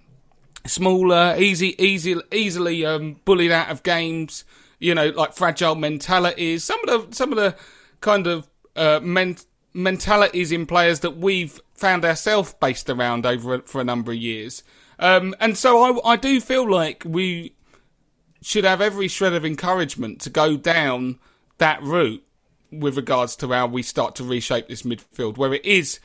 smaller, 0.67 1.35
easy, 1.39 1.75
easy, 1.83 2.17
easily 2.33 2.85
um, 2.85 3.21
bullied 3.25 3.51
out 3.51 3.71
of 3.71 3.83
games. 3.83 4.45
You 4.81 4.95
know, 4.95 5.09
like 5.09 5.33
fragile 5.33 5.75
mentalities. 5.75 6.63
Some 6.63 6.79
of 6.89 7.11
the 7.11 7.17
some 7.17 7.33
of 7.33 7.37
the 7.37 7.57
kind 8.01 8.29
of 8.29 8.49
uh, 8.77 9.01
men- 9.03 9.39
mentalities 9.79 10.51
in 10.51 10.67
players 10.67 11.01
that 11.01 11.17
we've 11.17 11.61
found 11.73 12.05
ourselves 12.05 12.55
based 12.61 12.91
around 12.91 13.25
over 13.25 13.61
for 13.61 13.81
a 13.81 13.85
number 13.85 14.11
of 14.11 14.19
years. 14.19 14.65
Um, 14.99 15.35
and 15.39 15.57
so 15.57 16.01
I, 16.01 16.13
I 16.13 16.17
do 16.17 16.41
feel 16.41 16.69
like 16.69 17.05
we 17.07 17.55
should 18.43 18.65
have 18.65 18.81
every 18.81 19.09
shred 19.09 19.33
of 19.33 19.45
encouragement 19.45 20.21
to 20.23 20.31
go 20.31 20.57
down 20.57 21.19
that 21.59 21.83
route 21.83 22.25
with 22.71 22.97
regards 22.97 23.37
to 23.37 23.49
how 23.49 23.67
we 23.67 23.83
start 23.83 24.15
to 24.17 24.25
reshape 24.25 24.69
this 24.69 24.83
midfield, 24.83 25.39
where 25.39 25.55
it 25.55 25.65
is 25.65 26.01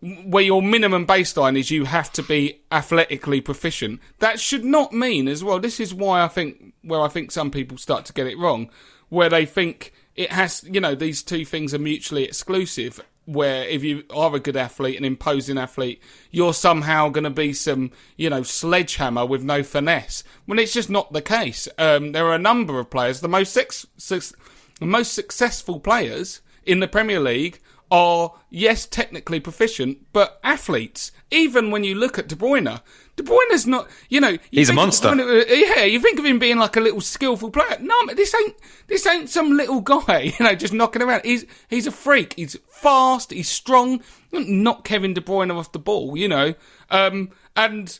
where 0.00 0.44
your 0.44 0.62
minimum 0.62 1.04
baseline 1.04 1.58
is 1.58 1.72
you 1.72 1.84
have 1.84 2.12
to 2.12 2.22
be 2.22 2.60
athletically 2.70 3.40
proficient. 3.40 4.00
That 4.20 4.38
should 4.38 4.64
not 4.64 4.92
mean 4.92 5.26
as 5.26 5.42
well. 5.42 5.58
This 5.58 5.80
is 5.80 5.92
why 5.92 6.22
I 6.22 6.28
think 6.28 6.72
where 6.82 7.00
I 7.00 7.08
think 7.08 7.32
some 7.32 7.50
people 7.50 7.76
start 7.78 8.04
to 8.04 8.12
get 8.12 8.28
it 8.28 8.38
wrong, 8.38 8.70
where 9.08 9.28
they 9.28 9.44
think 9.44 9.92
it 10.18 10.32
has, 10.32 10.64
you 10.68 10.80
know, 10.80 10.96
these 10.96 11.22
two 11.22 11.44
things 11.44 11.72
are 11.72 11.78
mutually 11.78 12.24
exclusive. 12.24 13.00
Where 13.24 13.64
if 13.64 13.84
you 13.84 14.04
are 14.10 14.34
a 14.34 14.40
good 14.40 14.56
athlete, 14.56 14.98
an 14.98 15.04
imposing 15.04 15.58
athlete, 15.58 16.02
you're 16.30 16.54
somehow 16.54 17.10
going 17.10 17.24
to 17.24 17.30
be 17.30 17.52
some, 17.52 17.92
you 18.16 18.30
know, 18.30 18.42
sledgehammer 18.42 19.24
with 19.26 19.44
no 19.44 19.62
finesse. 19.62 20.24
When 20.46 20.58
it's 20.58 20.72
just 20.72 20.90
not 20.90 21.12
the 21.12 21.22
case. 21.22 21.68
Um, 21.78 22.12
there 22.12 22.26
are 22.26 22.34
a 22.34 22.38
number 22.38 22.80
of 22.80 22.90
players. 22.90 23.20
The 23.20 23.28
most 23.28 23.52
sex, 23.52 23.86
sex, 23.96 24.32
the 24.80 24.86
most 24.86 25.12
successful 25.12 25.78
players 25.78 26.40
in 26.64 26.80
the 26.80 26.88
Premier 26.88 27.20
League 27.20 27.60
are, 27.90 28.34
yes, 28.50 28.86
technically 28.86 29.40
proficient, 29.40 29.98
but 30.12 30.40
athletes. 30.42 31.12
Even 31.30 31.70
when 31.70 31.84
you 31.84 31.94
look 31.94 32.18
at 32.18 32.28
De 32.28 32.34
Bruyne, 32.34 32.80
De 33.18 33.24
Bruyne's 33.24 33.66
not, 33.66 33.88
you 34.08 34.20
know, 34.20 34.28
you 34.30 34.38
He's 34.50 34.70
a 34.70 34.72
monster. 34.72 35.08
Bruyne- 35.08 35.46
yeah, 35.48 35.84
you 35.84 36.00
think 36.00 36.18
of 36.18 36.24
him 36.24 36.38
being 36.38 36.58
like 36.58 36.76
a 36.76 36.80
little 36.80 37.00
skillful 37.00 37.50
player. 37.50 37.76
No, 37.80 37.94
this 38.14 38.34
ain't 38.34 38.54
this 38.86 39.06
ain't 39.06 39.28
some 39.28 39.56
little 39.56 39.80
guy, 39.80 40.20
you 40.38 40.44
know, 40.44 40.54
just 40.54 40.72
knocking 40.72 41.02
around. 41.02 41.22
He's 41.24 41.44
he's 41.68 41.86
a 41.86 41.90
freak. 41.90 42.34
He's 42.34 42.56
fast. 42.68 43.32
He's 43.32 43.48
strong. 43.48 44.02
Not 44.32 44.84
Kevin 44.84 45.14
De 45.14 45.20
Bruyne 45.20 45.54
off 45.54 45.72
the 45.72 45.78
ball, 45.78 46.16
you 46.16 46.28
know. 46.28 46.54
Um, 46.90 47.32
and 47.56 47.98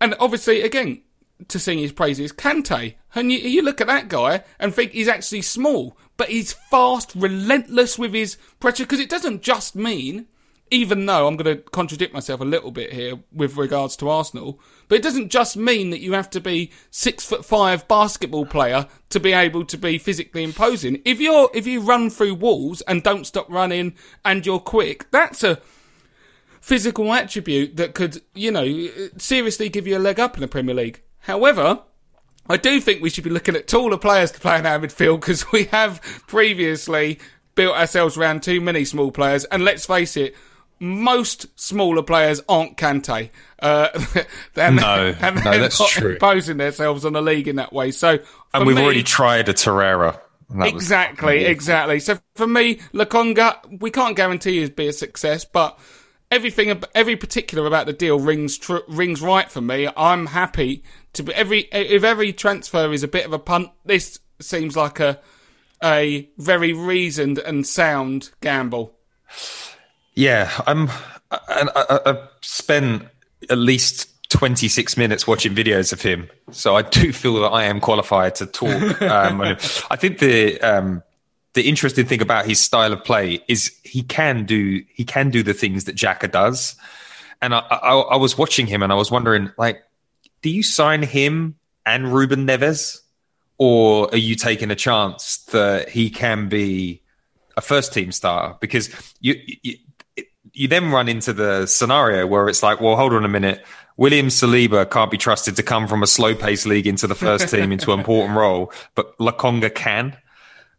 and 0.00 0.14
obviously, 0.18 0.62
again, 0.62 1.02
to 1.48 1.58
sing 1.58 1.78
his 1.78 1.92
praises, 1.92 2.32
Kante. 2.32 2.94
And 3.14 3.30
you, 3.30 3.38
you 3.38 3.62
look 3.62 3.80
at 3.80 3.86
that 3.86 4.08
guy 4.08 4.42
and 4.58 4.74
think 4.74 4.92
he's 4.92 5.08
actually 5.08 5.42
small, 5.42 5.96
but 6.16 6.28
he's 6.28 6.52
fast, 6.52 7.12
relentless 7.14 7.98
with 7.98 8.14
his 8.14 8.36
pressure. 8.60 8.84
Because 8.84 9.00
it 9.00 9.10
doesn't 9.10 9.42
just 9.42 9.74
mean, 9.76 10.26
even 10.70 11.06
though 11.06 11.26
I'm 11.26 11.36
going 11.36 11.56
to 11.56 11.62
contradict 11.62 12.12
myself 12.12 12.40
a 12.40 12.44
little 12.44 12.70
bit 12.70 12.92
here 12.92 13.18
with 13.32 13.56
regards 13.56 13.96
to 13.96 14.08
Arsenal, 14.08 14.60
but 14.88 14.96
it 14.96 15.02
doesn't 15.02 15.30
just 15.30 15.56
mean 15.56 15.90
that 15.90 16.00
you 16.00 16.12
have 16.12 16.30
to 16.30 16.40
be 16.40 16.72
six 16.90 17.24
foot 17.24 17.44
five 17.44 17.86
basketball 17.88 18.46
player 18.46 18.86
to 19.10 19.20
be 19.20 19.32
able 19.32 19.64
to 19.64 19.78
be 19.78 19.98
physically 19.98 20.42
imposing. 20.42 21.00
If 21.04 21.20
you're 21.20 21.50
if 21.54 21.66
you 21.66 21.80
run 21.80 22.10
through 22.10 22.34
walls 22.34 22.80
and 22.82 23.02
don't 23.02 23.26
stop 23.26 23.48
running 23.50 23.94
and 24.24 24.44
you're 24.44 24.58
quick, 24.58 25.10
that's 25.10 25.44
a 25.44 25.60
physical 26.60 27.12
attribute 27.12 27.76
that 27.76 27.94
could, 27.94 28.20
you 28.34 28.50
know, 28.50 28.88
seriously 29.18 29.68
give 29.68 29.86
you 29.86 29.96
a 29.96 30.00
leg 30.00 30.18
up 30.18 30.34
in 30.34 30.40
the 30.40 30.48
Premier 30.48 30.74
League. 30.74 31.00
However, 31.20 31.82
I 32.48 32.56
do 32.56 32.80
think 32.80 33.02
we 33.02 33.10
should 33.10 33.24
be 33.24 33.30
looking 33.30 33.56
at 33.56 33.68
taller 33.68 33.98
players 33.98 34.32
to 34.32 34.40
play 34.40 34.58
in 34.58 34.66
our 34.66 34.78
midfield 34.78 35.20
because 35.20 35.50
we 35.52 35.64
have 35.64 36.00
previously 36.26 37.20
built 37.54 37.76
ourselves 37.76 38.16
around 38.16 38.42
too 38.42 38.60
many 38.60 38.84
small 38.84 39.10
players. 39.10 39.44
And 39.46 39.64
let's 39.64 39.86
face 39.86 40.16
it, 40.16 40.34
most 40.78 41.46
smaller 41.58 42.02
players 42.02 42.40
aren't 42.48 42.76
Kante. 42.76 43.30
Uh, 43.60 43.88
and, 44.56 44.76
No, 44.76 45.14
and 45.20 45.36
no, 45.36 45.42
they're 45.42 45.58
that's 45.60 45.80
not 45.80 45.88
true. 45.88 46.12
Imposing 46.12 46.56
themselves 46.58 47.04
on 47.04 47.12
the 47.14 47.22
league 47.22 47.48
in 47.48 47.56
that 47.56 47.72
way. 47.72 47.90
So, 47.90 48.18
And 48.52 48.66
we've 48.66 48.76
me- 48.76 48.82
already 48.82 49.02
tried 49.02 49.48
a 49.48 49.54
Torreira. 49.54 50.20
that 50.50 50.72
was 50.72 50.72
Exactly, 50.72 51.44
exactly. 51.44 52.00
So 52.00 52.18
for 52.34 52.46
me, 52.46 52.76
Lokonga, 52.92 53.80
we 53.80 53.90
can't 53.90 54.16
guarantee 54.16 54.60
he'll 54.60 54.70
be 54.70 54.88
a 54.88 54.92
success, 54.92 55.44
but 55.44 55.78
everything, 56.30 56.82
every 56.94 57.16
particular 57.16 57.66
about 57.66 57.86
the 57.86 57.92
deal 57.92 58.18
rings 58.18 58.58
tr- 58.58 58.78
rings 58.88 59.20
right 59.22 59.50
for 59.50 59.60
me. 59.60 59.88
I'm 59.96 60.26
happy 60.26 60.84
to 61.14 61.22
be 61.22 61.32
every 61.34 61.60
if 61.72 62.04
every 62.04 62.32
transfer 62.32 62.92
is 62.92 63.02
a 63.02 63.08
bit 63.08 63.24
of 63.26 63.32
a 63.32 63.38
punt. 63.38 63.70
This 63.84 64.18
seems 64.40 64.76
like 64.76 65.00
a 65.00 65.18
a 65.82 66.28
very 66.38 66.72
reasoned 66.72 67.38
and 67.38 67.66
sound 67.66 68.30
gamble. 68.40 68.94
Yeah, 70.16 70.50
I'm. 70.66 70.88
And 71.48 71.70
I, 71.76 71.84
I, 71.90 72.00
I've 72.06 72.28
spent 72.40 73.04
at 73.50 73.58
least 73.58 74.08
26 74.30 74.96
minutes 74.96 75.26
watching 75.26 75.54
videos 75.54 75.92
of 75.92 76.00
him, 76.00 76.28
so 76.50 76.74
I 76.74 76.82
do 76.82 77.12
feel 77.12 77.34
that 77.40 77.48
I 77.48 77.64
am 77.64 77.80
qualified 77.80 78.34
to 78.36 78.46
talk. 78.46 79.02
Um. 79.02 79.40
I 79.90 79.96
think 79.96 80.18
the 80.18 80.60
um, 80.60 81.02
the 81.52 81.68
interesting 81.68 82.06
thing 82.06 82.22
about 82.22 82.46
his 82.46 82.60
style 82.60 82.92
of 82.92 83.04
play 83.04 83.42
is 83.46 83.76
he 83.84 84.02
can 84.02 84.44
do 84.44 84.82
he 84.92 85.04
can 85.04 85.30
do 85.30 85.42
the 85.42 85.54
things 85.54 85.84
that 85.84 85.96
Xhaka 85.96 86.30
does, 86.30 86.76
and 87.42 87.54
I, 87.54 87.58
I, 87.58 87.94
I 87.94 88.16
was 88.16 88.38
watching 88.38 88.66
him 88.66 88.82
and 88.82 88.92
I 88.92 88.96
was 88.96 89.10
wondering, 89.10 89.52
like, 89.58 89.82
do 90.42 90.50
you 90.50 90.62
sign 90.62 91.02
him 91.02 91.56
and 91.84 92.12
Ruben 92.12 92.46
Neves, 92.46 93.00
or 93.58 94.08
are 94.12 94.18
you 94.18 94.34
taking 94.34 94.70
a 94.70 94.74
chance 94.74 95.38
that 95.46 95.88
he 95.88 96.10
can 96.10 96.48
be 96.48 97.02
a 97.56 97.60
first 97.60 97.92
team 97.92 98.12
starter? 98.12 98.56
Because 98.60 98.90
you, 99.20 99.40
you 99.62 99.76
you 100.56 100.68
then 100.68 100.90
run 100.90 101.08
into 101.08 101.34
the 101.34 101.66
scenario 101.66 102.26
where 102.26 102.48
it's 102.48 102.62
like, 102.62 102.80
well, 102.80 102.96
hold 102.96 103.12
on 103.12 103.24
a 103.24 103.28
minute. 103.28 103.64
William 103.98 104.28
Saliba 104.28 104.90
can't 104.90 105.10
be 105.10 105.18
trusted 105.18 105.56
to 105.56 105.62
come 105.62 105.86
from 105.86 106.02
a 106.02 106.06
slow 106.06 106.34
paced 106.34 106.66
league 106.66 106.86
into 106.86 107.06
the 107.06 107.14
first 107.14 107.48
team 107.54 107.72
into 107.72 107.92
an 107.92 107.98
important 107.98 108.36
role, 108.36 108.72
but 108.94 109.16
Lokonga 109.18 109.74
can. 109.74 110.16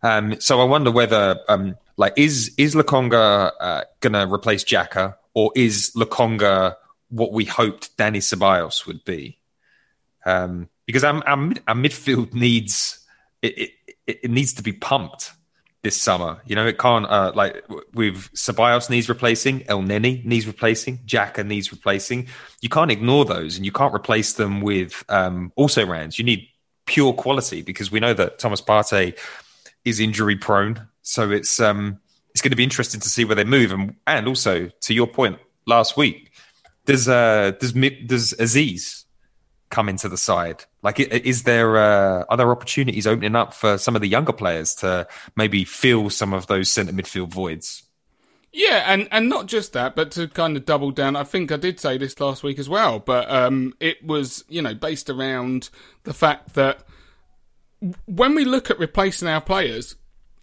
Um, 0.01 0.39
so 0.39 0.59
I 0.59 0.63
wonder 0.63 0.91
whether, 0.91 1.39
um, 1.47 1.77
like, 1.95 2.13
is 2.17 2.53
is 2.57 2.73
Lokonga 2.75 3.51
uh, 3.59 3.83
going 3.99 4.13
to 4.13 4.31
replace 4.31 4.63
Xhaka, 4.63 5.15
or 5.33 5.51
is 5.55 5.91
Lokonga 5.95 6.75
what 7.09 7.31
we 7.31 7.45
hoped 7.45 7.95
Danny 7.97 8.19
Ceballos 8.19 8.85
would 8.87 9.03
be? 9.05 9.39
Um, 10.25 10.69
because 10.85 11.03
our, 11.03 11.15
our, 11.27 11.53
our 11.67 11.75
midfield 11.75 12.33
needs 12.33 13.05
it, 13.41 13.57
it 13.57 13.71
it 14.23 14.31
needs 14.31 14.53
to 14.53 14.63
be 14.63 14.73
pumped 14.73 15.33
this 15.87 16.01
summer. 16.01 16.41
You 16.45 16.57
know, 16.57 16.67
it 16.67 16.77
can't 16.77 17.05
uh, 17.05 17.31
like 17.33 17.63
with 17.93 18.29
Ceballos 18.33 18.89
needs 18.89 19.07
replacing, 19.07 19.63
El 19.69 19.83
Neni 19.83 20.25
needs 20.25 20.45
replacing, 20.45 20.97
Xhaka 21.05 21.45
needs 21.45 21.71
replacing. 21.71 22.27
You 22.61 22.67
can't 22.67 22.91
ignore 22.91 23.23
those, 23.23 23.55
and 23.55 23.65
you 23.65 23.71
can't 23.71 23.95
replace 23.95 24.33
them 24.33 24.59
with 24.59 25.05
um, 25.07 25.53
also 25.55 25.85
rans. 25.85 26.19
You 26.19 26.25
need 26.25 26.45
pure 26.87 27.13
quality 27.13 27.61
because 27.61 27.89
we 27.89 28.01
know 28.01 28.13
that 28.13 28.37
Thomas 28.37 28.61
Partey 28.61 29.17
is 29.85 30.01
injury 30.01 30.35
prone. 30.35 30.89
So 31.03 31.31
it's 31.31 31.57
um, 31.61 32.01
it's 32.31 32.41
going 32.41 32.51
to 32.51 32.57
be 32.57 32.65
interesting 32.65 32.99
to 32.99 33.07
see 33.07 33.23
where 33.23 33.37
they 33.37 33.45
move, 33.45 33.71
and 33.71 33.95
and 34.05 34.27
also 34.27 34.69
to 34.81 34.93
your 34.93 35.07
point 35.07 35.39
last 35.65 35.95
week, 35.95 36.33
does 36.85 37.07
uh, 37.07 37.51
does 37.61 37.71
does 37.71 38.33
Azeez 38.33 39.05
come 39.69 39.89
into 39.89 40.09
the 40.09 40.17
side? 40.17 40.63
Like, 40.81 40.99
is 40.99 41.43
there 41.43 41.77
uh, 41.77 42.25
are 42.29 42.37
there 42.37 42.51
opportunities 42.51 43.07
opening 43.07 43.35
up 43.35 43.53
for 43.53 43.77
some 43.77 43.95
of 43.95 44.01
the 44.01 44.07
younger 44.07 44.33
players 44.33 44.75
to 44.75 45.07
maybe 45.35 45.63
fill 45.63 46.09
some 46.09 46.33
of 46.33 46.47
those 46.47 46.69
centre 46.69 46.93
midfield 46.93 47.29
voids? 47.29 47.83
Yeah, 48.53 48.83
and, 48.87 49.07
and 49.11 49.29
not 49.29 49.45
just 49.45 49.73
that, 49.73 49.95
but 49.95 50.09
to 50.11 50.27
kind 50.27 50.57
of 50.57 50.65
double 50.65 50.91
down, 50.91 51.15
I 51.15 51.23
think 51.23 51.51
I 51.51 51.57
did 51.57 51.79
say 51.79 51.97
this 51.97 52.19
last 52.19 52.41
week 52.41 52.57
as 52.57 52.67
well, 52.67 52.97
but 52.97 53.29
um, 53.29 53.73
it 53.79 54.03
was, 54.03 54.45
you 54.47 54.61
know, 54.61 54.73
based 54.73 55.09
around 55.09 55.69
the 56.05 56.13
fact 56.13 56.55
that 56.55 56.79
when 58.05 58.33
we 58.33 58.45
look 58.45 58.71
at 58.71 58.79
replacing 58.79 59.27
our 59.27 59.41
players, 59.41 59.95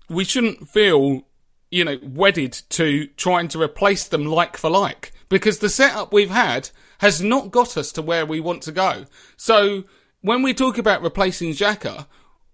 we 0.09 0.23
shouldn't 0.23 0.69
feel, 0.69 1.27
you 1.71 1.85
know, 1.85 1.99
wedded 2.03 2.53
to 2.71 3.09
trying 3.17 3.49
to 3.49 3.61
replace 3.61 4.07
them 4.07 4.27
like 4.27 4.57
for 4.57 4.71
like, 4.71 5.13
because 5.29 5.59
the 5.59 5.69
setup 5.69 6.13
we've 6.13 6.31
had 6.31 6.71
has 6.99 7.21
not 7.23 7.51
got 7.51 7.77
us 7.77 7.93
to 7.93 8.03
where 8.03 8.27
we 8.27 8.41
want 8.41 8.63
to 8.63 8.73
go. 8.73 9.07
So 9.37 9.85
when 10.21 10.43
we 10.43 10.55
talk 10.55 10.79
about 10.79 11.03
replacing 11.03 11.51
Xhaka, 11.51 12.07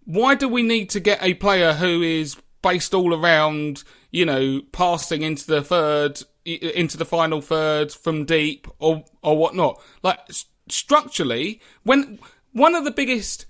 why 0.05 0.35
do 0.35 0.49
we 0.49 0.63
need 0.63 0.91
to 0.91 1.01
get 1.01 1.23
a 1.23 1.35
player 1.35 1.75
who 1.75 2.03
is 2.03 2.37
based 2.63 2.95
all 2.95 3.15
around, 3.15 3.85
you 4.11 4.27
know, 4.27 4.61
passing 4.73 5.23
into 5.23 5.47
the 5.47 5.63
third, 5.63 6.23
into 6.45 6.97
the 6.97 7.05
final 7.05 7.41
third 7.41 7.93
from 7.93 8.25
deep 8.25 8.67
or 8.79 9.05
or 9.23 9.37
whatnot? 9.37 9.81
Like 10.03 10.19
s- 10.29 10.47
structurally, 10.69 11.61
when 11.85 12.19
one 12.53 12.75
of 12.75 12.85
the 12.85 12.91
biggest 12.91 13.47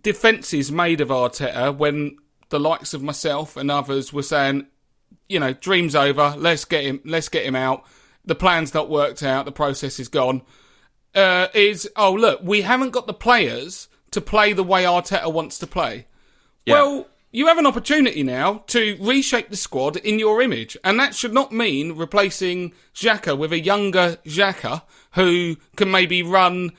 defences 0.00 0.70
made 0.70 1.00
of 1.00 1.08
Arteta, 1.08 1.76
when 1.76 2.16
the 2.50 2.60
likes 2.60 2.92
of 2.92 3.02
myself 3.02 3.56
and 3.56 3.70
others 3.70 4.12
were 4.12 4.22
saying, 4.22 4.66
you 5.28 5.40
know, 5.40 5.54
dream's 5.54 5.94
over, 5.94 6.34
let's 6.36 6.64
get 6.64 6.84
him, 6.84 7.00
let's 7.04 7.28
get 7.28 7.44
him 7.44 7.56
out. 7.56 7.84
The 8.24 8.34
plan's 8.34 8.72
not 8.72 8.88
worked 8.88 9.22
out, 9.22 9.44
the 9.44 9.52
process 9.52 9.98
is 9.98 10.08
gone 10.08 10.42
uh, 11.14 11.48
is 11.54 11.88
oh 11.96 12.12
look, 12.12 12.40
we 12.42 12.62
haven't 12.62 12.90
got 12.90 13.06
the 13.06 13.14
players 13.14 13.88
to 14.10 14.20
play 14.20 14.52
the 14.52 14.64
way 14.64 14.84
Arteta 14.84 15.32
wants 15.32 15.58
to 15.58 15.66
play. 15.66 16.06
Well, 16.66 17.08
you 17.30 17.46
have 17.48 17.58
an 17.58 17.66
opportunity 17.66 18.22
now 18.22 18.62
to 18.68 18.96
reshape 19.00 19.48
the 19.48 19.56
squad 19.56 19.96
in 19.96 20.18
your 20.18 20.40
image, 20.42 20.76
and 20.84 20.98
that 21.00 21.14
should 21.14 21.32
not 21.32 21.50
mean 21.50 21.92
replacing 21.92 22.72
Xhaka 22.94 23.36
with 23.36 23.52
a 23.52 23.60
younger 23.60 24.18
Xhaka 24.24 24.82
who 25.12 25.56
can 25.76 25.90
maybe 25.90 26.22
run 26.22 26.72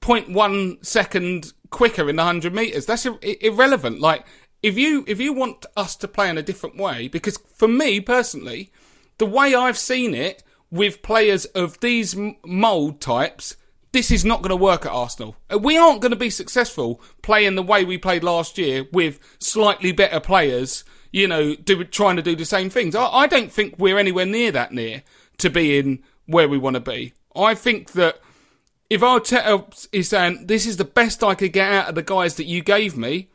0.1 0.00 0.84
second 0.84 1.52
quicker 1.70 2.10
in 2.10 2.16
the 2.16 2.22
100 2.22 2.52
meters. 2.52 2.86
That's 2.86 3.06
ir- 3.06 3.18
irrelevant. 3.22 4.00
Like 4.00 4.26
if 4.62 4.76
you 4.76 5.04
if 5.06 5.20
you 5.20 5.32
want 5.32 5.66
us 5.76 5.96
to 5.96 6.08
play 6.08 6.28
in 6.28 6.38
a 6.38 6.42
different 6.42 6.76
way, 6.76 7.08
because 7.08 7.38
for 7.38 7.68
me 7.68 8.00
personally, 8.00 8.70
the 9.18 9.26
way 9.26 9.54
I've 9.54 9.78
seen 9.78 10.14
it 10.14 10.42
with 10.72 11.02
players 11.02 11.44
of 11.44 11.78
these 11.80 12.16
mould 12.44 13.00
types, 13.00 13.56
this 13.92 14.10
is 14.10 14.24
not 14.24 14.40
going 14.40 14.50
to 14.50 14.56
work 14.56 14.86
at 14.86 14.90
Arsenal. 14.90 15.36
We 15.56 15.76
aren't 15.76 16.00
going 16.00 16.10
to 16.10 16.16
be 16.16 16.30
successful 16.30 17.00
playing 17.20 17.54
the 17.54 17.62
way 17.62 17.84
we 17.84 17.98
played 17.98 18.24
last 18.24 18.56
year 18.56 18.86
with 18.90 19.20
slightly 19.38 19.92
better 19.92 20.18
players, 20.18 20.82
you 21.12 21.28
know, 21.28 21.54
do, 21.54 21.84
trying 21.84 22.16
to 22.16 22.22
do 22.22 22.34
the 22.34 22.46
same 22.46 22.70
things. 22.70 22.96
I, 22.96 23.06
I 23.06 23.26
don't 23.26 23.52
think 23.52 23.74
we're 23.78 23.98
anywhere 23.98 24.24
near 24.24 24.50
that 24.50 24.72
near 24.72 25.02
to 25.38 25.50
being 25.50 26.02
where 26.24 26.48
we 26.48 26.56
want 26.56 26.74
to 26.74 26.80
be. 26.80 27.12
I 27.36 27.54
think 27.54 27.92
that 27.92 28.18
if 28.88 29.02
Arteta 29.02 29.86
is 29.92 30.08
saying 30.08 30.46
this 30.46 30.66
is 30.66 30.78
the 30.78 30.84
best 30.84 31.22
I 31.22 31.34
could 31.34 31.52
get 31.52 31.70
out 31.70 31.88
of 31.90 31.94
the 31.94 32.02
guys 32.02 32.36
that 32.36 32.46
you 32.46 32.62
gave 32.62 32.96
me, 32.96 33.28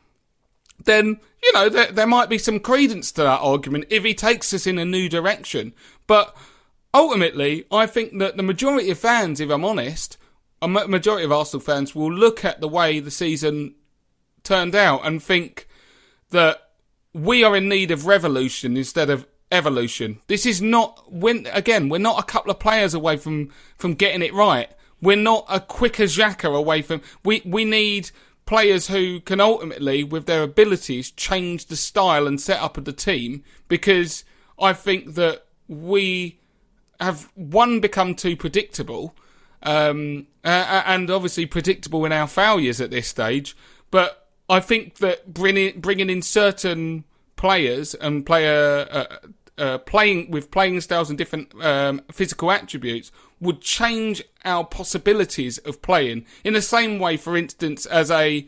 then 0.86 1.20
you 1.44 1.54
know 1.54 1.70
there, 1.70 1.92
there 1.92 2.08
might 2.08 2.30
be 2.30 2.38
some 2.40 2.60
credence 2.60 3.12
to 3.12 3.24
that 3.24 3.42
argument 3.42 3.86
if 3.90 4.04
he 4.04 4.16
takes 4.16 4.54
us 4.54 4.66
in 4.66 4.80
a 4.80 4.86
new 4.86 5.08
direction. 5.08 5.74
But 6.08 6.36
ultimately, 6.94 7.66
I 7.72 7.86
think 7.86 8.18
that 8.20 8.38
the 8.38 8.44
majority 8.44 8.92
of 8.92 9.00
fans, 9.00 9.40
if 9.40 9.50
I'm 9.50 9.66
honest, 9.66 10.18
a 10.62 10.68
majority 10.68 11.26
of 11.26 11.32
Arsenal 11.32 11.62
fans 11.62 11.94
will 11.94 12.12
look 12.12 12.44
at 12.44 12.62
the 12.62 12.68
way 12.68 13.00
the 13.00 13.12
season 13.12 13.76
turned 14.44 14.76
out 14.76 15.06
and 15.06 15.22
think 15.22 15.68
that 16.32 16.70
we 17.14 17.44
are 17.44 17.56
in 17.56 17.70
need 17.70 17.92
of 17.92 18.06
revolution 18.06 18.78
instead 18.78 19.10
of 19.10 19.28
evolution. 19.52 20.20
This 20.28 20.46
is 20.46 20.62
not 20.62 21.12
when 21.12 21.48
again 21.54 21.90
we're 21.90 22.00
not 22.00 22.20
a 22.20 22.24
couple 22.24 22.52
of 22.52 22.60
players 22.60 22.94
away 22.94 23.18
from 23.18 23.52
from 23.78 23.94
getting 23.94 24.22
it 24.22 24.34
right. 24.34 24.70
We're 25.02 25.16
not 25.16 25.46
a 25.50 25.60
quicker 25.60 26.04
Xhaka 26.04 26.56
away 26.56 26.82
from 26.82 27.02
we 27.24 27.42
we 27.46 27.66
need 27.66 28.12
players 28.46 28.88
who 28.88 29.20
can 29.22 29.40
ultimately 29.40 30.04
with 30.04 30.26
their 30.26 30.44
abilities 30.44 31.12
change 31.12 31.66
the 31.66 31.76
style 31.76 32.28
and 32.28 32.42
setup 32.42 32.78
of 32.78 32.86
the 32.86 32.94
team 32.94 33.44
because 33.68 34.24
I 34.60 34.74
think 34.74 35.16
that 35.16 35.46
we 35.68 36.37
have 37.00 37.30
one 37.36 37.80
become 37.80 38.16
too 38.16 38.36
predictable 38.36 39.16
um, 39.64 40.28
uh, 40.44 40.84
and 40.86 41.10
obviously 41.10 41.46
predictable 41.46 42.06
in 42.06 42.12
our 42.12 42.28
failures 42.28 42.80
at 42.80 42.92
this 42.92 43.08
stage 43.08 43.56
but 43.92 44.28
I 44.50 44.60
think 44.60 44.98
that 44.98 45.34
bringing 45.34 45.80
bringing 45.80 46.10
in 46.10 46.22
certain 46.22 47.04
players 47.36 47.94
and 47.94 48.26
player 48.26 48.88
uh, 48.90 49.06
uh, 49.58 49.78
playing 49.80 50.32
with 50.32 50.52
playing 50.52 50.82
styles 50.82 51.10
and 51.10 51.18
different 51.18 51.54
um, 51.64 52.02
physical 52.12 52.52
attributes 52.52 53.12
would 53.40 53.62
change 53.62 54.24
our 54.46 54.64
possibilities 54.64 55.58
of 55.60 55.82
playing. 55.82 56.26
In 56.44 56.54
the 56.54 56.62
same 56.62 57.00
way, 57.00 57.18
for 57.18 57.36
instance, 57.36 57.86
as 57.86 58.10
a 58.10 58.48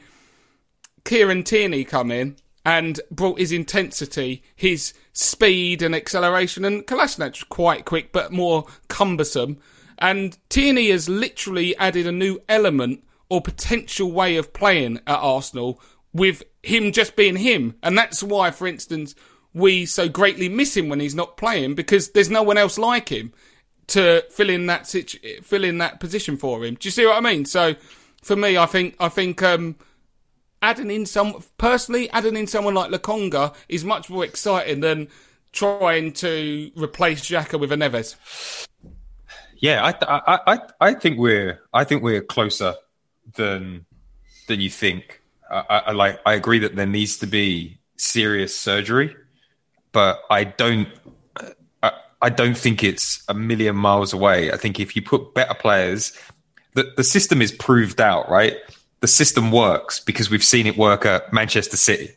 Kieran 1.05 1.43
Tierney 1.43 1.83
come 1.83 2.11
in 2.11 2.37
and 2.65 2.99
brought 3.11 3.39
his 3.39 3.51
intensity, 3.51 4.43
his 4.55 4.93
speed 5.13 5.81
and 5.81 5.95
acceleration, 5.95 6.65
and 6.65 6.85
Kolasinac 6.85 7.47
quite 7.49 7.85
quick 7.85 8.11
but 8.11 8.31
more 8.31 8.65
cumbersome. 8.87 9.57
And 9.97 10.37
Tierney 10.49 10.89
has 10.91 11.09
literally 11.09 11.75
added 11.77 12.07
a 12.07 12.11
new 12.11 12.39
element 12.47 13.03
or 13.29 13.41
potential 13.41 14.11
way 14.11 14.37
of 14.37 14.53
playing 14.53 14.97
at 15.05 15.19
Arsenal 15.19 15.81
with 16.13 16.43
him 16.63 16.91
just 16.91 17.15
being 17.15 17.35
him. 17.35 17.75
And 17.83 17.97
that's 17.97 18.23
why, 18.23 18.51
for 18.51 18.67
instance, 18.67 19.13
we 19.53 19.85
so 19.85 20.07
greatly 20.07 20.49
miss 20.49 20.75
him 20.75 20.89
when 20.89 20.99
he's 20.99 21.15
not 21.15 21.37
playing 21.37 21.75
because 21.75 22.11
there's 22.11 22.29
no 22.29 22.43
one 22.43 22.57
else 22.57 22.77
like 22.77 23.09
him 23.09 23.33
to 23.87 24.23
fill 24.29 24.49
in 24.49 24.67
that 24.67 24.87
situ- 24.87 25.41
fill 25.41 25.63
in 25.63 25.79
that 25.79 25.99
position 25.99 26.37
for 26.37 26.63
him. 26.63 26.75
Do 26.75 26.87
you 26.87 26.91
see 26.91 27.05
what 27.05 27.17
I 27.17 27.21
mean? 27.21 27.45
So 27.45 27.75
for 28.21 28.35
me, 28.35 28.57
I 28.57 28.65
think 28.65 28.95
I 28.99 29.09
think 29.09 29.41
um, 29.41 29.75
adding 30.61 30.91
in 30.91 31.05
some 31.05 31.43
personally 31.57 32.09
adding 32.11 32.35
in 32.35 32.47
someone 32.47 32.73
like 32.73 32.91
Lokonga 32.91 33.55
is 33.67 33.85
much 33.85 34.09
more 34.09 34.23
exciting 34.23 34.81
than 34.81 35.07
trying 35.51 36.13
to 36.13 36.71
replace 36.75 37.21
Xhaka 37.21 37.59
with 37.59 37.71
a 37.71 37.75
Neves. 37.75 38.67
Yeah, 39.57 39.83
I, 39.83 40.19
I 40.25 40.39
I 40.47 40.59
I 40.79 40.93
think 40.93 41.19
we're 41.19 41.59
I 41.73 41.83
think 41.83 42.03
we're 42.03 42.21
closer 42.21 42.75
than 43.35 43.85
than 44.47 44.61
you 44.61 44.69
think. 44.69 45.21
I, 45.49 45.83
I 45.87 45.91
like 45.91 46.19
I 46.25 46.33
agree 46.33 46.59
that 46.59 46.75
there 46.75 46.85
needs 46.85 47.17
to 47.17 47.27
be 47.27 47.79
serious 47.97 48.57
surgery, 48.57 49.15
but 49.91 50.21
I 50.29 50.45
don't 50.45 50.87
I, 51.83 51.91
I 52.21 52.29
don't 52.29 52.57
think 52.57 52.83
it's 52.83 53.23
a 53.27 53.33
million 53.33 53.75
miles 53.75 54.13
away. 54.13 54.51
I 54.51 54.57
think 54.57 54.79
if 54.79 54.95
you 54.95 55.01
put 55.01 55.33
better 55.33 55.53
players, 55.53 56.17
the 56.75 56.91
the 56.95 57.03
system 57.03 57.41
is 57.41 57.51
proved 57.51 57.99
out, 57.99 58.29
right? 58.29 58.55
The 59.01 59.07
system 59.07 59.51
works 59.51 59.99
because 59.99 60.29
we've 60.29 60.43
seen 60.43 60.67
it 60.67 60.77
work 60.77 61.05
at 61.05 61.31
Manchester 61.31 61.77
City, 61.77 62.15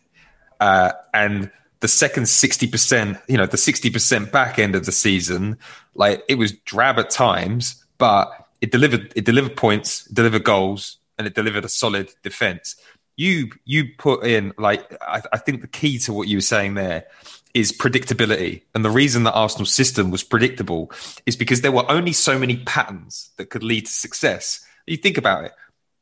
uh, 0.61 0.93
and 1.15 1.51
the 1.81 1.89
second 1.89 2.25
60%, 2.25 3.21
you 3.29 3.37
know, 3.37 3.47
the 3.47 3.57
60% 3.57 4.31
back 4.31 4.59
end 4.59 4.77
of 4.77 4.87
the 4.87 4.93
season, 4.93 5.59
like 5.95 6.23
it 6.29 6.37
was 6.37 6.53
drab 6.53 6.99
at 6.99 7.11
times, 7.11 7.85
but 7.99 8.31
it 8.61 8.71
delivered, 8.71 9.13
it 9.17 9.25
delivered 9.25 9.57
points, 9.57 10.05
delivered 10.05 10.45
goals, 10.45 10.99
and 11.19 11.27
it 11.27 11.35
delivered 11.35 11.65
a 11.65 11.69
solid 11.69 12.13
defense. 12.23 12.77
You 13.17 13.51
you 13.65 13.85
put 13.99 14.25
in 14.25 14.53
like 14.57 14.97
I, 15.03 15.23
I, 15.33 15.39
think 15.39 15.61
the 15.61 15.69
key 15.69 15.99
to 15.99 16.13
what 16.13 16.29
you 16.29 16.39
were 16.39 16.41
saying 16.41 16.75
there 16.75 17.05
is 17.53 17.71
predictability. 17.71 18.63
And 18.75 18.85
the 18.85 18.91
reason 18.91 19.25
that 19.25 19.35
arsenal's 19.35 19.75
system 19.75 20.11
was 20.11 20.23
predictable 20.23 20.91
is 21.27 21.37
because 21.37 21.61
there 21.61 21.73
were 21.73 21.89
only 21.91 22.13
so 22.13 22.39
many 22.39 22.57
patterns 22.59 23.31
that 23.37 23.51
could 23.51 23.63
lead 23.63 23.87
to 23.87 23.93
success. 23.93 24.65
You 24.87 24.97
think 24.97 25.19
about 25.19 25.45
it 25.45 25.53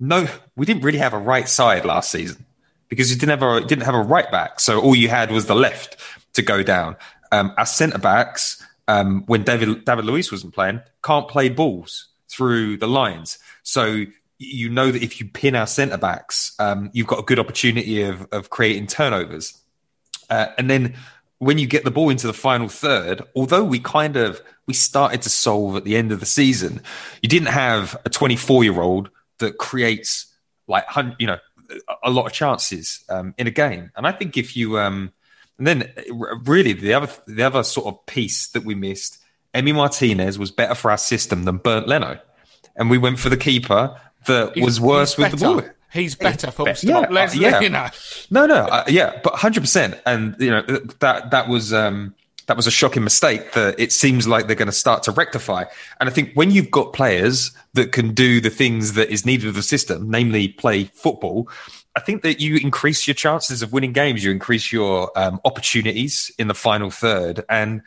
no 0.01 0.27
we 0.57 0.67
didn't 0.67 0.83
really 0.83 0.99
have 0.99 1.13
a 1.13 1.19
right 1.19 1.49
side 1.49 1.85
last 1.85 2.11
season 2.11 2.45
because 2.89 3.11
you 3.11 3.17
didn't 3.17 3.41
have 3.41 3.43
a 3.43 3.67
didn't 3.67 3.85
have 3.85 3.95
a 3.95 4.03
right 4.03 4.31
back. 4.31 4.61
So 4.61 4.81
all 4.81 4.95
you 4.95 5.09
had 5.09 5.31
was 5.31 5.47
the 5.47 5.55
left 5.55 5.97
to 6.35 6.43
go 6.43 6.63
down. 6.63 6.97
Um, 7.33 7.55
our 7.57 7.67
centre 7.67 7.99
backs 7.99 8.65
um, 8.89 9.23
when 9.27 9.45
david 9.45 9.85
david 9.85 10.05
luiz 10.05 10.33
wasn't 10.33 10.53
playing 10.53 10.81
can't 11.05 11.29
play 11.29 11.49
balls 11.49 12.09
through 12.29 12.77
the 12.77 12.89
lines. 12.89 13.39
So 13.63 14.05
you 14.39 14.71
know 14.71 14.91
that 14.91 15.03
if 15.03 15.21
you 15.21 15.29
pin 15.29 15.55
our 15.55 15.67
centre 15.67 15.99
backs, 15.99 16.55
um, 16.59 16.91
you've 16.93 17.07
got 17.07 17.19
a 17.19 17.23
good 17.23 17.39
opportunity 17.39 18.03
of, 18.03 18.27
of 18.33 18.49
creating 18.49 18.87
turnovers. 18.87 19.57
Uh, 20.31 20.47
and 20.57 20.71
then 20.71 20.95
when 21.39 21.59
you 21.59 21.67
get 21.67 21.85
the 21.85 21.91
ball 21.91 22.09
into 22.09 22.27
the 22.27 22.33
final 22.33 22.69
third, 22.69 23.23
although 23.37 23.65
we 23.65 23.79
kind 23.79 24.17
of 24.17 24.41
we 24.67 24.75
started 24.75 25.23
to 25.23 25.31
solve 25.31 25.77
at 25.77 25.85
the 25.85 25.97
end 25.97 26.11
of 26.11 26.21
the 26.21 26.27
season, 26.27 26.81
you 27.23 27.29
didn't 27.29 27.49
have 27.49 27.97
a 28.05 28.11
24 28.11 28.65
year 28.65 28.81
old 28.81 29.11
that 29.41 29.59
creates 29.59 30.27
like 30.67 30.85
you 31.19 31.27
know 31.27 31.39
a 32.03 32.11
lot 32.11 32.27
of 32.27 32.33
chances 32.33 33.05
um, 33.09 33.35
in 33.37 33.47
a 33.47 33.51
game. 33.51 33.91
And 33.97 34.07
I 34.07 34.13
think 34.13 34.37
if 34.37 34.57
you 34.57 34.79
um, 34.79 35.13
and 35.59 35.67
then 35.67 35.93
really 36.45 36.73
the 36.73 36.95
other 36.95 37.13
the 37.27 37.43
other 37.43 37.63
sort 37.63 37.87
of 37.87 38.07
piece 38.07 38.49
that 38.49 38.65
we 38.65 38.75
missed, 38.75 39.19
Emi 39.55 39.75
Martinez 39.75 40.39
was 40.39 40.51
better 40.51 40.75
for 40.75 40.91
our 40.91 40.97
system 40.97 41.45
than 41.45 41.59
Bernd 41.59 41.87
Leno. 41.87 42.19
And 42.77 42.89
we 42.89 42.99
went 42.99 43.19
for 43.19 43.29
the 43.29 43.37
keeper 43.37 44.01
that 44.27 44.55
he's, 44.55 44.65
was 44.65 44.81
worse 44.81 45.19
with 45.19 45.33
better. 45.33 45.37
the 45.37 45.45
ball. 45.45 45.63
He's 45.93 46.15
better 46.15 46.53
for 46.53 46.73
yeah, 46.83 47.01
Leslie, 47.11 47.43
yeah. 47.43 47.61
you 47.61 47.69
know. 47.69 47.89
No, 48.31 48.47
no, 48.47 48.65
uh, 48.67 48.85
yeah, 48.87 49.19
but 49.25 49.35
hundred 49.35 49.63
percent, 49.63 50.01
and 50.07 50.37
you 50.39 50.51
know 50.51 50.63
that 51.01 51.33
that 51.33 51.49
was 51.49 51.73
um, 51.73 52.15
that 52.51 52.57
was 52.57 52.67
a 52.67 52.71
shocking 52.73 53.05
mistake 53.05 53.53
that 53.53 53.79
it 53.79 53.93
seems 53.93 54.27
like 54.27 54.49
they're 54.49 54.57
going 54.57 54.67
to 54.67 54.73
start 54.73 55.05
to 55.05 55.13
rectify. 55.13 55.63
And 56.01 56.09
I 56.09 56.13
think 56.13 56.33
when 56.35 56.51
you've 56.51 56.69
got 56.69 56.93
players 56.93 57.53
that 57.75 57.93
can 57.93 58.13
do 58.13 58.41
the 58.41 58.51
things 58.51 58.95
that 58.95 59.09
is 59.09 59.25
needed 59.25 59.47
of 59.47 59.55
the 59.55 59.63
system, 59.63 60.11
namely 60.11 60.49
play 60.49 60.87
football, 60.87 61.49
I 61.95 62.01
think 62.01 62.23
that 62.23 62.41
you 62.41 62.57
increase 62.57 63.07
your 63.07 63.15
chances 63.15 63.63
of 63.63 63.73
winning 63.73 63.93
games. 63.93 64.25
You 64.25 64.33
increase 64.33 64.73
your 64.73 65.17
um, 65.17 65.41
opportunities 65.45 66.33
in 66.41 66.49
the 66.49 66.55
final 66.55 66.91
third, 66.91 67.45
and 67.49 67.83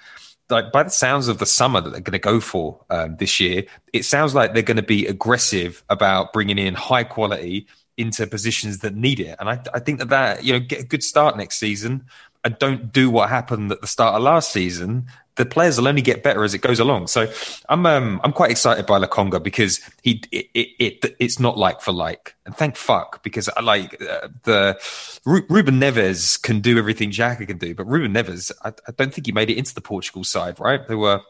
like 0.49 0.71
by 0.71 0.83
the 0.83 0.89
sounds 0.91 1.27
of 1.27 1.39
the 1.39 1.45
summer 1.45 1.81
that 1.81 1.89
they're 1.89 1.99
going 1.99 2.13
to 2.13 2.19
go 2.19 2.39
for 2.39 2.79
um, 2.89 3.17
this 3.17 3.41
year, 3.41 3.63
it 3.91 4.05
sounds 4.05 4.33
like 4.33 4.53
they're 4.53 4.63
going 4.63 4.77
to 4.77 4.81
be 4.81 5.07
aggressive 5.07 5.83
about 5.89 6.31
bringing 6.31 6.57
in 6.57 6.73
high 6.73 7.03
quality 7.03 7.67
into 7.97 8.25
positions 8.27 8.79
that 8.79 8.95
need 8.95 9.19
it. 9.19 9.35
And 9.41 9.49
I, 9.49 9.61
I 9.73 9.79
think 9.79 9.99
that 9.99 10.07
that 10.07 10.45
you 10.45 10.53
know 10.53 10.59
get 10.61 10.79
a 10.79 10.85
good 10.85 11.03
start 11.03 11.35
next 11.35 11.59
season 11.59 12.05
and 12.43 12.57
don't 12.59 12.91
do 12.91 13.09
what 13.09 13.29
happened 13.29 13.71
at 13.71 13.81
the 13.81 13.87
start 13.87 14.15
of 14.15 14.21
last 14.21 14.51
season 14.51 15.07
the 15.35 15.45
players 15.45 15.77
will 15.77 15.87
only 15.87 16.01
get 16.01 16.21
better 16.21 16.43
as 16.43 16.53
it 16.53 16.59
goes 16.59 16.79
along. 16.79 17.07
So 17.07 17.31
I'm 17.69 17.85
um, 17.85 18.21
I'm 18.23 18.33
quite 18.33 18.51
excited 18.51 18.85
by 18.85 18.99
Lokonga 18.99 19.41
because 19.41 19.79
he 20.01 20.21
it, 20.31 20.47
it, 20.53 20.67
it, 20.79 21.15
it's 21.19 21.39
not 21.39 21.57
like 21.57 21.81
for 21.81 21.91
like, 21.91 22.35
and 22.45 22.55
thank 22.55 22.75
fuck 22.75 23.23
because 23.23 23.49
I 23.49 23.61
like 23.61 23.99
uh, 24.01 24.29
the 24.43 24.79
Ruben 25.25 25.79
Neves 25.79 26.41
can 26.41 26.59
do 26.59 26.77
everything 26.77 27.11
Xhaka 27.11 27.47
can 27.47 27.57
do, 27.57 27.73
but 27.73 27.85
Ruben 27.85 28.13
Neves 28.13 28.51
I, 28.63 28.69
I, 28.87 28.91
don't 28.95 29.13
think 29.13 29.25
he 29.25 29.31
made 29.31 29.49
it 29.49 29.57
into 29.57 29.73
the 29.73 29.81
Portugal 29.81 30.23
side. 30.23 30.59
Right? 30.59 30.87
They 30.87 30.95
were 30.95 31.21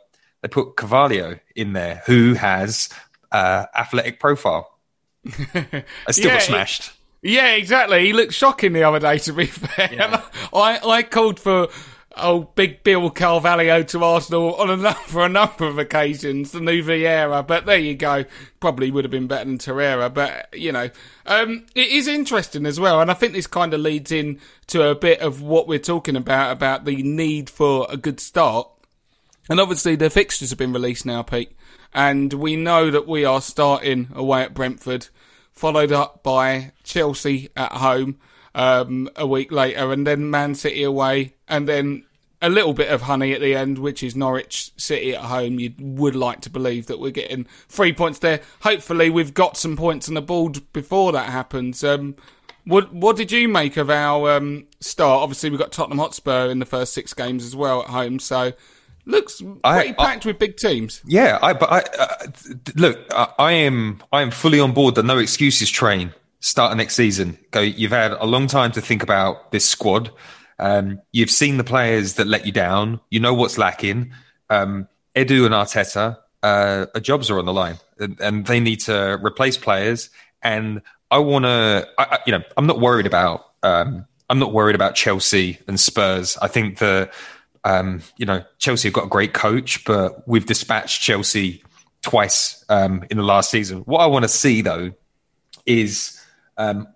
they 0.42 0.50
put 0.50 0.76
Carvalho 0.76 1.40
in 1.56 1.74
there 1.74 2.04
who 2.06 2.34
has 2.34 2.90
uh, 3.32 3.68
athletic 3.74 4.20
profile. 4.20 4.70
I 5.26 6.12
still 6.12 6.26
yeah, 6.26 6.34
got 6.34 6.42
smashed. 6.42 6.92
Yeah, 7.24 7.56
exactly. 7.56 8.06
He 8.06 8.14
looked 8.14 8.34
shocking 8.34 8.74
the 8.74 8.84
other 8.84 9.00
day. 9.00 9.18
To 9.20 9.34
be 9.34 9.46
fair, 9.48 9.90
yeah. 9.92 10.22
I 10.54 10.80
I 10.80 11.04
called 11.04 11.40
for 11.40 11.70
oh, 12.16 12.50
big 12.56 12.84
Bill 12.84 13.10
Carvalho 13.10 13.84
to 13.84 14.04
Arsenal 14.04 14.56
on 14.56 14.86
a, 14.86 14.94
for 14.94 15.26
a 15.26 15.30
number 15.30 15.66
of 15.66 15.78
occasions, 15.78 16.52
the 16.52 16.60
new 16.60 16.84
Vieira, 16.84 17.46
but 17.46 17.66
there 17.66 17.78
you 17.78 17.96
go. 17.96 18.26
Probably 18.60 18.92
would 18.92 19.04
have 19.04 19.12
been 19.12 19.28
better 19.28 19.46
than 19.46 19.58
Torreira, 19.58 20.14
but, 20.14 20.54
you 20.54 20.72
know, 20.72 20.90
um, 21.26 21.66
it 21.76 21.88
is 21.88 22.08
interesting 22.08 22.66
as 22.66 22.80
well, 22.80 23.02
and 23.02 23.10
I 23.10 23.14
think 23.14 23.34
this 23.34 23.48
kind 23.48 23.74
of 23.74 23.82
leads 23.82 24.12
in 24.12 24.40
to 24.68 24.84
a 24.90 24.96
bit 24.96 25.20
of 25.20 25.42
what 25.42 25.68
we're 25.68 25.80
talking 25.80 26.16
about, 26.16 26.52
about 26.52 26.86
the 26.86 27.02
need 27.04 27.50
for 27.50 27.88
a 27.90 27.98
good 27.98 28.20
start. 28.20 28.68
And 29.50 29.60
obviously 29.60 29.96
the 29.96 30.10
fixtures 30.10 30.52
have 30.52 30.60
been 30.60 30.74
released 30.74 31.06
now, 31.06 31.22
Pete, 31.22 31.52
and 31.94 32.32
we 32.34 32.56
know 32.56 32.90
that 32.92 33.08
we 33.08 33.26
are 33.26 33.42
starting 33.42 34.10
away 34.14 34.44
at 34.44 34.54
Brentford, 34.54 35.08
followed 35.54 35.92
up 35.92 36.24
by 36.24 36.74
Chelsea 36.84 37.50
at 37.56 37.72
home, 37.74 38.20
um, 38.56 39.10
a 39.16 39.26
week 39.26 39.52
later, 39.52 39.92
and 39.92 40.06
then 40.06 40.30
Man 40.30 40.56
City 40.56 40.84
away, 40.84 41.36
and 41.48 41.68
then 41.68 42.06
a 42.42 42.50
little 42.50 42.74
bit 42.74 42.90
of 42.90 43.04
honey 43.04 43.32
at 43.34 43.40
the 43.40 43.56
end, 43.56 43.80
which 43.80 44.04
is 44.04 44.16
Norwich 44.16 44.72
City 44.76 45.16
at 45.16 45.22
home. 45.22 45.60
You 45.60 45.74
would 45.80 46.16
like 46.16 46.42
to 46.42 46.50
believe 46.50 46.88
that 46.88 47.00
we're 47.00 47.12
getting 47.12 47.46
three 47.70 47.94
points 47.94 48.20
there. 48.20 48.42
Hopefully, 48.62 49.10
we've 49.10 49.34
got 49.34 49.56
some 49.56 49.78
points 49.78 50.10
on 50.10 50.16
the 50.16 50.22
board 50.22 50.62
before 50.74 51.14
that 51.14 51.30
happens. 51.30 51.84
Um, 51.84 52.16
what 52.66 52.94
what 52.94 53.16
did 53.16 53.32
you 53.32 53.48
make 53.48 53.78
of 53.78 53.90
our 53.90 54.32
um, 54.32 54.68
start? 54.82 55.22
Obviously, 55.22 55.50
we've 55.50 55.60
got 55.60 55.72
Tottenham 55.72 56.00
Hotspur 56.00 56.50
in 56.50 56.60
the 56.60 56.66
first 56.66 56.94
six 56.94 57.14
games 57.14 57.46
as 57.46 57.56
well 57.56 57.82
at 57.84 57.90
home, 57.90 58.20
so 58.20 58.54
looks 59.06 59.42
pretty 59.42 59.60
I- 59.64 59.94
packed 59.94 60.26
with 60.26 60.40
big 60.40 60.58
teams. 60.58 61.02
Yeah, 61.06 61.40
I 61.42 61.54
but 61.54 61.72
I 61.72 61.80
uh, 62.00 62.28
look, 62.76 63.00
I, 63.12 63.28
I 63.40 63.52
am 63.54 64.02
I 64.12 64.22
am 64.22 64.32
fully 64.32 64.60
on 64.60 64.74
board 64.74 64.96
the 64.96 65.04
no 65.04 65.18
excuses 65.20 65.70
train 65.70 66.14
starting 66.40 66.78
next 66.78 66.96
season. 66.96 67.38
Go, 67.52 67.62
you've 67.62 67.92
had 67.92 68.12
a 68.12 68.26
long 68.26 68.48
time 68.48 68.72
to 68.74 68.82
think 68.82 69.04
about 69.04 69.52
this 69.52 69.68
squad. 69.68 70.12
Um, 70.60 71.02
you've 71.12 71.32
seen 71.32 71.58
the 71.58 71.64
players 71.64 72.14
that 72.16 72.28
let 72.28 72.46
you 72.46 72.52
down. 72.52 73.00
You 73.10 73.20
know 73.20 73.34
what's 73.34 73.58
lacking. 73.58 74.14
Um, 74.50 74.88
Edu 75.16 75.46
and 75.46 75.54
Arteta, 75.54 76.18
uh, 76.44 77.00
jobs 77.00 77.30
are 77.30 77.40
on 77.40 77.46
the 77.46 77.54
line, 77.54 77.78
and, 78.00 78.20
and 78.20 78.46
they 78.46 78.60
need 78.60 78.82
to 78.82 79.20
replace 79.24 79.58
players. 79.58 80.10
And 80.42 80.82
I 81.12 81.20
want 81.20 81.46
to, 81.46 81.88
I, 81.98 82.04
I- 82.04 82.20
you 82.26 82.32
know, 82.34 82.42
I'm 82.58 82.68
not 82.68 82.80
worried 82.80 83.06
about. 83.06 83.46
Um, 83.64 84.06
I'm 84.30 84.40
not 84.40 84.54
worried 84.54 84.76
about 84.76 84.96
Chelsea 84.96 85.60
and 85.68 85.80
Spurs. 85.80 86.38
I 86.42 86.48
think 86.48 86.80
that 86.80 87.14
um, 87.66 88.02
you 88.18 88.26
know, 88.26 88.44
Chelsea 88.60 88.88
have 88.88 88.94
got 88.94 89.06
a 89.06 89.10
great 89.10 89.34
coach, 89.34 89.86
but 89.86 90.28
we've 90.28 90.46
dispatched 90.46 91.02
Chelsea 91.02 91.64
twice 92.02 92.64
um, 92.70 93.04
in 93.10 93.18
the 93.18 93.24
last 93.24 93.50
season. 93.50 93.80
What 93.80 94.00
I 94.00 94.08
want 94.08 94.24
to 94.24 94.30
see 94.30 94.62
though 94.62 94.92
is 95.66 96.20
um, 96.58 96.88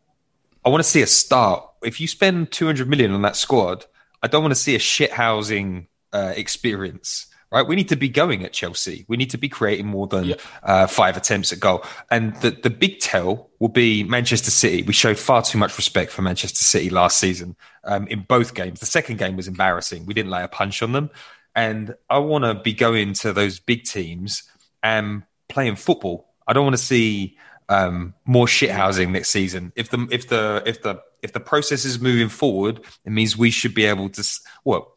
I 0.65 0.69
want 0.69 0.83
to 0.83 0.89
see 0.89 1.01
a 1.01 1.07
start. 1.07 1.63
If 1.83 2.01
you 2.01 2.07
spend 2.07 2.51
200 2.51 2.89
million 2.89 3.11
on 3.11 3.21
that 3.21 3.35
squad, 3.35 3.85
I 4.21 4.27
don't 4.27 4.41
want 4.43 4.51
to 4.51 4.59
see 4.59 4.75
a 4.75 4.79
shit 4.79 5.11
housing 5.11 5.87
uh, 6.11 6.33
experience. 6.35 7.26
Right, 7.49 7.65
we 7.65 7.77
need 7.77 7.87
to 7.89 7.95
be 7.95 8.09
going 8.09 8.43
at 8.43 8.51
Chelsea. 8.51 9.05
We 9.07 9.15
need 9.15 9.29
to 9.29 9.37
be 9.37 9.47
creating 9.47 9.87
more 9.87 10.05
than 10.05 10.35
uh, 10.63 10.85
five 10.87 11.15
attempts 11.15 11.53
at 11.53 11.61
goal. 11.61 11.85
And 12.11 12.35
the 12.41 12.51
the 12.51 12.69
big 12.69 12.99
tell 12.99 13.49
will 13.59 13.69
be 13.69 14.03
Manchester 14.03 14.51
City. 14.51 14.83
We 14.83 14.91
showed 14.91 15.17
far 15.17 15.41
too 15.43 15.57
much 15.57 15.77
respect 15.77 16.11
for 16.11 16.21
Manchester 16.21 16.63
City 16.63 16.89
last 16.89 17.19
season 17.19 17.55
um, 17.85 18.05
in 18.07 18.25
both 18.27 18.53
games. 18.53 18.81
The 18.81 18.85
second 18.85 19.17
game 19.17 19.37
was 19.37 19.47
embarrassing. 19.47 20.05
We 20.05 20.13
didn't 20.13 20.31
lay 20.31 20.43
a 20.43 20.49
punch 20.49 20.81
on 20.83 20.91
them. 20.91 21.09
And 21.55 21.95
I 22.09 22.19
want 22.19 22.43
to 22.43 22.53
be 22.53 22.73
going 22.73 23.13
to 23.13 23.31
those 23.31 23.59
big 23.59 23.83
teams 23.85 24.43
and 24.83 25.23
playing 25.47 25.77
football. 25.77 26.33
I 26.47 26.53
don't 26.53 26.65
want 26.65 26.77
to 26.77 26.83
see 26.83 27.37
um, 27.69 28.13
more 28.25 28.47
shit 28.47 28.71
housing 28.71 29.11
next 29.11 29.29
season. 29.29 29.71
If 29.75 29.89
the 29.89 30.07
if 30.11 30.27
the 30.27 30.63
if 30.65 30.81
the 30.81 31.01
if 31.21 31.33
the 31.33 31.39
process 31.39 31.85
is 31.85 31.99
moving 31.99 32.29
forward, 32.29 32.81
it 33.05 33.11
means 33.11 33.37
we 33.37 33.51
should 33.51 33.73
be 33.73 33.85
able 33.85 34.09
to. 34.09 34.23
Well, 34.63 34.93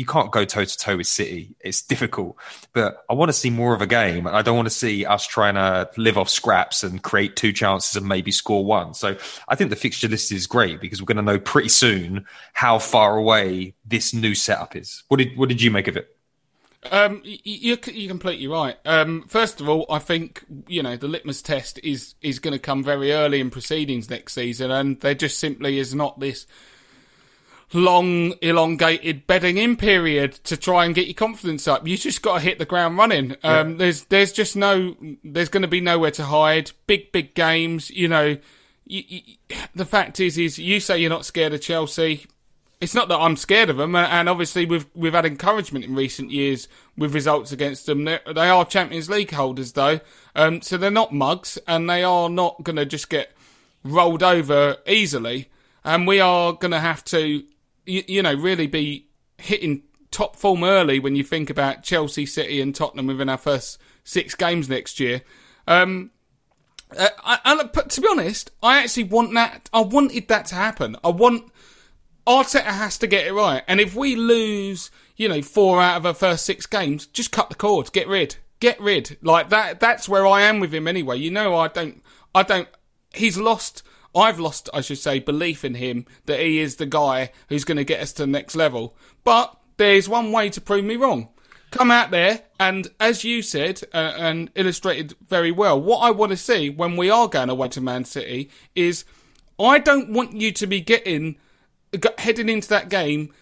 you 0.00 0.06
can't 0.06 0.32
go 0.32 0.46
toe 0.46 0.64
to 0.64 0.78
toe 0.78 0.96
with 0.96 1.06
City. 1.06 1.54
It's 1.60 1.82
difficult, 1.82 2.36
but 2.72 3.04
I 3.10 3.12
want 3.12 3.28
to 3.28 3.34
see 3.34 3.50
more 3.50 3.74
of 3.74 3.82
a 3.82 3.86
game. 3.86 4.26
I 4.26 4.40
don't 4.40 4.56
want 4.56 4.64
to 4.64 4.74
see 4.74 5.04
us 5.04 5.26
trying 5.26 5.56
to 5.56 5.90
live 5.98 6.16
off 6.16 6.30
scraps 6.30 6.82
and 6.82 7.02
create 7.02 7.36
two 7.36 7.52
chances 7.52 7.96
and 7.96 8.08
maybe 8.08 8.32
score 8.32 8.64
one. 8.64 8.94
So 8.94 9.18
I 9.46 9.56
think 9.56 9.68
the 9.68 9.76
fixture 9.76 10.08
list 10.08 10.32
is 10.32 10.46
great 10.46 10.80
because 10.80 11.02
we're 11.02 11.06
going 11.12 11.18
to 11.18 11.22
know 11.22 11.38
pretty 11.38 11.68
soon 11.68 12.24
how 12.54 12.78
far 12.78 13.18
away 13.18 13.74
this 13.84 14.14
new 14.14 14.34
setup 14.34 14.74
is. 14.74 15.04
What 15.08 15.18
did 15.18 15.36
what 15.36 15.50
did 15.50 15.60
you 15.60 15.70
make 15.70 15.86
of 15.86 15.98
it? 15.98 16.16
Um, 16.90 17.20
you're, 17.22 17.76
you're 17.92 18.08
completely 18.08 18.46
right. 18.46 18.78
Um, 18.86 19.26
first 19.28 19.60
of 19.60 19.68
all, 19.68 19.84
I 19.90 19.98
think 19.98 20.46
you 20.66 20.82
know 20.82 20.96
the 20.96 21.08
litmus 21.08 21.42
test 21.42 21.78
is 21.84 22.14
is 22.22 22.38
going 22.38 22.54
to 22.54 22.58
come 22.58 22.82
very 22.82 23.12
early 23.12 23.38
in 23.38 23.50
proceedings 23.50 24.08
next 24.08 24.32
season, 24.32 24.70
and 24.70 24.98
there 25.00 25.14
just 25.14 25.38
simply 25.38 25.76
is 25.76 25.94
not 25.94 26.20
this 26.20 26.46
long, 27.72 28.34
elongated 28.42 29.26
bedding 29.26 29.56
in 29.56 29.76
period 29.76 30.32
to 30.44 30.56
try 30.56 30.84
and 30.84 30.94
get 30.94 31.06
your 31.06 31.14
confidence 31.14 31.68
up. 31.68 31.86
You 31.86 31.96
just 31.96 32.22
got 32.22 32.34
to 32.34 32.40
hit 32.40 32.58
the 32.58 32.64
ground 32.64 32.98
running. 32.98 33.36
Um, 33.42 33.78
There's 33.78 34.04
there's 34.04 34.32
just 34.32 34.56
no 34.56 34.96
there's 35.24 35.48
going 35.48 35.62
to 35.62 35.68
be 35.68 35.80
nowhere 35.80 36.10
to 36.12 36.24
hide. 36.24 36.72
Big 36.86 37.12
big 37.12 37.34
games, 37.34 37.90
you 37.90 38.08
know. 38.08 38.36
You, 38.86 39.02
you, 39.06 39.20
the 39.74 39.84
fact 39.84 40.18
is, 40.18 40.36
is 40.36 40.58
you 40.58 40.80
say 40.80 40.98
you're 40.98 41.10
not 41.10 41.24
scared 41.24 41.52
of 41.54 41.60
Chelsea 41.60 42.26
it's 42.80 42.94
not 42.94 43.08
that 43.08 43.18
I'm 43.18 43.36
scared 43.36 43.68
of 43.68 43.76
them, 43.76 43.94
and 43.94 44.28
obviously 44.28 44.64
we've 44.64 44.86
we've 44.94 45.12
had 45.12 45.26
encouragement 45.26 45.84
in 45.84 45.94
recent 45.94 46.30
years 46.30 46.66
with 46.96 47.14
results 47.14 47.52
against 47.52 47.86
them. 47.86 48.04
They're, 48.04 48.20
they 48.34 48.48
are 48.48 48.64
Champions 48.64 49.10
League 49.10 49.30
holders 49.30 49.72
though, 49.72 50.00
um, 50.34 50.62
so 50.62 50.78
they're 50.78 50.90
not 50.90 51.12
mugs, 51.12 51.58
and 51.68 51.88
they 51.90 52.02
are 52.02 52.30
not 52.30 52.62
going 52.64 52.76
to 52.76 52.86
just 52.86 53.10
get 53.10 53.32
rolled 53.84 54.22
over 54.22 54.78
easily. 54.86 55.48
And 55.84 56.06
we 56.06 56.20
are 56.20 56.52
going 56.52 56.72
to 56.72 56.80
have 56.80 57.02
to, 57.06 57.42
you, 57.90 58.04
you 58.06 58.22
know, 58.22 58.34
really 58.34 58.66
be 58.66 59.08
hitting 59.38 59.82
top 60.10 60.36
form 60.36 60.64
early 60.64 60.98
when 60.98 61.16
you 61.16 61.24
think 61.24 61.50
about 61.50 61.82
Chelsea, 61.82 62.26
City, 62.26 62.60
and 62.60 62.74
Tottenham 62.74 63.06
within 63.06 63.28
our 63.28 63.36
first 63.36 63.78
six 64.04 64.34
games 64.34 64.68
next 64.68 65.00
year. 65.00 65.22
Um, 65.66 66.10
uh, 66.96 67.08
I, 67.24 67.68
but 67.72 67.90
to 67.90 68.00
be 68.00 68.08
honest, 68.10 68.50
I 68.62 68.82
actually 68.82 69.04
want 69.04 69.34
that. 69.34 69.68
I 69.72 69.80
wanted 69.80 70.28
that 70.28 70.46
to 70.46 70.54
happen. 70.56 70.96
I 71.04 71.08
want 71.10 71.50
Arteta 72.26 72.62
has 72.62 72.98
to 72.98 73.06
get 73.06 73.26
it 73.26 73.32
right. 73.32 73.62
And 73.68 73.80
if 73.80 73.94
we 73.94 74.16
lose, 74.16 74.90
you 75.16 75.28
know, 75.28 75.42
four 75.42 75.80
out 75.80 75.96
of 75.96 76.06
our 76.06 76.14
first 76.14 76.44
six 76.44 76.66
games, 76.66 77.06
just 77.06 77.32
cut 77.32 77.48
the 77.48 77.54
cord, 77.54 77.92
get 77.92 78.08
rid, 78.08 78.36
get 78.58 78.80
rid. 78.80 79.16
Like 79.22 79.50
that. 79.50 79.80
That's 79.80 80.08
where 80.08 80.26
I 80.26 80.42
am 80.42 80.60
with 80.60 80.74
him 80.74 80.88
anyway. 80.88 81.18
You 81.18 81.30
know, 81.30 81.56
I 81.56 81.68
don't, 81.68 82.02
I 82.34 82.42
don't. 82.42 82.68
He's 83.14 83.38
lost. 83.38 83.82
I've 84.14 84.40
lost, 84.40 84.68
I 84.74 84.80
should 84.80 84.98
say, 84.98 85.18
belief 85.20 85.64
in 85.64 85.74
him 85.74 86.06
that 86.26 86.40
he 86.40 86.58
is 86.58 86.76
the 86.76 86.86
guy 86.86 87.30
who's 87.48 87.64
going 87.64 87.76
to 87.76 87.84
get 87.84 88.00
us 88.00 88.12
to 88.14 88.22
the 88.22 88.26
next 88.26 88.56
level. 88.56 88.96
But 89.24 89.56
there's 89.76 90.08
one 90.08 90.32
way 90.32 90.50
to 90.50 90.60
prove 90.60 90.84
me 90.84 90.96
wrong. 90.96 91.28
Come 91.70 91.90
out 91.90 92.10
there 92.10 92.42
and, 92.58 92.88
as 92.98 93.22
you 93.22 93.42
said 93.42 93.82
uh, 93.94 94.14
and 94.16 94.50
illustrated 94.56 95.14
very 95.28 95.52
well, 95.52 95.80
what 95.80 95.98
I 95.98 96.10
want 96.10 96.30
to 96.30 96.36
see 96.36 96.68
when 96.68 96.96
we 96.96 97.08
are 97.10 97.28
going 97.28 97.48
away 97.48 97.68
to 97.68 97.80
Man 97.80 98.04
City 98.04 98.50
is 98.74 99.04
I 99.58 99.78
don't 99.78 100.10
want 100.10 100.32
you 100.32 100.50
to 100.52 100.66
be 100.66 100.80
getting 100.80 101.36
heading 102.18 102.48
into 102.48 102.68
that 102.68 102.88
game 102.88 103.32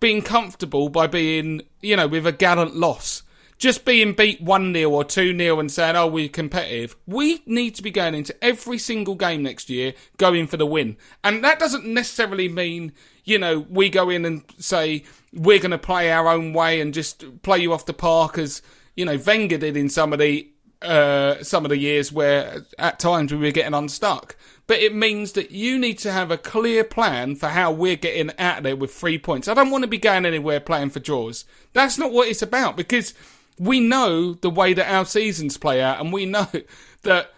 being 0.00 0.22
comfortable 0.22 0.88
by 0.88 1.06
being, 1.06 1.62
you 1.80 1.96
know, 1.96 2.06
with 2.06 2.26
a 2.26 2.32
gallant 2.32 2.76
loss. 2.76 3.22
Just 3.58 3.86
being 3.86 4.12
beat 4.12 4.40
1 4.40 4.74
0 4.74 4.90
or 4.90 5.04
2 5.04 5.36
0 5.36 5.60
and 5.60 5.72
saying, 5.72 5.96
oh, 5.96 6.06
we're 6.06 6.28
competitive. 6.28 6.94
We 7.06 7.42
need 7.46 7.74
to 7.76 7.82
be 7.82 7.90
going 7.90 8.14
into 8.14 8.36
every 8.44 8.78
single 8.78 9.14
game 9.14 9.42
next 9.42 9.70
year 9.70 9.94
going 10.18 10.46
for 10.46 10.58
the 10.58 10.66
win. 10.66 10.96
And 11.24 11.42
that 11.42 11.58
doesn't 11.58 11.86
necessarily 11.86 12.48
mean, 12.48 12.92
you 13.24 13.38
know, 13.38 13.60
we 13.70 13.88
go 13.88 14.10
in 14.10 14.24
and 14.24 14.42
say, 14.58 15.04
we're 15.32 15.58
going 15.58 15.70
to 15.70 15.78
play 15.78 16.12
our 16.12 16.28
own 16.28 16.52
way 16.52 16.80
and 16.80 16.92
just 16.92 17.42
play 17.42 17.58
you 17.58 17.72
off 17.72 17.86
the 17.86 17.94
park 17.94 18.36
as, 18.36 18.60
you 18.94 19.04
know, 19.04 19.16
Wenger 19.16 19.58
did 19.58 19.76
in 19.76 19.88
some 19.88 20.12
of 20.12 20.18
the 20.18 20.50
uh, 20.82 21.42
some 21.42 21.64
of 21.64 21.70
the 21.70 21.78
years 21.78 22.12
where 22.12 22.62
at 22.78 22.98
times 22.98 23.32
we 23.32 23.38
were 23.38 23.50
getting 23.50 23.74
unstuck. 23.74 24.36
But 24.66 24.80
it 24.80 24.94
means 24.94 25.32
that 25.32 25.50
you 25.52 25.78
need 25.78 25.98
to 25.98 26.12
have 26.12 26.30
a 26.30 26.38
clear 26.38 26.82
plan 26.82 27.36
for 27.36 27.48
how 27.48 27.70
we're 27.70 27.96
getting 27.96 28.32
out 28.38 28.58
of 28.58 28.64
there 28.64 28.76
with 28.76 28.92
three 28.92 29.18
points. 29.18 29.46
I 29.46 29.54
don't 29.54 29.70
want 29.70 29.82
to 29.82 29.88
be 29.88 29.98
going 29.98 30.26
anywhere 30.26 30.60
playing 30.60 30.90
for 30.90 31.00
draws. 31.00 31.44
That's 31.72 31.98
not 31.98 32.12
what 32.12 32.28
it's 32.28 32.42
about 32.42 32.76
because 32.76 33.14
we 33.58 33.80
know 33.80 34.34
the 34.34 34.50
way 34.50 34.72
that 34.74 34.90
our 34.92 35.04
seasons 35.04 35.56
play 35.56 35.80
out 35.82 36.00
and 36.00 36.12
we 36.12 36.26
know 36.26 36.48
that 37.02 37.32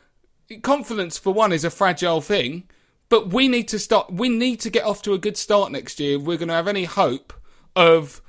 confidence 0.62 1.18
for 1.18 1.32
one 1.32 1.52
is 1.52 1.64
a 1.64 1.70
fragile 1.70 2.20
thing. 2.20 2.68
But 3.10 3.32
we 3.32 3.48
need 3.48 3.68
to 3.68 3.78
start. 3.78 4.12
We 4.12 4.28
need 4.28 4.60
to 4.60 4.70
get 4.70 4.84
off 4.84 5.00
to 5.02 5.14
a 5.14 5.18
good 5.18 5.38
start 5.38 5.72
next 5.72 5.98
year. 5.98 6.18
If 6.18 6.24
we're 6.24 6.36
going 6.36 6.48
to 6.48 6.54
have 6.54 6.68
any 6.68 6.84
hope 6.84 7.32
of 7.74 8.20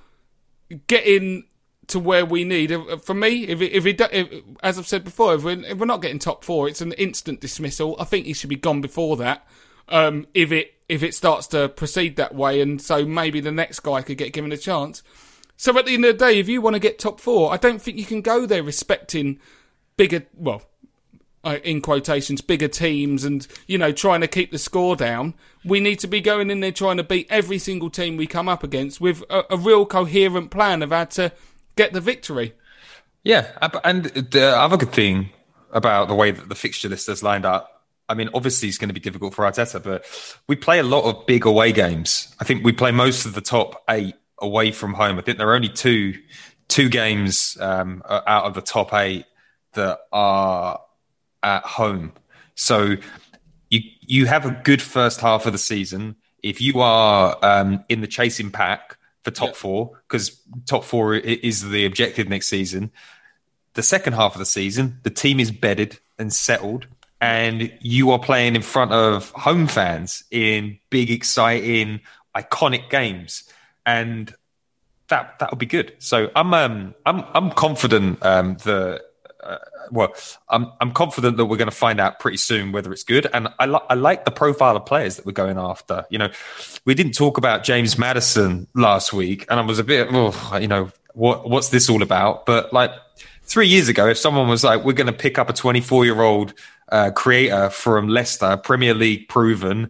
getting 0.87 1.45
to 1.87 1.99
where 1.99 2.25
we 2.25 2.43
need. 2.43 2.71
If- 2.71 3.03
For 3.03 3.13
me, 3.13 3.47
if 3.47 3.61
it, 3.61 3.73
if 3.73 3.85
it, 3.85 3.99
if, 4.13 4.29
as 4.63 4.79
I've 4.79 4.87
said 4.87 5.03
before, 5.03 5.35
if 5.35 5.43
we're, 5.43 5.63
if 5.65 5.77
we're 5.77 5.85
not 5.85 6.01
getting 6.01 6.19
top 6.19 6.43
four, 6.45 6.67
it's 6.69 6.81
an 6.81 6.93
instant 6.93 7.41
dismissal. 7.41 7.95
I 7.99 8.05
think 8.05 8.25
he 8.25 8.33
should 8.33 8.49
be 8.49 8.55
gone 8.55 8.79
before 8.79 9.17
that. 9.17 9.45
Um, 9.89 10.27
if 10.33 10.51
it 10.51 10.75
if 10.87 11.03
it 11.03 11.13
starts 11.15 11.47
to 11.47 11.67
proceed 11.67 12.15
that 12.15 12.33
way, 12.33 12.61
and 12.61 12.81
so 12.81 13.05
maybe 13.05 13.41
the 13.41 13.51
next 13.51 13.81
guy 13.81 14.01
could 14.01 14.17
get 14.17 14.33
given 14.33 14.51
a 14.51 14.57
chance. 14.57 15.03
So 15.59 15.77
at 15.77 15.85
the 15.85 15.93
end 15.93 16.05
of 16.05 16.17
the 16.17 16.25
day, 16.25 16.39
if 16.39 16.47
you 16.47 16.61
want 16.61 16.75
to 16.75 16.79
get 16.79 16.99
top 16.99 17.19
four, 17.19 17.51
I 17.51 17.57
don't 17.57 17.81
think 17.81 17.97
you 17.97 18.05
can 18.05 18.21
go 18.21 18.45
there 18.45 18.63
respecting 18.63 19.41
bigger, 19.97 20.25
well, 20.33 20.61
uh, 21.43 21.57
in 21.65 21.81
quotations, 21.81 22.39
bigger 22.39 22.69
teams 22.69 23.25
and, 23.25 23.45
you 23.67 23.77
know, 23.77 23.91
trying 23.91 24.21
to 24.21 24.27
keep 24.27 24.53
the 24.53 24.57
score 24.57 24.95
down. 24.95 25.33
We 25.65 25.81
need 25.81 25.99
to 25.99 26.07
be 26.07 26.21
going 26.21 26.49
in 26.49 26.61
there 26.61 26.71
trying 26.71 26.95
to 26.95 27.03
beat 27.03 27.27
every 27.29 27.57
single 27.57 27.89
team 27.89 28.15
we 28.15 28.25
come 28.25 28.47
up 28.47 28.63
against 28.63 29.01
with 29.01 29.21
a, 29.29 29.53
a 29.53 29.57
real 29.57 29.85
coherent 29.85 30.49
plan 30.49 30.81
of 30.81 30.91
how 30.91 31.03
to 31.03 31.33
get 31.75 31.91
the 31.91 31.99
victory. 31.99 32.53
Yeah, 33.23 33.51
and 33.83 34.05
the 34.05 34.55
other 34.57 34.77
good 34.77 34.93
thing 34.93 35.29
about 35.73 36.07
the 36.07 36.15
way 36.15 36.31
that 36.31 36.47
the 36.47 36.55
fixture 36.55 36.87
list 36.87 37.07
has 37.07 37.21
lined 37.21 37.43
up, 37.43 37.83
I 38.07 38.13
mean, 38.13 38.29
obviously 38.33 38.69
it's 38.69 38.77
going 38.77 38.87
to 38.87 38.93
be 38.93 39.01
difficult 39.01 39.33
for 39.33 39.43
Arteta, 39.43 39.83
but 39.83 40.05
we 40.47 40.55
play 40.55 40.79
a 40.79 40.83
lot 40.83 41.03
of 41.03 41.25
big 41.25 41.45
away 41.45 41.73
games. 41.73 42.33
I 42.39 42.45
think 42.45 42.63
we 42.63 42.71
play 42.71 42.91
most 42.91 43.25
of 43.25 43.35
the 43.35 43.41
top 43.41 43.83
eight 43.89 44.15
away 44.41 44.71
from 44.71 44.93
home. 44.93 45.17
I 45.17 45.21
think 45.21 45.37
there 45.37 45.49
are 45.49 45.55
only 45.55 45.69
two 45.69 46.15
two 46.67 46.89
games 46.89 47.57
um, 47.59 48.03
out 48.07 48.45
of 48.45 48.53
the 48.53 48.61
top 48.61 48.93
eight 48.93 49.25
that 49.73 49.99
are 50.11 50.79
at 51.43 51.63
home. 51.63 52.13
So 52.55 52.95
you 53.69 53.81
you 54.01 54.25
have 54.25 54.45
a 54.45 54.51
good 54.51 54.81
first 54.81 55.21
half 55.21 55.45
of 55.45 55.53
the 55.53 55.59
season. 55.59 56.15
If 56.41 56.61
you 56.61 56.79
are 56.79 57.37
um, 57.41 57.83
in 57.89 58.01
the 58.01 58.07
chasing 58.07 58.51
pack, 58.51 58.97
for 59.23 59.31
top 59.31 59.55
four 59.55 59.91
because 60.07 60.41
top 60.65 60.83
four 60.83 61.15
is 61.15 61.69
the 61.69 61.85
objective 61.85 62.29
next 62.29 62.47
season. 62.47 62.91
The 63.73 63.83
second 63.83 64.13
half 64.13 64.33
of 64.33 64.39
the 64.39 64.45
season, 64.45 64.99
the 65.03 65.09
team 65.09 65.39
is 65.39 65.51
bedded 65.51 65.99
and 66.17 66.33
settled, 66.33 66.87
and 67.21 67.71
you 67.81 68.11
are 68.11 68.19
playing 68.19 68.55
in 68.55 68.61
front 68.61 68.91
of 68.91 69.31
home 69.31 69.67
fans 69.67 70.23
in 70.31 70.79
big, 70.89 71.11
exciting, 71.11 72.01
iconic 72.35 72.89
games, 72.89 73.43
and 73.89 74.33
that 75.07 75.39
that 75.39 75.51
would 75.51 75.59
be 75.59 75.65
good. 75.65 75.93
So 75.99 76.29
I'm 76.35 76.53
um 76.53 76.95
I'm 77.05 77.23
I'm 77.33 77.51
confident 77.51 78.23
um 78.23 78.57
the 78.63 79.01
uh, 79.41 79.57
well, 79.91 80.13
I'm 80.49 80.71
I'm 80.81 80.91
confident 80.91 81.37
that 81.37 81.45
we're 81.45 81.57
going 81.57 81.69
to 81.69 81.75
find 81.75 81.99
out 81.99 82.19
pretty 82.19 82.37
soon 82.37 82.71
whether 82.71 82.91
it's 82.91 83.03
good. 83.03 83.27
And 83.33 83.47
I 83.57 83.65
li- 83.65 83.87
I 83.89 83.95
like 83.95 84.25
the 84.25 84.31
profile 84.31 84.75
of 84.75 84.85
players 84.85 85.15
that 85.15 85.25
we're 85.25 85.31
going 85.31 85.57
after. 85.57 86.05
You 86.09 86.19
know, 86.19 86.29
we 86.85 86.93
didn't 86.93 87.13
talk 87.13 87.37
about 87.37 87.63
James 87.63 87.97
Maddison 87.97 88.67
last 88.75 89.13
week, 89.13 89.45
and 89.49 89.59
I 89.59 89.63
was 89.63 89.79
a 89.79 89.83
bit, 89.83 90.09
oh, 90.11 90.57
you 90.61 90.67
know, 90.67 90.91
what 91.13 91.49
what's 91.49 91.69
this 91.69 91.89
all 91.89 92.03
about? 92.03 92.45
But 92.45 92.73
like 92.73 92.91
three 93.43 93.67
years 93.67 93.87
ago, 93.87 94.07
if 94.07 94.17
someone 94.17 94.47
was 94.47 94.63
like, 94.63 94.83
we're 94.83 94.93
going 94.93 95.07
to 95.07 95.13
pick 95.13 95.39
up 95.39 95.49
a 95.49 95.53
24 95.53 96.05
year 96.05 96.21
old 96.21 96.53
uh, 96.91 97.11
creator 97.11 97.69
from 97.69 98.09
Leicester, 98.09 98.57
Premier 98.57 98.93
League 98.93 99.27
proven, 99.29 99.89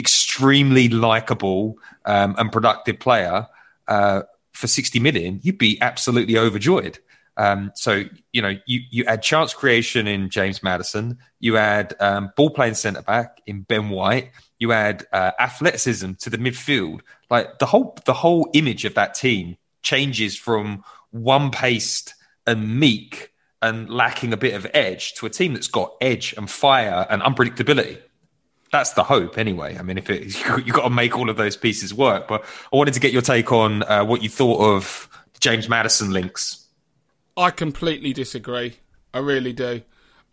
extremely 0.00 0.88
likable 0.88 1.78
um, 2.04 2.34
and 2.38 2.50
productive 2.50 2.98
player. 2.98 3.46
Uh, 3.86 4.22
for 4.52 4.66
60 4.66 4.98
million, 5.00 5.40
you'd 5.42 5.58
be 5.58 5.80
absolutely 5.80 6.36
overjoyed. 6.36 6.98
Um, 7.36 7.72
so 7.74 8.04
you 8.32 8.42
know, 8.42 8.56
you 8.66 8.80
you 8.90 9.04
add 9.04 9.22
chance 9.22 9.54
creation 9.54 10.06
in 10.06 10.28
James 10.28 10.62
Maddison, 10.62 11.18
you 11.38 11.56
add 11.56 11.94
um, 12.00 12.32
ball 12.36 12.50
playing 12.50 12.74
centre 12.74 13.02
back 13.02 13.40
in 13.46 13.62
Ben 13.62 13.88
White, 13.88 14.32
you 14.58 14.72
add 14.72 15.06
uh, 15.12 15.30
athleticism 15.40 16.12
to 16.18 16.30
the 16.30 16.36
midfield. 16.36 17.00
Like 17.30 17.58
the 17.58 17.66
whole 17.66 17.96
the 18.04 18.12
whole 18.12 18.50
image 18.52 18.84
of 18.84 18.94
that 18.94 19.14
team 19.14 19.56
changes 19.82 20.36
from 20.36 20.84
one 21.12 21.50
paced 21.50 22.14
and 22.46 22.78
meek 22.78 23.32
and 23.62 23.88
lacking 23.88 24.32
a 24.32 24.36
bit 24.36 24.54
of 24.54 24.66
edge 24.74 25.14
to 25.14 25.26
a 25.26 25.30
team 25.30 25.54
that's 25.54 25.68
got 25.68 25.94
edge 26.00 26.34
and 26.36 26.50
fire 26.50 27.06
and 27.08 27.22
unpredictability. 27.22 28.00
That's 28.72 28.92
the 28.92 29.02
hope, 29.02 29.36
anyway. 29.36 29.76
I 29.76 29.82
mean, 29.82 29.98
if 29.98 30.08
it, 30.10 30.34
you've 30.64 30.74
got 30.74 30.84
to 30.84 30.90
make 30.90 31.16
all 31.16 31.28
of 31.28 31.36
those 31.36 31.56
pieces 31.56 31.92
work. 31.92 32.28
But 32.28 32.44
I 32.72 32.76
wanted 32.76 32.94
to 32.94 33.00
get 33.00 33.12
your 33.12 33.22
take 33.22 33.52
on 33.52 33.82
uh, 33.82 34.04
what 34.04 34.22
you 34.22 34.28
thought 34.28 34.60
of 34.60 35.08
James 35.40 35.68
Maddison 35.68 36.12
links 36.12 36.60
I 37.36 37.50
completely 37.50 38.12
disagree. 38.12 38.76
I 39.14 39.18
really 39.18 39.52
do. 39.52 39.82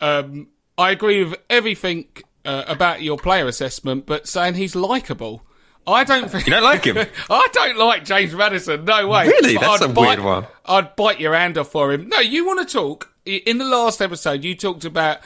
Um, 0.02 0.48
I 0.78 0.92
agree 0.92 1.24
with 1.24 1.40
everything 1.50 2.08
uh, 2.44 2.66
about 2.68 3.02
your 3.02 3.18
player 3.18 3.48
assessment, 3.48 4.06
but 4.06 4.28
saying 4.28 4.56
he's 4.56 4.76
likable. 4.76 5.44
I 5.86 6.04
don't 6.04 6.30
think 6.30 6.46
you 6.48 6.52
don't 6.52 6.64
like 6.64 6.84
him. 6.84 6.98
I 7.30 7.48
don't 7.54 7.78
like 7.78 8.04
James 8.04 8.36
Maddison. 8.36 8.84
No 8.84 9.08
way. 9.08 9.28
Really, 9.28 9.56
that's 9.56 9.82
I'd 9.82 9.90
a 9.90 9.94
bite, 9.94 10.08
weird 10.08 10.20
one. 10.20 10.48
I'd 10.66 10.96
bite 10.98 11.20
your 11.20 11.34
hand 11.34 11.58
off 11.58 11.72
for 11.72 11.94
him. 11.94 12.10
No, 12.10 12.20
you 12.20 12.46
want 12.46 12.68
to 12.68 12.74
talk? 12.74 13.14
In 13.26 13.58
the 13.58 13.66
last 13.66 14.02
episode, 14.02 14.44
you 14.44 14.54
talked 14.56 14.84
about 14.86 15.20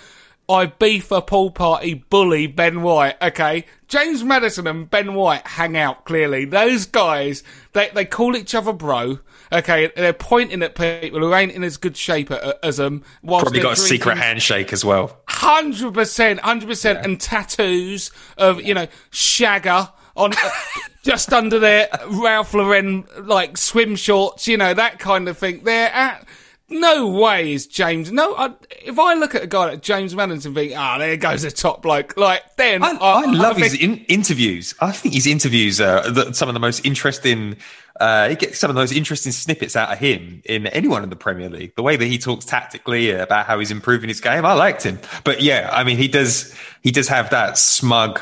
I 0.52 0.66
beef 0.66 1.12
a 1.12 1.22
pool 1.22 1.52
party 1.52 1.93
bully 1.93 2.47
Ben 2.47 2.82
White. 2.82 3.16
Okay, 3.22 3.66
James 3.88 4.24
Maddison 4.24 4.68
and 4.68 4.89
Ben 4.89 5.14
White 5.14 5.47
hang 5.47 5.78
out. 5.78 6.06
Clearly, 6.06 6.45
those 6.45 6.86
guys 6.86 7.43
they 7.74 7.89
they 7.89 8.06
call 8.06 8.36
each 8.36 8.54
other 8.54 8.74
bro. 8.74 9.20
Okay, 9.54 9.91
they're 9.95 10.14
pointing 10.14 10.62
at 10.64 10.76
people 10.76 11.20
who 11.20 11.34
ain't 11.34 11.52
in 11.52 11.64
as 11.64 11.78
good 11.78 11.97
shape 11.97 12.32
as 12.32 12.78
them. 12.78 13.04
Probably 13.26 13.60
got 13.60 13.74
a 13.74 13.76
secret 13.76 14.18
handshake 14.18 14.74
as 14.74 14.84
well. 14.86 15.22
Hundred 15.28 15.93
percent, 15.93 16.39
hundred 16.41 16.68
percent, 16.68 17.06
and 17.06 17.20
tattoos 17.20 18.12
of 18.38 18.62
you 18.62 18.74
know 18.74 18.88
Shagger 19.12 19.89
on 20.16 20.34
uh, 20.34 20.49
just 21.04 21.32
under 21.34 21.60
their 21.60 21.88
Ralph 22.10 22.54
Lauren 22.54 23.06
like 23.22 23.58
swim 23.58 23.95
shorts, 23.95 24.47
you 24.47 24.58
know 24.58 24.74
that 24.74 24.99
kind 24.99 25.28
of 25.28 25.38
thing. 25.38 25.64
They're 25.64 25.91
at 25.91 26.28
no 26.72 27.08
way 27.08 27.54
is 27.54 27.68
James. 27.68 28.12
No, 28.12 28.36
I, 28.36 28.54
if 28.84 28.98
I 28.98 29.14
look 29.14 29.36
at 29.36 29.44
a 29.44 29.48
guy 29.48 29.66
like 29.66 29.82
James 29.82 30.16
Maddison 30.16 30.50
and 30.50 30.56
think, 30.56 30.74
ah, 30.76 30.96
oh, 30.96 31.00
there 31.00 31.18
goes 31.18 31.44
a 31.44 31.52
top 31.52 31.82
bloke, 31.82 32.18
like 32.18 32.56
then 32.56 32.84
I, 32.84 32.92
I, 32.92 33.22
I 33.22 33.26
love 33.26 33.58
his 33.58 33.74
in, 33.74 33.98
interviews. 34.08 34.74
I 34.80 34.92
think 34.92 35.14
his 35.14 35.28
interviews 35.28 35.82
are 35.82 36.10
the, 36.10 36.34
some 36.34 36.50
of 36.50 36.54
the 36.54 36.60
most 36.60 36.86
interesting. 36.86 37.58
Uh, 38.00 38.30
he 38.30 38.36
gets 38.36 38.58
some 38.58 38.70
of 38.70 38.76
the 38.76 38.82
most 38.82 38.94
interesting 38.94 39.32
snippets 39.32 39.76
out 39.76 39.92
of 39.92 40.00
him 40.00 40.42
in 40.46 40.66
anyone 40.68 41.04
in 41.04 41.10
the 41.10 41.16
Premier 41.16 41.50
League. 41.50 41.76
The 41.76 41.84
way 41.84 41.98
that 41.98 42.06
he 42.06 42.18
talks 42.18 42.46
tactically 42.46 43.12
about 43.12 43.46
how 43.46 43.60
he's 43.60 43.70
improving 43.70 44.08
his 44.08 44.22
game, 44.22 44.46
I 44.46 44.54
liked 44.54 44.84
him. 44.84 44.98
But 45.24 45.42
yeah, 45.42 45.70
I 45.72 45.84
mean, 45.84 45.98
he 45.98 46.08
does 46.08 46.56
he 46.82 46.92
does 46.92 47.08
have 47.10 47.30
that 47.32 47.58
smug. 47.58 48.22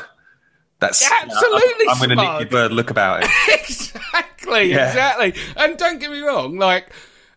That's 0.80 1.08
absolutely. 1.08 1.86
I'm, 1.88 1.90
I'm 1.90 1.98
going 1.98 2.10
to 2.10 2.16
nick 2.16 2.40
your 2.40 2.50
bird 2.50 2.72
look 2.72 2.90
about 2.90 3.22
it. 3.22 3.30
exactly, 3.60 4.70
yeah. 4.70 4.88
exactly. 4.88 5.34
And 5.56 5.76
don't 5.76 5.98
get 5.98 6.10
me 6.10 6.20
wrong, 6.20 6.56
like 6.56 6.90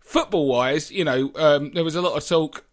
football 0.03 0.47
wise, 0.47 0.91
you 0.91 1.03
know, 1.03 1.31
um, 1.35 1.71
there 1.73 1.83
was 1.83 1.95
a 1.95 2.01
lot 2.01 2.15
of 2.15 2.27
talk 2.27 2.63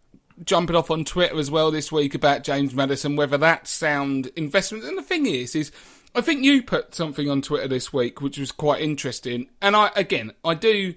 jumping 0.43 0.75
off 0.75 0.91
on 0.91 1.05
Twitter 1.05 1.37
as 1.37 1.51
well 1.51 1.71
this 1.71 1.91
week 1.91 2.13
about 2.15 2.43
James 2.43 2.73
Maddison, 2.73 3.15
whether 3.15 3.37
that's 3.37 3.71
sound 3.71 4.27
investment. 4.35 4.83
And 4.83 4.97
the 4.97 5.03
thing 5.03 5.25
is, 5.25 5.55
is 5.55 5.71
I 6.13 6.21
think 6.21 6.43
you 6.43 6.61
put 6.61 6.93
something 6.93 7.29
on 7.29 7.41
Twitter 7.41 7.67
this 7.67 7.93
week 7.93 8.21
which 8.21 8.37
was 8.37 8.51
quite 8.51 8.81
interesting. 8.81 9.49
And 9.61 9.75
I, 9.75 9.91
again, 9.95 10.33
I 10.43 10.55
do, 10.55 10.95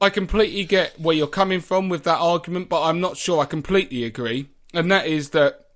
I 0.00 0.10
completely 0.10 0.64
get 0.64 0.98
where 1.00 1.16
you're 1.16 1.26
coming 1.26 1.60
from 1.60 1.88
with 1.88 2.04
that 2.04 2.18
argument, 2.18 2.68
but 2.68 2.82
I'm 2.82 3.00
not 3.00 3.16
sure 3.16 3.40
I 3.40 3.46
completely 3.46 4.04
agree. 4.04 4.48
And 4.74 4.90
that 4.90 5.06
is 5.06 5.30
that 5.30 5.66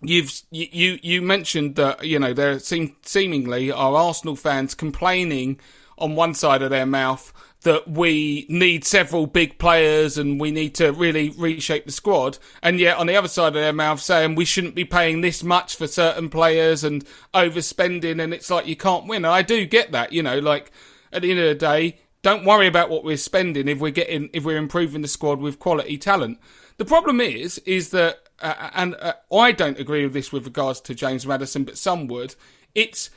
you've 0.00 0.32
you 0.50 0.98
you 1.02 1.22
mentioned 1.22 1.76
that 1.76 2.04
you 2.04 2.18
know 2.18 2.32
there 2.32 2.58
seem 2.58 2.96
seemingly 3.02 3.70
are 3.70 3.94
Arsenal 3.94 4.34
fans 4.34 4.74
complaining 4.74 5.60
on 5.96 6.16
one 6.16 6.34
side 6.34 6.62
of 6.62 6.70
their 6.70 6.86
mouth 6.86 7.32
that 7.62 7.88
we 7.88 8.46
need 8.48 8.84
several 8.84 9.26
big 9.26 9.58
players 9.58 10.18
and 10.18 10.40
we 10.40 10.50
need 10.50 10.74
to 10.74 10.92
really 10.92 11.30
reshape 11.30 11.86
the 11.86 11.92
squad. 11.92 12.38
And 12.62 12.80
yet 12.80 12.96
on 12.98 13.06
the 13.06 13.16
other 13.16 13.28
side 13.28 13.48
of 13.48 13.54
their 13.54 13.72
mouth 13.72 14.00
saying 14.00 14.34
we 14.34 14.44
shouldn't 14.44 14.74
be 14.74 14.84
paying 14.84 15.20
this 15.20 15.42
much 15.42 15.76
for 15.76 15.86
certain 15.86 16.28
players 16.28 16.82
and 16.84 17.04
overspending. 17.34 18.22
And 18.22 18.34
it's 18.34 18.50
like 18.50 18.66
you 18.66 18.76
can't 18.76 19.06
win. 19.06 19.24
I 19.24 19.42
do 19.42 19.64
get 19.64 19.92
that, 19.92 20.12
you 20.12 20.22
know, 20.22 20.38
like 20.38 20.72
at 21.12 21.22
the 21.22 21.30
end 21.30 21.40
of 21.40 21.48
the 21.48 21.54
day, 21.54 21.98
don't 22.22 22.44
worry 22.44 22.66
about 22.66 22.90
what 22.90 23.04
we're 23.04 23.16
spending 23.16 23.68
if 23.68 23.78
we're 23.78 23.90
getting, 23.90 24.30
if 24.32 24.44
we're 24.44 24.56
improving 24.56 25.02
the 25.02 25.08
squad 25.08 25.40
with 25.40 25.58
quality 25.58 25.98
talent. 25.98 26.38
The 26.78 26.84
problem 26.84 27.20
is, 27.20 27.58
is 27.58 27.90
that, 27.90 28.28
uh, 28.40 28.70
and 28.74 28.94
uh, 28.96 29.14
I 29.32 29.52
don't 29.52 29.78
agree 29.78 30.04
with 30.04 30.14
this 30.14 30.32
with 30.32 30.44
regards 30.44 30.80
to 30.82 30.94
James 30.94 31.26
Maddison, 31.26 31.64
but 31.64 31.78
some 31.78 32.06
would. 32.08 32.34
It's, 32.74 33.10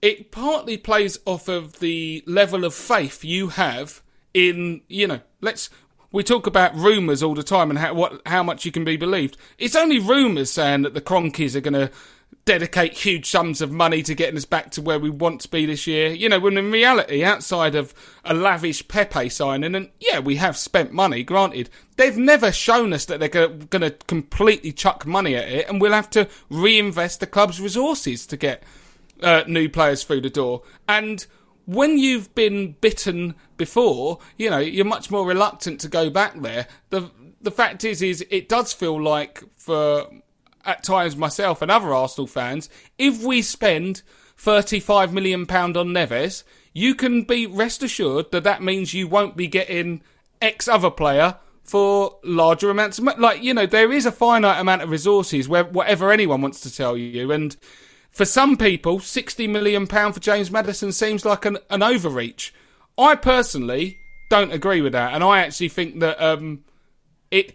it 0.00 0.30
partly 0.30 0.76
plays 0.76 1.18
off 1.24 1.48
of 1.48 1.80
the 1.80 2.22
level 2.26 2.64
of 2.64 2.74
faith 2.74 3.24
you 3.24 3.48
have 3.48 4.02
in, 4.32 4.82
you 4.88 5.06
know, 5.06 5.20
let's, 5.40 5.70
we 6.12 6.22
talk 6.22 6.46
about 6.46 6.74
rumours 6.74 7.22
all 7.22 7.34
the 7.34 7.42
time 7.42 7.70
and 7.70 7.78
how, 7.78 7.94
what, 7.94 8.22
how 8.26 8.42
much 8.42 8.64
you 8.64 8.72
can 8.72 8.84
be 8.84 8.96
believed. 8.96 9.36
It's 9.58 9.76
only 9.76 9.98
rumours 9.98 10.50
saying 10.50 10.82
that 10.82 10.94
the 10.94 11.00
Kroenkes 11.00 11.54
are 11.54 11.60
going 11.60 11.74
to 11.74 11.90
dedicate 12.44 12.94
huge 12.94 13.28
sums 13.28 13.60
of 13.60 13.70
money 13.70 14.02
to 14.02 14.14
getting 14.14 14.36
us 14.36 14.46
back 14.46 14.70
to 14.70 14.80
where 14.80 14.98
we 14.98 15.10
want 15.10 15.38
to 15.42 15.48
be 15.48 15.66
this 15.66 15.86
year. 15.86 16.08
You 16.12 16.30
know, 16.30 16.40
when 16.40 16.56
in 16.56 16.70
reality, 16.70 17.22
outside 17.22 17.74
of 17.74 17.92
a 18.24 18.32
lavish 18.32 18.88
Pepe 18.88 19.28
signing, 19.28 19.74
and 19.74 19.90
yeah, 20.00 20.18
we 20.18 20.36
have 20.36 20.56
spent 20.56 20.90
money, 20.90 21.22
granted, 21.22 21.68
they've 21.96 22.16
never 22.16 22.50
shown 22.50 22.94
us 22.94 23.04
that 23.04 23.20
they're 23.20 23.28
going 23.28 23.82
to 23.82 23.90
completely 24.06 24.72
chuck 24.72 25.04
money 25.04 25.34
at 25.34 25.48
it, 25.48 25.68
and 25.68 25.78
we'll 25.78 25.92
have 25.92 26.08
to 26.10 26.26
reinvest 26.48 27.20
the 27.20 27.26
club's 27.26 27.60
resources 27.60 28.26
to 28.26 28.38
get 28.38 28.62
uh, 29.22 29.44
new 29.46 29.68
players 29.68 30.04
through 30.04 30.22
the 30.22 30.30
door. 30.30 30.62
And 30.88 31.26
when 31.66 31.98
you've 31.98 32.34
been 32.34 32.76
bitten 32.80 33.34
before, 33.56 34.18
you 34.36 34.50
know, 34.50 34.58
you're 34.58 34.84
much 34.84 35.10
more 35.10 35.26
reluctant 35.26 35.80
to 35.80 35.88
go 35.88 36.10
back 36.10 36.40
there. 36.40 36.66
The 36.90 37.10
the 37.40 37.50
fact 37.50 37.84
is 37.84 38.02
is 38.02 38.24
it 38.30 38.48
does 38.48 38.72
feel 38.72 39.00
like 39.00 39.44
for 39.56 40.06
at 40.64 40.82
times 40.82 41.16
myself 41.16 41.62
and 41.62 41.70
other 41.70 41.94
Arsenal 41.94 42.26
fans, 42.26 42.68
if 42.98 43.22
we 43.22 43.42
spend 43.42 44.02
35 44.36 45.12
million 45.12 45.46
pound 45.46 45.76
on 45.76 45.88
Neves, 45.88 46.42
you 46.72 46.94
can 46.94 47.22
be 47.22 47.46
rest 47.46 47.82
assured 47.82 48.30
that 48.32 48.44
that 48.44 48.62
means 48.62 48.94
you 48.94 49.08
won't 49.08 49.36
be 49.36 49.46
getting 49.46 50.02
X 50.40 50.68
other 50.68 50.90
player 50.90 51.36
for 51.64 52.18
larger 52.22 52.70
amounts. 52.70 52.98
Like, 52.98 53.42
you 53.42 53.52
know, 53.52 53.66
there 53.66 53.92
is 53.92 54.06
a 54.06 54.12
finite 54.12 54.60
amount 54.60 54.82
of 54.82 54.90
resources 54.90 55.48
where 55.48 55.64
whatever 55.64 56.10
anyone 56.10 56.40
wants 56.40 56.60
to 56.60 56.74
tell 56.74 56.96
you. 56.96 57.30
And 57.30 57.56
for 58.10 58.24
some 58.24 58.56
people, 58.56 58.98
£60 58.98 59.48
million 59.48 59.86
for 59.86 60.20
James 60.20 60.50
Maddison 60.50 60.92
seems 60.92 61.24
like 61.24 61.44
an, 61.44 61.58
an 61.70 61.82
overreach. 61.82 62.52
I 62.96 63.14
personally 63.14 63.98
don't 64.28 64.52
agree 64.52 64.80
with 64.80 64.92
that. 64.92 65.14
And 65.14 65.22
I 65.22 65.40
actually 65.40 65.68
think 65.68 66.00
that 66.00 66.20
um, 66.20 66.64
it. 67.30 67.54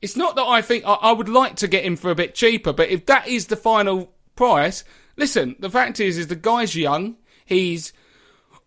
It's 0.00 0.16
not 0.16 0.36
that 0.36 0.44
I 0.44 0.62
think 0.62 0.84
I, 0.86 0.92
I 0.94 1.12
would 1.12 1.28
like 1.28 1.56
to 1.56 1.66
get 1.66 1.84
him 1.84 1.96
for 1.96 2.12
a 2.12 2.14
bit 2.14 2.36
cheaper, 2.36 2.72
but 2.72 2.88
if 2.88 3.06
that 3.06 3.26
is 3.26 3.48
the 3.48 3.56
final 3.56 4.12
price, 4.36 4.84
listen, 5.16 5.56
the 5.58 5.68
fact 5.68 5.98
is, 5.98 6.16
is 6.16 6.28
the 6.28 6.36
guy's 6.36 6.76
young. 6.76 7.16
He's 7.44 7.92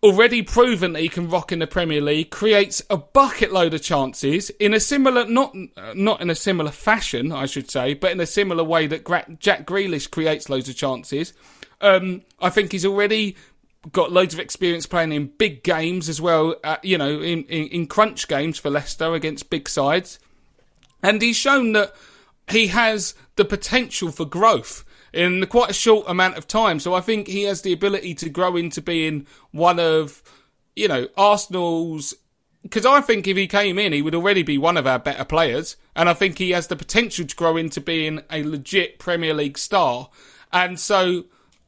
already 0.02 0.42
proven 0.42 0.92
that 0.92 1.00
he 1.00 1.08
can 1.08 1.30
rock 1.30 1.52
in 1.52 1.60
the 1.60 1.66
Premier 1.66 2.00
League, 2.00 2.30
creates 2.30 2.82
a 2.90 2.96
bucket 2.96 3.52
load 3.52 3.72
of 3.72 3.82
chances 3.82 4.50
in 4.50 4.74
a 4.74 4.80
similar, 4.80 5.24
not 5.26 5.54
not 5.94 6.20
in 6.20 6.30
a 6.30 6.34
similar 6.34 6.70
fashion, 6.70 7.32
I 7.32 7.46
should 7.46 7.70
say, 7.70 7.94
but 7.94 8.10
in 8.10 8.20
a 8.20 8.26
similar 8.26 8.64
way 8.64 8.86
that 8.88 9.38
Jack 9.38 9.66
Grealish 9.66 10.10
creates 10.10 10.48
loads 10.48 10.68
of 10.68 10.76
chances. 10.76 11.32
Um, 11.80 12.22
I 12.40 12.50
think 12.50 12.72
he's 12.72 12.86
already 12.86 13.36
got 13.90 14.12
loads 14.12 14.32
of 14.32 14.40
experience 14.40 14.86
playing 14.86 15.12
in 15.12 15.26
big 15.26 15.62
games 15.62 16.08
as 16.08 16.20
well. 16.20 16.56
Uh, 16.62 16.76
you 16.82 16.98
know, 16.98 17.20
in, 17.20 17.44
in 17.44 17.68
in 17.68 17.86
crunch 17.86 18.28
games 18.28 18.58
for 18.58 18.70
Leicester 18.70 19.14
against 19.14 19.50
big 19.50 19.68
sides, 19.68 20.18
and 21.02 21.22
he's 21.22 21.36
shown 21.36 21.72
that 21.72 21.94
he 22.50 22.68
has 22.68 23.14
the 23.36 23.44
potential 23.44 24.10
for 24.10 24.24
growth 24.24 24.84
in 25.12 25.46
quite 25.46 25.70
a 25.70 25.74
short 25.74 26.06
amount 26.08 26.36
of 26.36 26.48
time. 26.48 26.80
So 26.80 26.94
I 26.94 27.00
think 27.00 27.26
he 27.26 27.42
has 27.44 27.62
the 27.62 27.72
ability 27.72 28.14
to 28.16 28.30
grow 28.30 28.56
into 28.56 28.80
being 28.80 29.26
one 29.50 29.78
of, 29.78 30.22
you 30.74 30.88
know, 30.88 31.08
Arsenal's. 31.16 32.14
Because 32.62 32.86
I 32.86 33.00
think 33.00 33.26
if 33.26 33.36
he 33.36 33.48
came 33.48 33.78
in, 33.78 33.92
he 33.92 34.02
would 34.02 34.14
already 34.14 34.42
be 34.42 34.56
one 34.56 34.76
of 34.76 34.86
our 34.86 34.98
better 34.98 35.24
players. 35.24 35.76
And 35.96 36.08
I 36.08 36.14
think 36.14 36.38
he 36.38 36.50
has 36.50 36.68
the 36.68 36.76
potential 36.76 37.26
to 37.26 37.36
grow 37.36 37.56
into 37.56 37.80
being 37.80 38.22
a 38.30 38.44
legit 38.44 38.98
Premier 38.98 39.34
League 39.34 39.58
star. 39.58 40.10
And 40.52 40.78
so 40.78 41.24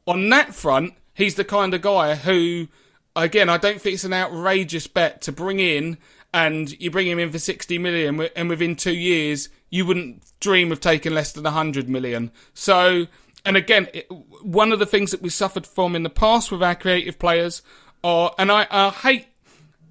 on 0.07 0.29
that 0.29 0.55
front, 0.55 0.93
he's 1.13 1.35
the 1.35 1.43
kind 1.43 1.73
of 1.73 1.81
guy 1.81 2.15
who, 2.15 2.67
again, 3.15 3.49
I 3.49 3.57
don't 3.57 3.81
think 3.81 3.95
it's 3.95 4.03
an 4.03 4.13
outrageous 4.13 4.87
bet 4.87 5.21
to 5.23 5.31
bring 5.31 5.59
in 5.59 5.97
and 6.33 6.79
you 6.81 6.91
bring 6.91 7.07
him 7.07 7.19
in 7.19 7.31
for 7.31 7.39
60 7.39 7.77
million 7.77 8.27
and 8.35 8.49
within 8.49 8.75
two 8.75 8.95
years 8.95 9.49
you 9.69 9.85
wouldn't 9.85 10.21
dream 10.39 10.71
of 10.71 10.79
taking 10.79 11.13
less 11.13 11.31
than 11.31 11.43
100 11.43 11.89
million. 11.89 12.31
So, 12.53 13.07
and 13.45 13.55
again, 13.55 13.87
it, 13.93 14.07
one 14.41 14.71
of 14.71 14.79
the 14.79 14.85
things 14.85 15.11
that 15.11 15.21
we 15.21 15.29
suffered 15.29 15.67
from 15.67 15.95
in 15.95 16.03
the 16.03 16.09
past 16.09 16.51
with 16.51 16.63
our 16.63 16.75
creative 16.75 17.19
players 17.19 17.61
are, 18.03 18.33
and 18.37 18.51
I, 18.51 18.67
I 18.69 18.89
hate, 18.89 19.27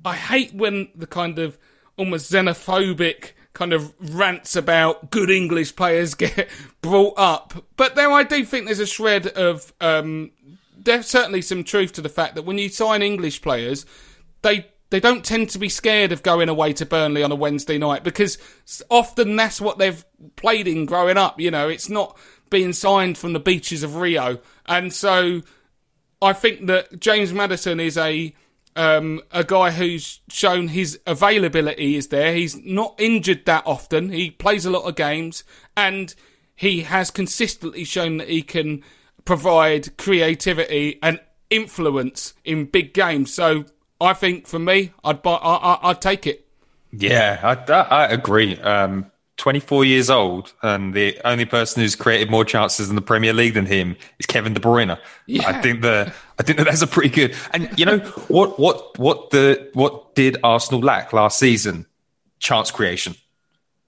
I 0.04 0.16
hate 0.16 0.54
when 0.54 0.88
the 0.94 1.06
kind 1.06 1.38
of 1.38 1.56
almost 1.96 2.30
xenophobic 2.30 3.32
kind 3.52 3.72
of 3.72 3.94
rants 4.00 4.56
about 4.56 5.10
good 5.10 5.30
English 5.30 5.76
players 5.76 6.14
get 6.14 6.48
brought 6.82 7.14
up. 7.16 7.64
But 7.76 7.94
there, 7.94 8.10
I 8.10 8.24
do 8.24 8.44
think 8.44 8.66
there's 8.66 8.80
a 8.80 8.86
shred 8.86 9.28
of, 9.28 9.72
um, 9.80 10.32
there's 10.76 11.06
certainly 11.06 11.40
some 11.40 11.64
truth 11.64 11.92
to 11.94 12.02
the 12.02 12.08
fact 12.08 12.34
that 12.34 12.42
when 12.42 12.58
you 12.58 12.68
sign 12.68 13.02
English 13.02 13.40
players, 13.40 13.86
they 14.42 14.66
they 14.90 15.00
don't 15.00 15.24
tend 15.24 15.50
to 15.50 15.58
be 15.58 15.68
scared 15.68 16.12
of 16.12 16.22
going 16.22 16.48
away 16.48 16.72
to 16.72 16.86
Burnley 16.86 17.24
on 17.24 17.32
a 17.32 17.34
Wednesday 17.34 17.78
night 17.78 18.04
because 18.04 18.38
often 18.88 19.34
that's 19.34 19.60
what 19.60 19.76
they've 19.76 20.04
played 20.36 20.68
in 20.68 20.86
growing 20.86 21.16
up. 21.16 21.40
You 21.40 21.50
know, 21.50 21.68
it's 21.68 21.88
not 21.88 22.16
being 22.54 22.72
signed 22.72 23.18
from 23.18 23.32
the 23.32 23.40
beaches 23.40 23.82
of 23.82 23.96
Rio, 23.96 24.38
and 24.64 24.92
so 24.92 25.42
I 26.22 26.32
think 26.32 26.68
that 26.68 27.00
James 27.00 27.32
Maddison 27.32 27.80
is 27.80 27.98
a 27.98 28.32
um, 28.76 29.20
a 29.32 29.42
guy 29.42 29.72
who's 29.72 30.20
shown 30.28 30.68
his 30.68 31.00
availability 31.04 31.96
is 31.96 32.08
there. 32.08 32.32
He's 32.32 32.56
not 32.56 32.94
injured 32.98 33.44
that 33.46 33.64
often. 33.66 34.10
He 34.10 34.30
plays 34.30 34.64
a 34.64 34.70
lot 34.70 34.84
of 34.84 34.94
games, 34.94 35.42
and 35.76 36.14
he 36.54 36.82
has 36.82 37.10
consistently 37.10 37.82
shown 37.84 38.18
that 38.18 38.28
he 38.28 38.42
can 38.42 38.84
provide 39.24 39.96
creativity 39.96 41.00
and 41.02 41.20
influence 41.50 42.34
in 42.44 42.66
big 42.66 42.94
games. 42.94 43.34
So 43.34 43.64
I 44.00 44.12
think 44.14 44.46
for 44.46 44.60
me, 44.60 44.92
I'd 45.02 45.22
buy, 45.22 45.34
I, 45.34 45.74
I, 45.74 45.88
would 45.88 46.00
take 46.00 46.26
it. 46.26 46.46
Yeah, 46.92 47.40
I, 47.42 47.72
I 47.72 48.06
agree. 48.06 48.58
Um, 48.60 49.10
24 49.36 49.84
years 49.84 50.10
old, 50.10 50.52
and 50.62 50.94
the 50.94 51.18
only 51.24 51.44
person 51.44 51.82
who's 51.82 51.96
created 51.96 52.30
more 52.30 52.44
chances 52.44 52.88
in 52.88 52.94
the 52.94 53.02
Premier 53.02 53.32
League 53.32 53.54
than 53.54 53.66
him 53.66 53.96
is 54.18 54.26
Kevin 54.26 54.54
De 54.54 54.60
Bruyne. 54.60 54.98
Yeah. 55.26 55.48
I 55.48 55.60
think 55.60 55.82
the 55.82 56.12
I 56.38 56.42
think 56.42 56.58
that 56.58 56.64
that's 56.64 56.82
a 56.82 56.86
pretty 56.86 57.08
good. 57.08 57.34
And 57.52 57.68
you 57.76 57.84
know 57.84 57.98
what 58.28 58.58
what 58.58 58.98
what 58.98 59.30
the 59.30 59.70
what 59.74 60.14
did 60.14 60.36
Arsenal 60.44 60.80
lack 60.80 61.12
last 61.12 61.38
season? 61.38 61.86
Chance 62.38 62.70
creation. 62.70 63.16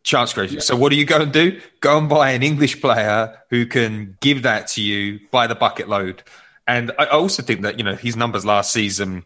Chance 0.03 0.33
creation. 0.33 0.57
Yeah. 0.57 0.63
So 0.63 0.77
what 0.77 0.91
do 0.91 0.97
you 0.97 1.05
go 1.05 1.21
and 1.21 1.33
do? 1.33 1.61
Go 1.81 1.99
and 1.99 2.09
buy 2.09 2.31
an 2.31 2.43
English 2.43 2.81
player 2.81 3.41
who 3.51 3.67
can 3.67 4.17
give 4.21 4.43
that 4.43 4.69
to 4.69 4.83
you 4.83 5.21
by 5.31 5.47
the 5.47 5.55
bucket 5.55 5.89
load. 5.89 6.23
And 6.67 6.91
I 6.99 7.07
also 7.07 7.43
think 7.43 7.63
that 7.63 7.79
you 7.79 7.85
know 7.85 7.95
his 7.95 8.17
numbers 8.17 8.45
last 8.45 8.73
season 8.73 9.25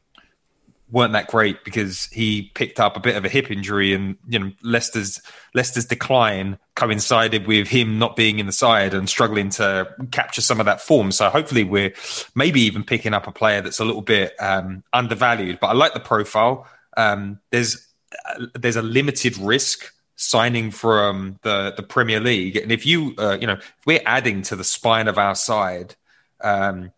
weren't 0.90 1.12
that 1.12 1.28
great 1.28 1.64
because 1.64 2.06
he 2.06 2.50
picked 2.54 2.80
up 2.80 2.96
a 2.96 3.00
bit 3.00 3.16
of 3.16 3.24
a 3.24 3.28
hip 3.28 3.50
injury, 3.50 3.94
and 3.94 4.16
you 4.28 4.38
know 4.38 4.52
Leicester's 4.62 5.20
Leicester's 5.54 5.86
decline 5.86 6.58
coincided 6.74 7.46
with 7.46 7.68
him 7.68 7.98
not 7.98 8.16
being 8.16 8.38
in 8.38 8.46
the 8.46 8.52
side 8.52 8.94
and 8.94 9.08
struggling 9.08 9.50
to 9.50 9.88
capture 10.10 10.40
some 10.40 10.60
of 10.60 10.66
that 10.66 10.80
form. 10.80 11.12
So 11.12 11.28
hopefully 11.28 11.64
we're 11.64 11.92
maybe 12.34 12.60
even 12.62 12.84
picking 12.84 13.14
up 13.14 13.26
a 13.26 13.32
player 13.32 13.60
that's 13.60 13.80
a 13.80 13.84
little 13.84 14.02
bit 14.02 14.34
um, 14.40 14.82
undervalued. 14.92 15.58
But 15.60 15.68
I 15.68 15.72
like 15.72 15.94
the 15.94 16.00
profile. 16.00 16.66
Um, 16.96 17.40
there's 17.50 17.86
uh, 18.26 18.46
there's 18.54 18.76
a 18.76 18.82
limited 18.82 19.36
risk 19.38 19.92
signing 20.16 20.70
from 20.70 21.38
the 21.42 21.72
the 21.76 21.82
Premier 21.82 22.20
League, 22.20 22.56
and 22.56 22.72
if 22.72 22.86
you 22.86 23.14
uh, 23.18 23.38
you 23.40 23.46
know 23.46 23.54
if 23.54 23.74
we're 23.86 24.02
adding 24.06 24.42
to 24.42 24.56
the 24.56 24.64
spine 24.64 25.08
of 25.08 25.18
our 25.18 25.34
side. 25.34 25.96
Um, 26.42 26.92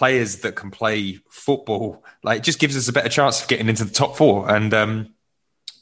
players 0.00 0.38
that 0.38 0.56
can 0.56 0.70
play 0.70 1.18
football, 1.28 2.02
like 2.22 2.38
it 2.38 2.42
just 2.42 2.58
gives 2.58 2.74
us 2.74 2.88
a 2.88 2.92
better 2.92 3.10
chance 3.10 3.42
of 3.42 3.48
getting 3.48 3.68
into 3.68 3.84
the 3.84 3.90
top 3.90 4.16
four. 4.16 4.50
And 4.50 4.72
um, 4.72 5.14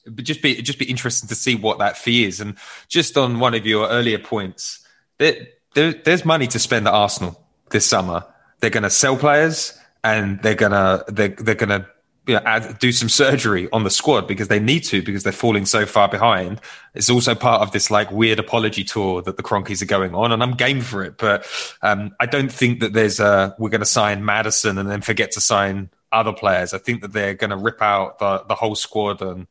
it 0.04 0.22
just 0.22 0.42
be 0.42 0.60
just 0.60 0.80
be 0.80 0.86
interesting 0.86 1.28
to 1.28 1.36
see 1.36 1.54
what 1.54 1.78
that 1.78 1.96
fee 1.96 2.24
is. 2.24 2.40
And 2.40 2.56
just 2.88 3.16
on 3.16 3.38
one 3.38 3.54
of 3.54 3.64
your 3.64 3.88
earlier 3.88 4.18
points, 4.18 4.84
there, 5.18 5.46
there, 5.74 5.92
there's 5.92 6.24
money 6.24 6.48
to 6.48 6.58
spend 6.58 6.88
at 6.88 6.94
Arsenal 6.94 7.40
this 7.70 7.86
summer. 7.86 8.24
They're 8.58 8.70
going 8.70 8.82
to 8.82 8.90
sell 8.90 9.16
players, 9.16 9.78
and 10.02 10.42
they're 10.42 10.56
gonna 10.56 11.04
they're, 11.06 11.28
they're 11.28 11.54
going 11.54 11.80
to 11.80 11.86
you 12.28 12.34
know, 12.34 12.42
add, 12.44 12.78
do 12.78 12.92
some 12.92 13.08
surgery 13.08 13.68
on 13.72 13.84
the 13.84 13.90
squad 13.90 14.28
because 14.28 14.48
they 14.48 14.60
need 14.60 14.84
to 14.84 15.02
because 15.02 15.22
they're 15.22 15.32
falling 15.32 15.64
so 15.64 15.86
far 15.86 16.08
behind. 16.08 16.60
It's 16.94 17.08
also 17.08 17.34
part 17.34 17.62
of 17.62 17.72
this 17.72 17.90
like 17.90 18.12
weird 18.12 18.38
apology 18.38 18.84
tour 18.84 19.22
that 19.22 19.38
the 19.38 19.42
Kroenkes 19.42 19.80
are 19.80 19.86
going 19.86 20.14
on, 20.14 20.30
and 20.30 20.42
I'm 20.42 20.52
game 20.52 20.82
for 20.82 21.02
it. 21.02 21.16
But 21.16 21.46
um, 21.80 22.14
I 22.20 22.26
don't 22.26 22.52
think 22.52 22.80
that 22.80 22.92
there's 22.92 23.18
a 23.18 23.56
we're 23.58 23.70
going 23.70 23.80
to 23.80 23.86
sign 23.86 24.26
Maddison 24.26 24.76
and 24.76 24.88
then 24.90 25.00
forget 25.00 25.32
to 25.32 25.40
sign 25.40 25.88
other 26.12 26.34
players. 26.34 26.74
I 26.74 26.78
think 26.78 27.00
that 27.00 27.14
they're 27.14 27.34
going 27.34 27.50
to 27.50 27.56
rip 27.56 27.80
out 27.80 28.18
the 28.18 28.44
the 28.46 28.54
whole 28.54 28.76
squad 28.76 29.22
and. 29.22 29.48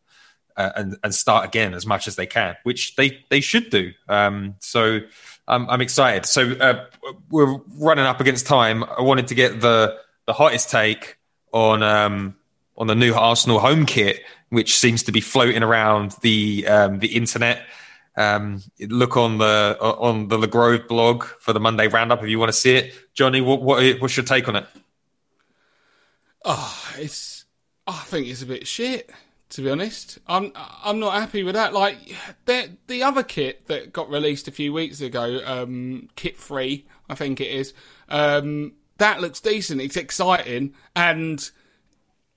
Uh, 0.56 0.72
and 0.76 0.98
and 1.04 1.14
start 1.14 1.46
again 1.46 1.76
as 1.76 1.86
much 1.86 2.08
as 2.08 2.16
they 2.16 2.26
can, 2.26 2.56
which 2.64 2.96
they 2.96 3.24
they 3.30 3.42
should 3.42 3.70
do. 3.70 3.92
Um, 4.10 4.56
so 4.58 5.02
I'm 5.48 5.70
I'm 5.70 5.82
excited. 5.82 6.26
So 6.26 6.54
uh, 6.54 6.86
we're 7.30 7.60
running 7.80 8.06
up 8.06 8.20
against 8.22 8.48
time. 8.48 8.84
I 8.84 9.04
wanted 9.04 9.28
to 9.28 9.36
get 9.36 9.62
the 9.62 10.00
the 10.26 10.34
hottest 10.34 10.72
take 10.72 11.20
on 11.54 11.84
um, 11.84 12.37
on 12.78 12.88
the 12.88 12.96
new 12.96 13.14
Arsenal 13.14 13.60
home 13.60 13.86
kit, 13.86 14.22
which 14.50 14.78
seems 14.78 15.04
to 15.04 15.12
be 15.12 15.22
floating 15.22 15.64
around 15.64 16.16
the 16.22 16.68
um, 16.68 17.00
the 17.00 17.16
internet. 17.16 17.66
Um, 18.16 18.64
look 18.80 19.16
on 19.16 19.38
the 19.38 19.78
on 19.80 20.28
the 20.28 20.38
Le 20.38 20.48
Grove 20.48 20.88
blog 20.88 21.24
for 21.24 21.54
the 21.54 21.60
Monday 21.60 21.88
roundup 21.88 22.24
if 22.24 22.30
you 22.30 22.40
want 22.40 22.50
to 22.50 22.58
see 22.58 22.76
it. 22.76 22.94
Johnny, 23.14 23.42
what, 23.42 23.62
what 23.62 24.02
what's 24.02 24.18
your 24.18 24.26
take 24.26 24.48
on 24.48 24.56
it? 24.58 24.66
Oh, 26.44 26.94
it's 26.98 27.46
I 27.86 28.00
think 28.06 28.28
it's 28.28 28.42
a 28.42 28.48
bit 28.48 28.68
shit 28.68 29.12
to 29.50 29.62
be 29.62 29.70
honest. 29.70 30.20
I'm 30.28 30.52
I'm 30.56 31.00
not 31.00 31.14
happy 31.14 31.44
with 31.44 31.56
that. 31.56 31.74
Like 31.74 31.98
the 32.46 32.72
the 32.88 33.04
other 33.04 33.24
kit 33.24 33.68
that 33.68 33.94
got 33.94 34.10
released 34.10 34.48
a 34.48 34.52
few 34.52 34.74
weeks 34.74 35.02
ago, 35.02 35.42
um, 35.46 36.10
kit 36.16 36.38
free, 36.38 36.86
I 37.10 37.16
think 37.16 37.40
it 37.40 37.50
is. 37.50 37.74
Um, 38.10 38.74
that 38.98 39.22
looks 39.22 39.40
decent. 39.40 39.82
It's 39.82 39.98
exciting, 39.98 40.74
and 40.96 41.50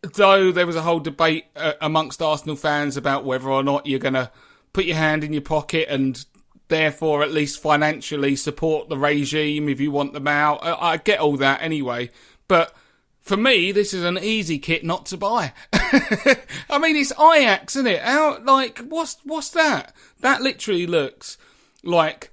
though 0.03 0.53
there 0.53 0.67
was 0.67 0.77
a 0.77 0.83
whole 0.83 1.01
debate 1.01 1.47
uh, 1.57 1.75
amongst 1.81 2.23
Arsenal 2.23 2.57
fans 2.57 2.97
about 2.97 3.25
whether 3.25 3.51
or 3.51 3.63
not 3.63 3.87
you're 3.87 3.99
going 3.99 4.15
to 4.15 4.31
put 4.73 4.85
your 4.85 4.97
hand 4.97 5.25
in 5.25 5.33
your 5.33 5.43
pocket 5.43 5.89
and 5.91 6.25
therefore 6.69 7.23
at 7.23 7.33
least 7.33 7.61
financially 7.61 8.37
support 8.37 8.89
the 8.89 8.97
regime 8.97 9.69
if 9.69 9.81
you 9.81 9.91
want 9.91 10.13
them 10.13 10.29
out. 10.29 10.65
I, 10.65 10.93
I 10.93 10.97
get 10.97 11.21
all 11.21 11.37
that 11.39 11.63
anyway, 11.63 12.11
but 12.49 12.75
for 13.21 13.37
me, 13.37 13.71
this 13.73 13.93
is 13.93 14.05
an 14.05 14.19
easy 14.19 14.59
kit 14.59 14.85
not 14.85 15.07
to 15.07 15.17
buy. 15.17 15.53
I 15.73 16.79
mean, 16.81 16.97
it's 16.97 17.13
Ajax, 17.13 17.77
isn't 17.77 17.87
it? 17.87 18.03
How 18.03 18.43
like 18.43 18.79
what's 18.79 19.19
what's 19.25 19.51
that? 19.51 19.95
That 20.21 20.41
literally 20.41 20.87
looks 20.87 21.37
like 21.83 22.31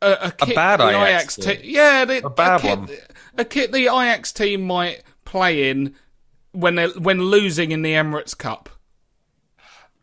a, 0.00 0.12
a 0.22 0.30
kit 0.30 0.52
a 0.52 0.54
bad 0.54 0.80
the 0.80 0.88
Ajax, 0.88 1.38
Ajax 1.38 1.60
team. 1.60 1.60
Yeah, 1.64 2.04
the, 2.04 2.26
a 2.26 2.30
bad 2.30 2.60
a 2.60 2.62
kit, 2.62 2.78
one. 2.78 2.90
A 3.38 3.44
kit 3.44 3.72
the 3.72 3.82
Ajax 3.86 4.32
team 4.32 4.62
might 4.62 5.02
play 5.24 5.70
in 5.70 5.94
when 6.52 6.76
they 6.76 6.86
when 6.88 7.22
losing 7.22 7.72
in 7.72 7.82
the 7.82 7.92
Emirates 7.92 8.36
Cup. 8.36 8.68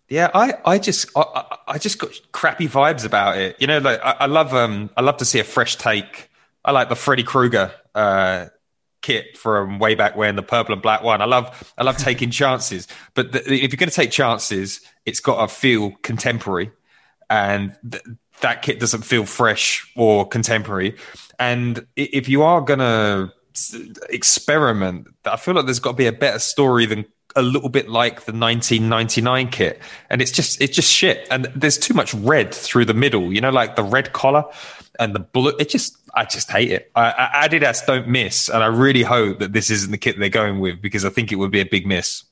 Yeah, 0.10 0.32
I, 0.34 0.56
I 0.66 0.80
just 0.80 1.10
I, 1.16 1.58
I 1.68 1.78
just 1.78 2.00
got 2.00 2.12
crappy 2.32 2.68
vibes 2.68 3.06
about 3.06 3.38
it. 3.38 3.56
You 3.60 3.68
know, 3.68 3.78
like 3.78 4.00
I, 4.04 4.18
I 4.22 4.26
love 4.26 4.54
um 4.54 4.89
I 4.97 5.02
love 5.02 5.18
to 5.18 5.26
see 5.26 5.39
a 5.39 5.43
fresh 5.43 5.76
take. 5.76 6.30
I 6.66 6.72
like 6.72 6.89
the 6.89 6.95
Freddy 6.95 7.24
Krueger 7.24 7.72
uh, 7.95 8.47
kit 9.02 9.38
from 9.38 9.80
way 9.80 9.95
back 9.95 10.16
when, 10.16 10.36
the 10.36 10.43
purple 10.43 10.74
and 10.74 10.82
black 10.82 11.04
one. 11.04 11.22
I 11.22 11.26
love 11.26 11.74
I 11.78 11.84
love 11.84 11.97
taking 11.97 12.32
chances, 12.32 12.88
but 13.14 13.32
the, 13.32 13.39
if 13.39 13.72
you're 13.72 13.78
going 13.78 13.89
to 13.89 13.95
take 13.95 14.12
chances, 14.12 14.82
it's 15.06 15.20
got 15.20 15.41
to 15.41 15.54
feel 15.54 15.91
contemporary, 16.02 16.72
and 17.30 17.76
th- 17.89 18.04
that 18.41 18.62
kit 18.62 18.80
doesn't 18.80 19.04
feel 19.04 19.26
fresh 19.26 19.91
or 19.95 20.28
contemporary. 20.28 20.95
And 21.38 21.86
if 21.95 22.28
you 22.28 22.43
are 22.43 22.62
going 22.62 22.80
to 22.80 23.32
experiment. 24.10 25.08
I 25.26 25.38
feel 25.38 25.54
like 25.54 25.66
there's 25.66 25.80
got 25.80 25.91
to 25.91 25.97
be 25.97 26.08
a 26.08 26.12
better 26.12 26.39
story 26.39 26.86
than 26.86 27.06
a 27.36 27.41
little 27.41 27.70
bit 27.70 27.89
like 27.89 28.26
the 28.26 28.34
1999 28.34 29.50
kit, 29.50 29.82
and 30.10 30.22
it's 30.22 30.32
just 30.32 30.62
it's 30.62 30.76
just 30.76 30.91
shit. 30.91 31.28
And 31.30 31.45
there's 31.56 31.78
too 31.78 31.93
much 31.93 32.14
red 32.14 32.54
through 32.54 32.86
the 32.86 32.93
middle. 32.93 33.34
You 33.34 33.41
know, 33.41 33.52
like 33.52 33.76
the 33.76 33.84
red 33.84 34.14
collar 34.14 34.45
and 35.00 35.16
the 35.16 35.20
blue. 35.20 35.54
It 35.60 35.70
just 35.70 35.97
I 36.14 36.26
just 36.26 36.52
hate 36.52 36.72
it. 36.72 36.91
I, 36.95 37.30
I, 37.34 37.47
Adidas 37.47 37.86
don't 37.86 38.08
miss, 38.08 38.50
and 38.50 38.64
I 38.64 38.68
really 38.68 39.04
hope 39.04 39.39
that 39.39 39.54
this 39.54 39.70
isn't 39.70 39.91
the 39.91 39.97
kit 39.97 40.18
they're 40.20 40.30
going 40.30 40.60
with 40.60 40.82
because 40.82 41.06
I 41.06 41.10
think 41.10 41.32
it 41.32 41.36
would 41.36 41.52
be 41.52 41.62
a 41.62 41.66
big 41.66 41.86
miss. 41.86 42.24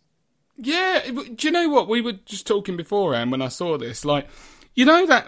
Yeah, 0.58 1.02
do 1.36 1.48
you 1.48 1.52
know 1.52 1.70
what 1.70 1.88
we 1.88 2.02
were 2.02 2.14
just 2.14 2.48
talking 2.48 2.78
beforehand 2.78 3.32
when 3.32 3.44
I 3.44 3.48
saw 3.48 3.78
this? 3.78 4.04
Like, 4.04 4.28
you 4.74 4.86
know 4.86 5.06
that 5.06 5.28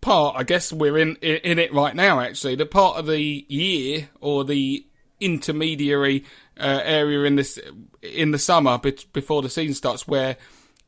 part. 0.00 0.36
I 0.36 0.42
guess 0.42 0.72
we're 0.72 0.98
in 0.98 1.16
in 1.16 1.58
it 1.58 1.72
right 1.72 1.94
now. 1.94 2.20
Actually, 2.20 2.56
the 2.56 2.66
part 2.66 2.96
of 2.96 3.06
the 3.06 3.44
year 3.48 4.08
or 4.20 4.44
the 4.44 4.85
intermediary 5.20 6.24
uh, 6.58 6.80
area 6.84 7.24
in 7.24 7.36
this 7.36 7.58
in 8.02 8.30
the 8.30 8.38
summer 8.38 8.78
before 9.12 9.42
the 9.42 9.50
season 9.50 9.74
starts, 9.74 10.06
where 10.06 10.36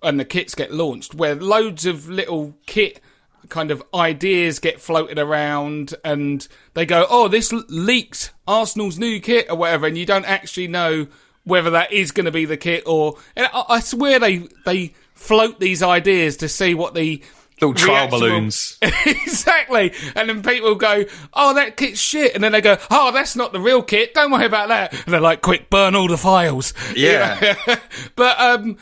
and 0.03 0.19
the 0.19 0.25
kits 0.25 0.55
get 0.55 0.73
launched, 0.73 1.15
where 1.15 1.35
loads 1.35 1.87
of 1.87 2.09
little 2.09 2.57
kit 2.67 3.01
kind 3.49 3.71
of 3.71 3.83
ideas 3.95 4.59
get 4.59 4.81
floated 4.81 5.19
around 5.19 5.95
and 6.05 6.49
they 6.75 6.85
go, 6.85 7.07
oh, 7.09 7.29
this 7.29 7.53
leaks 7.53 8.31
Arsenal's 8.47 8.99
new 8.99 9.21
kit 9.21 9.47
or 9.51 9.57
whatever, 9.57 9.87
and 9.87 9.97
you 9.97 10.07
don't 10.07 10.27
actually 10.27 10.69
know 10.69 11.07
whether 11.45 11.71
that 11.71 11.93
is 11.93 12.11
going 12.11 12.27
to 12.27 12.33
be 12.33 12.45
the 12.45 12.57
kit 12.57 12.85
or. 12.87 13.17
I, 13.37 13.65
I 13.69 13.81
swear 13.81 14.19
they 14.19 14.49
they 14.65 14.95
float 15.15 15.59
these 15.59 15.83
ideas 15.83 16.37
to 16.39 16.49
see 16.49 16.75
what 16.75 16.95
the 16.95 17.23
little 17.61 17.75
trial 17.75 18.09
balloons. 18.09 18.79
exactly. 18.83 19.93
And 20.15 20.29
then 20.29 20.43
people 20.43 20.75
go, 20.75 21.05
oh, 21.33 21.55
that 21.55 21.77
kit's 21.77 22.01
shit. 22.01 22.35
And 22.35 22.43
then 22.43 22.53
they 22.53 22.61
go, 22.61 22.79
oh, 22.91 23.13
that's 23.13 23.37
not 23.37 23.53
the 23.53 23.61
real 23.61 23.83
kit. 23.83 24.15
Don't 24.15 24.31
worry 24.31 24.47
about 24.47 24.69
that. 24.69 24.93
And 24.93 25.13
they're 25.13 25.21
like, 25.21 25.43
quick, 25.43 25.71
burn 25.71 25.95
all 25.95 26.09
the 26.09 26.19
files. 26.19 26.75
Yeah. 26.97 27.55
but 28.17 28.41
um, 28.41 28.77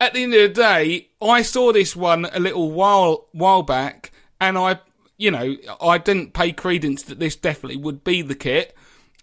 at 0.00 0.14
the 0.14 0.22
end 0.22 0.32
of 0.34 0.40
the 0.40 0.48
day, 0.48 1.08
I 1.20 1.42
saw 1.42 1.72
this 1.72 1.94
one 1.94 2.26
a 2.32 2.38
little 2.38 2.70
while 2.70 3.28
while 3.32 3.62
back, 3.62 4.12
and 4.40 4.56
I, 4.56 4.80
you 5.16 5.30
know, 5.30 5.56
I 5.80 5.98
didn't 5.98 6.34
pay 6.34 6.52
credence 6.52 7.02
that 7.04 7.18
this 7.18 7.36
definitely 7.36 7.78
would 7.78 8.04
be 8.04 8.22
the 8.22 8.34
kit. 8.34 8.74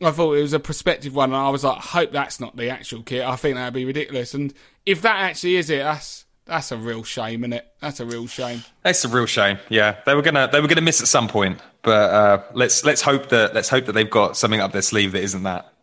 I 0.01 0.11
thought 0.11 0.33
it 0.33 0.41
was 0.41 0.53
a 0.53 0.59
prospective 0.59 1.15
one, 1.15 1.31
and 1.31 1.37
I 1.37 1.49
was 1.49 1.63
like, 1.63 1.77
I 1.77 1.81
hope 1.81 2.11
that's 2.11 2.39
not 2.39 2.55
the 2.57 2.69
actual 2.69 3.01
kit. 3.01 3.25
I 3.25 3.35
think 3.35 3.55
that'd 3.55 3.73
be 3.73 3.85
ridiculous. 3.85 4.33
And 4.33 4.53
if 4.85 5.01
that 5.03 5.17
actually 5.17 5.55
is 5.55 5.69
it, 5.69 5.79
that's 5.79 6.24
that's 6.45 6.71
a 6.71 6.77
real 6.77 7.03
shame, 7.03 7.43
isn't 7.43 7.53
it? 7.53 7.67
That's 7.81 7.99
a 7.99 8.05
real 8.05 8.27
shame. 8.27 8.63
That's 8.83 9.03
a 9.03 9.09
real 9.09 9.25
shame. 9.25 9.57
Yeah, 9.69 9.97
they 10.05 10.13
were 10.13 10.21
gonna 10.21 10.47
they 10.51 10.61
were 10.61 10.67
gonna 10.67 10.81
miss 10.81 11.01
at 11.01 11.07
some 11.07 11.27
point, 11.27 11.59
but 11.81 12.11
uh, 12.11 12.43
let's 12.53 12.83
let's 12.85 13.01
hope 13.01 13.29
that 13.29 13.53
let's 13.53 13.69
hope 13.69 13.85
that 13.85 13.93
they've 13.93 14.09
got 14.09 14.37
something 14.37 14.59
up 14.59 14.71
their 14.71 14.81
sleeve 14.81 15.13
that 15.13 15.23
isn't 15.23 15.43
that. 15.43 15.73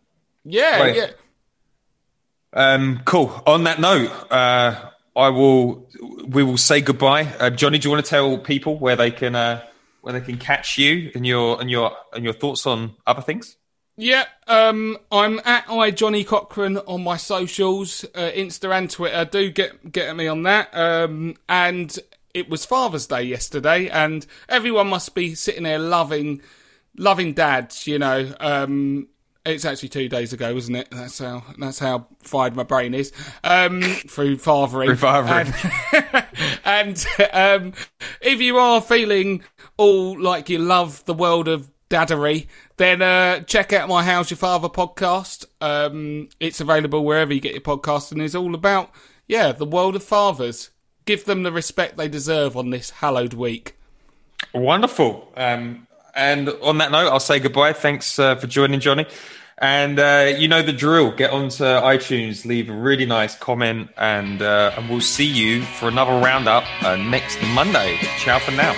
Yeah, 0.45 0.79
right. 0.79 0.95
yeah. 0.95 1.07
Um, 2.53 3.01
cool. 3.05 3.41
On 3.45 3.63
that 3.63 3.79
note, 3.79 4.11
uh, 4.31 4.89
I 5.15 5.29
will 5.29 5.89
we 6.27 6.43
will 6.43 6.57
say 6.57 6.81
goodbye. 6.81 7.33
Uh, 7.39 7.49
Johnny, 7.49 7.77
do 7.77 7.87
you 7.87 7.91
want 7.91 8.05
to 8.05 8.09
tell 8.09 8.37
people 8.37 8.77
where 8.77 8.95
they 8.95 9.11
can 9.11 9.35
uh, 9.35 9.63
where 10.01 10.13
they 10.13 10.21
can 10.21 10.37
catch 10.37 10.77
you 10.77 11.11
and 11.13 11.25
your 11.25 11.59
and 11.59 11.69
your 11.69 11.91
and 12.13 12.23
your 12.23 12.33
thoughts 12.33 12.65
on 12.65 12.95
other 13.05 13.21
things? 13.21 13.57
Yeah, 13.95 14.25
um, 14.47 14.97
I'm 15.11 15.39
at 15.45 15.69
I 15.69 15.91
Johnny 15.91 16.23
Cochran 16.23 16.77
on 16.79 17.03
my 17.03 17.17
socials, 17.17 18.03
uh, 18.15 18.31
Insta 18.35 18.75
and 18.75 18.89
Twitter. 18.89 19.23
Do 19.25 19.51
get 19.51 19.91
get 19.91 20.09
at 20.09 20.15
me 20.15 20.27
on 20.27 20.43
that. 20.43 20.75
Um, 20.75 21.35
and 21.47 21.95
it 22.33 22.49
was 22.49 22.65
Father's 22.65 23.05
Day 23.05 23.21
yesterday, 23.23 23.89
and 23.89 24.25
everyone 24.49 24.87
must 24.87 25.13
be 25.13 25.35
sitting 25.35 25.63
there 25.63 25.77
loving, 25.77 26.41
loving 26.97 27.33
dads. 27.33 27.85
You 27.85 27.99
know, 27.99 28.33
um, 28.39 29.09
it's 29.45 29.63
actually 29.63 29.89
two 29.89 30.09
days 30.09 30.33
ago, 30.33 30.55
isn't 30.55 30.75
it? 30.75 30.87
That's 30.89 31.19
how 31.19 31.43
that's 31.59 31.77
how 31.77 32.07
fired 32.19 32.55
my 32.55 32.63
brain 32.63 32.95
is 32.95 33.11
um, 33.43 33.81
through 33.81 34.37
fathering. 34.37 34.87
Through 34.87 34.97
fathering. 34.97 35.53
And, 35.93 36.25
and 36.65 37.05
um, 37.31 37.73
if 38.21 38.41
you 38.41 38.57
are 38.57 38.81
feeling 38.81 39.43
all 39.77 40.19
like 40.19 40.49
you 40.49 40.57
love 40.57 41.05
the 41.05 41.13
world 41.13 41.47
of 41.47 41.69
daddery, 41.89 42.47
then 42.83 43.01
uh, 43.01 43.39
check 43.41 43.71
out 43.71 43.87
my 43.87 44.03
How's 44.03 44.29
Your 44.29 44.37
Father 44.37 44.67
podcast. 44.67 45.45
Um, 45.61 46.27
it's 46.39 46.59
available 46.59 47.05
wherever 47.05 47.33
you 47.33 47.39
get 47.39 47.53
your 47.53 47.61
podcast 47.61 48.11
and 48.11 48.21
is 48.21 48.35
all 48.35 48.53
about, 48.53 48.91
yeah, 49.25 49.53
the 49.53 49.65
world 49.65 49.95
of 49.95 50.03
fathers. 50.03 50.69
Give 51.05 51.23
them 51.23 51.43
the 51.43 51.51
respect 51.51 51.97
they 51.97 52.07
deserve 52.07 52.57
on 52.57 52.69
this 52.69 52.89
hallowed 52.89 53.33
week. 53.33 53.77
Wonderful. 54.53 55.31
Um, 55.37 55.87
and 56.13 56.49
on 56.61 56.77
that 56.79 56.91
note, 56.91 57.09
I'll 57.11 57.19
say 57.19 57.39
goodbye. 57.39 57.73
Thanks 57.73 58.19
uh, 58.19 58.35
for 58.35 58.47
joining, 58.47 58.79
Johnny. 58.79 59.05
And 59.57 59.99
uh, 59.99 60.33
you 60.37 60.47
know 60.47 60.61
the 60.61 60.73
drill. 60.73 61.11
Get 61.11 61.31
onto 61.31 61.63
iTunes, 61.63 62.45
leave 62.45 62.69
a 62.69 62.73
really 62.73 63.05
nice 63.05 63.35
comment, 63.37 63.91
and 63.97 64.41
uh, 64.41 64.73
and 64.75 64.89
we'll 64.89 64.99
see 64.99 65.27
you 65.27 65.61
for 65.61 65.87
another 65.87 66.13
roundup 66.13 66.65
uh, 66.83 66.97
next 66.97 67.39
Monday. 67.53 67.97
Ciao 68.17 68.39
for 68.39 68.51
now. 68.51 68.73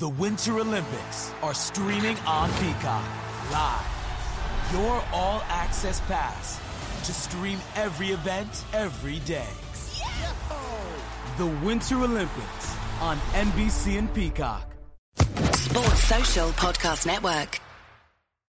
The 0.00 0.08
Winter 0.08 0.60
Olympics 0.60 1.30
are 1.42 1.52
streaming 1.52 2.16
on 2.20 2.50
Peacock 2.52 3.04
live. 3.52 4.72
Your 4.72 5.04
all 5.12 5.42
access 5.48 6.00
pass 6.08 6.58
to 7.04 7.12
stream 7.12 7.58
every 7.76 8.08
event 8.08 8.64
every 8.72 9.18
day. 9.18 9.50
The 11.36 11.44
Winter 11.62 11.96
Olympics 11.96 12.76
on 13.02 13.18
NBC 13.34 13.98
and 13.98 14.14
Peacock. 14.14 14.72
Sports 15.52 16.04
Social 16.04 16.48
Podcast 16.52 17.04
Network. 17.04 17.60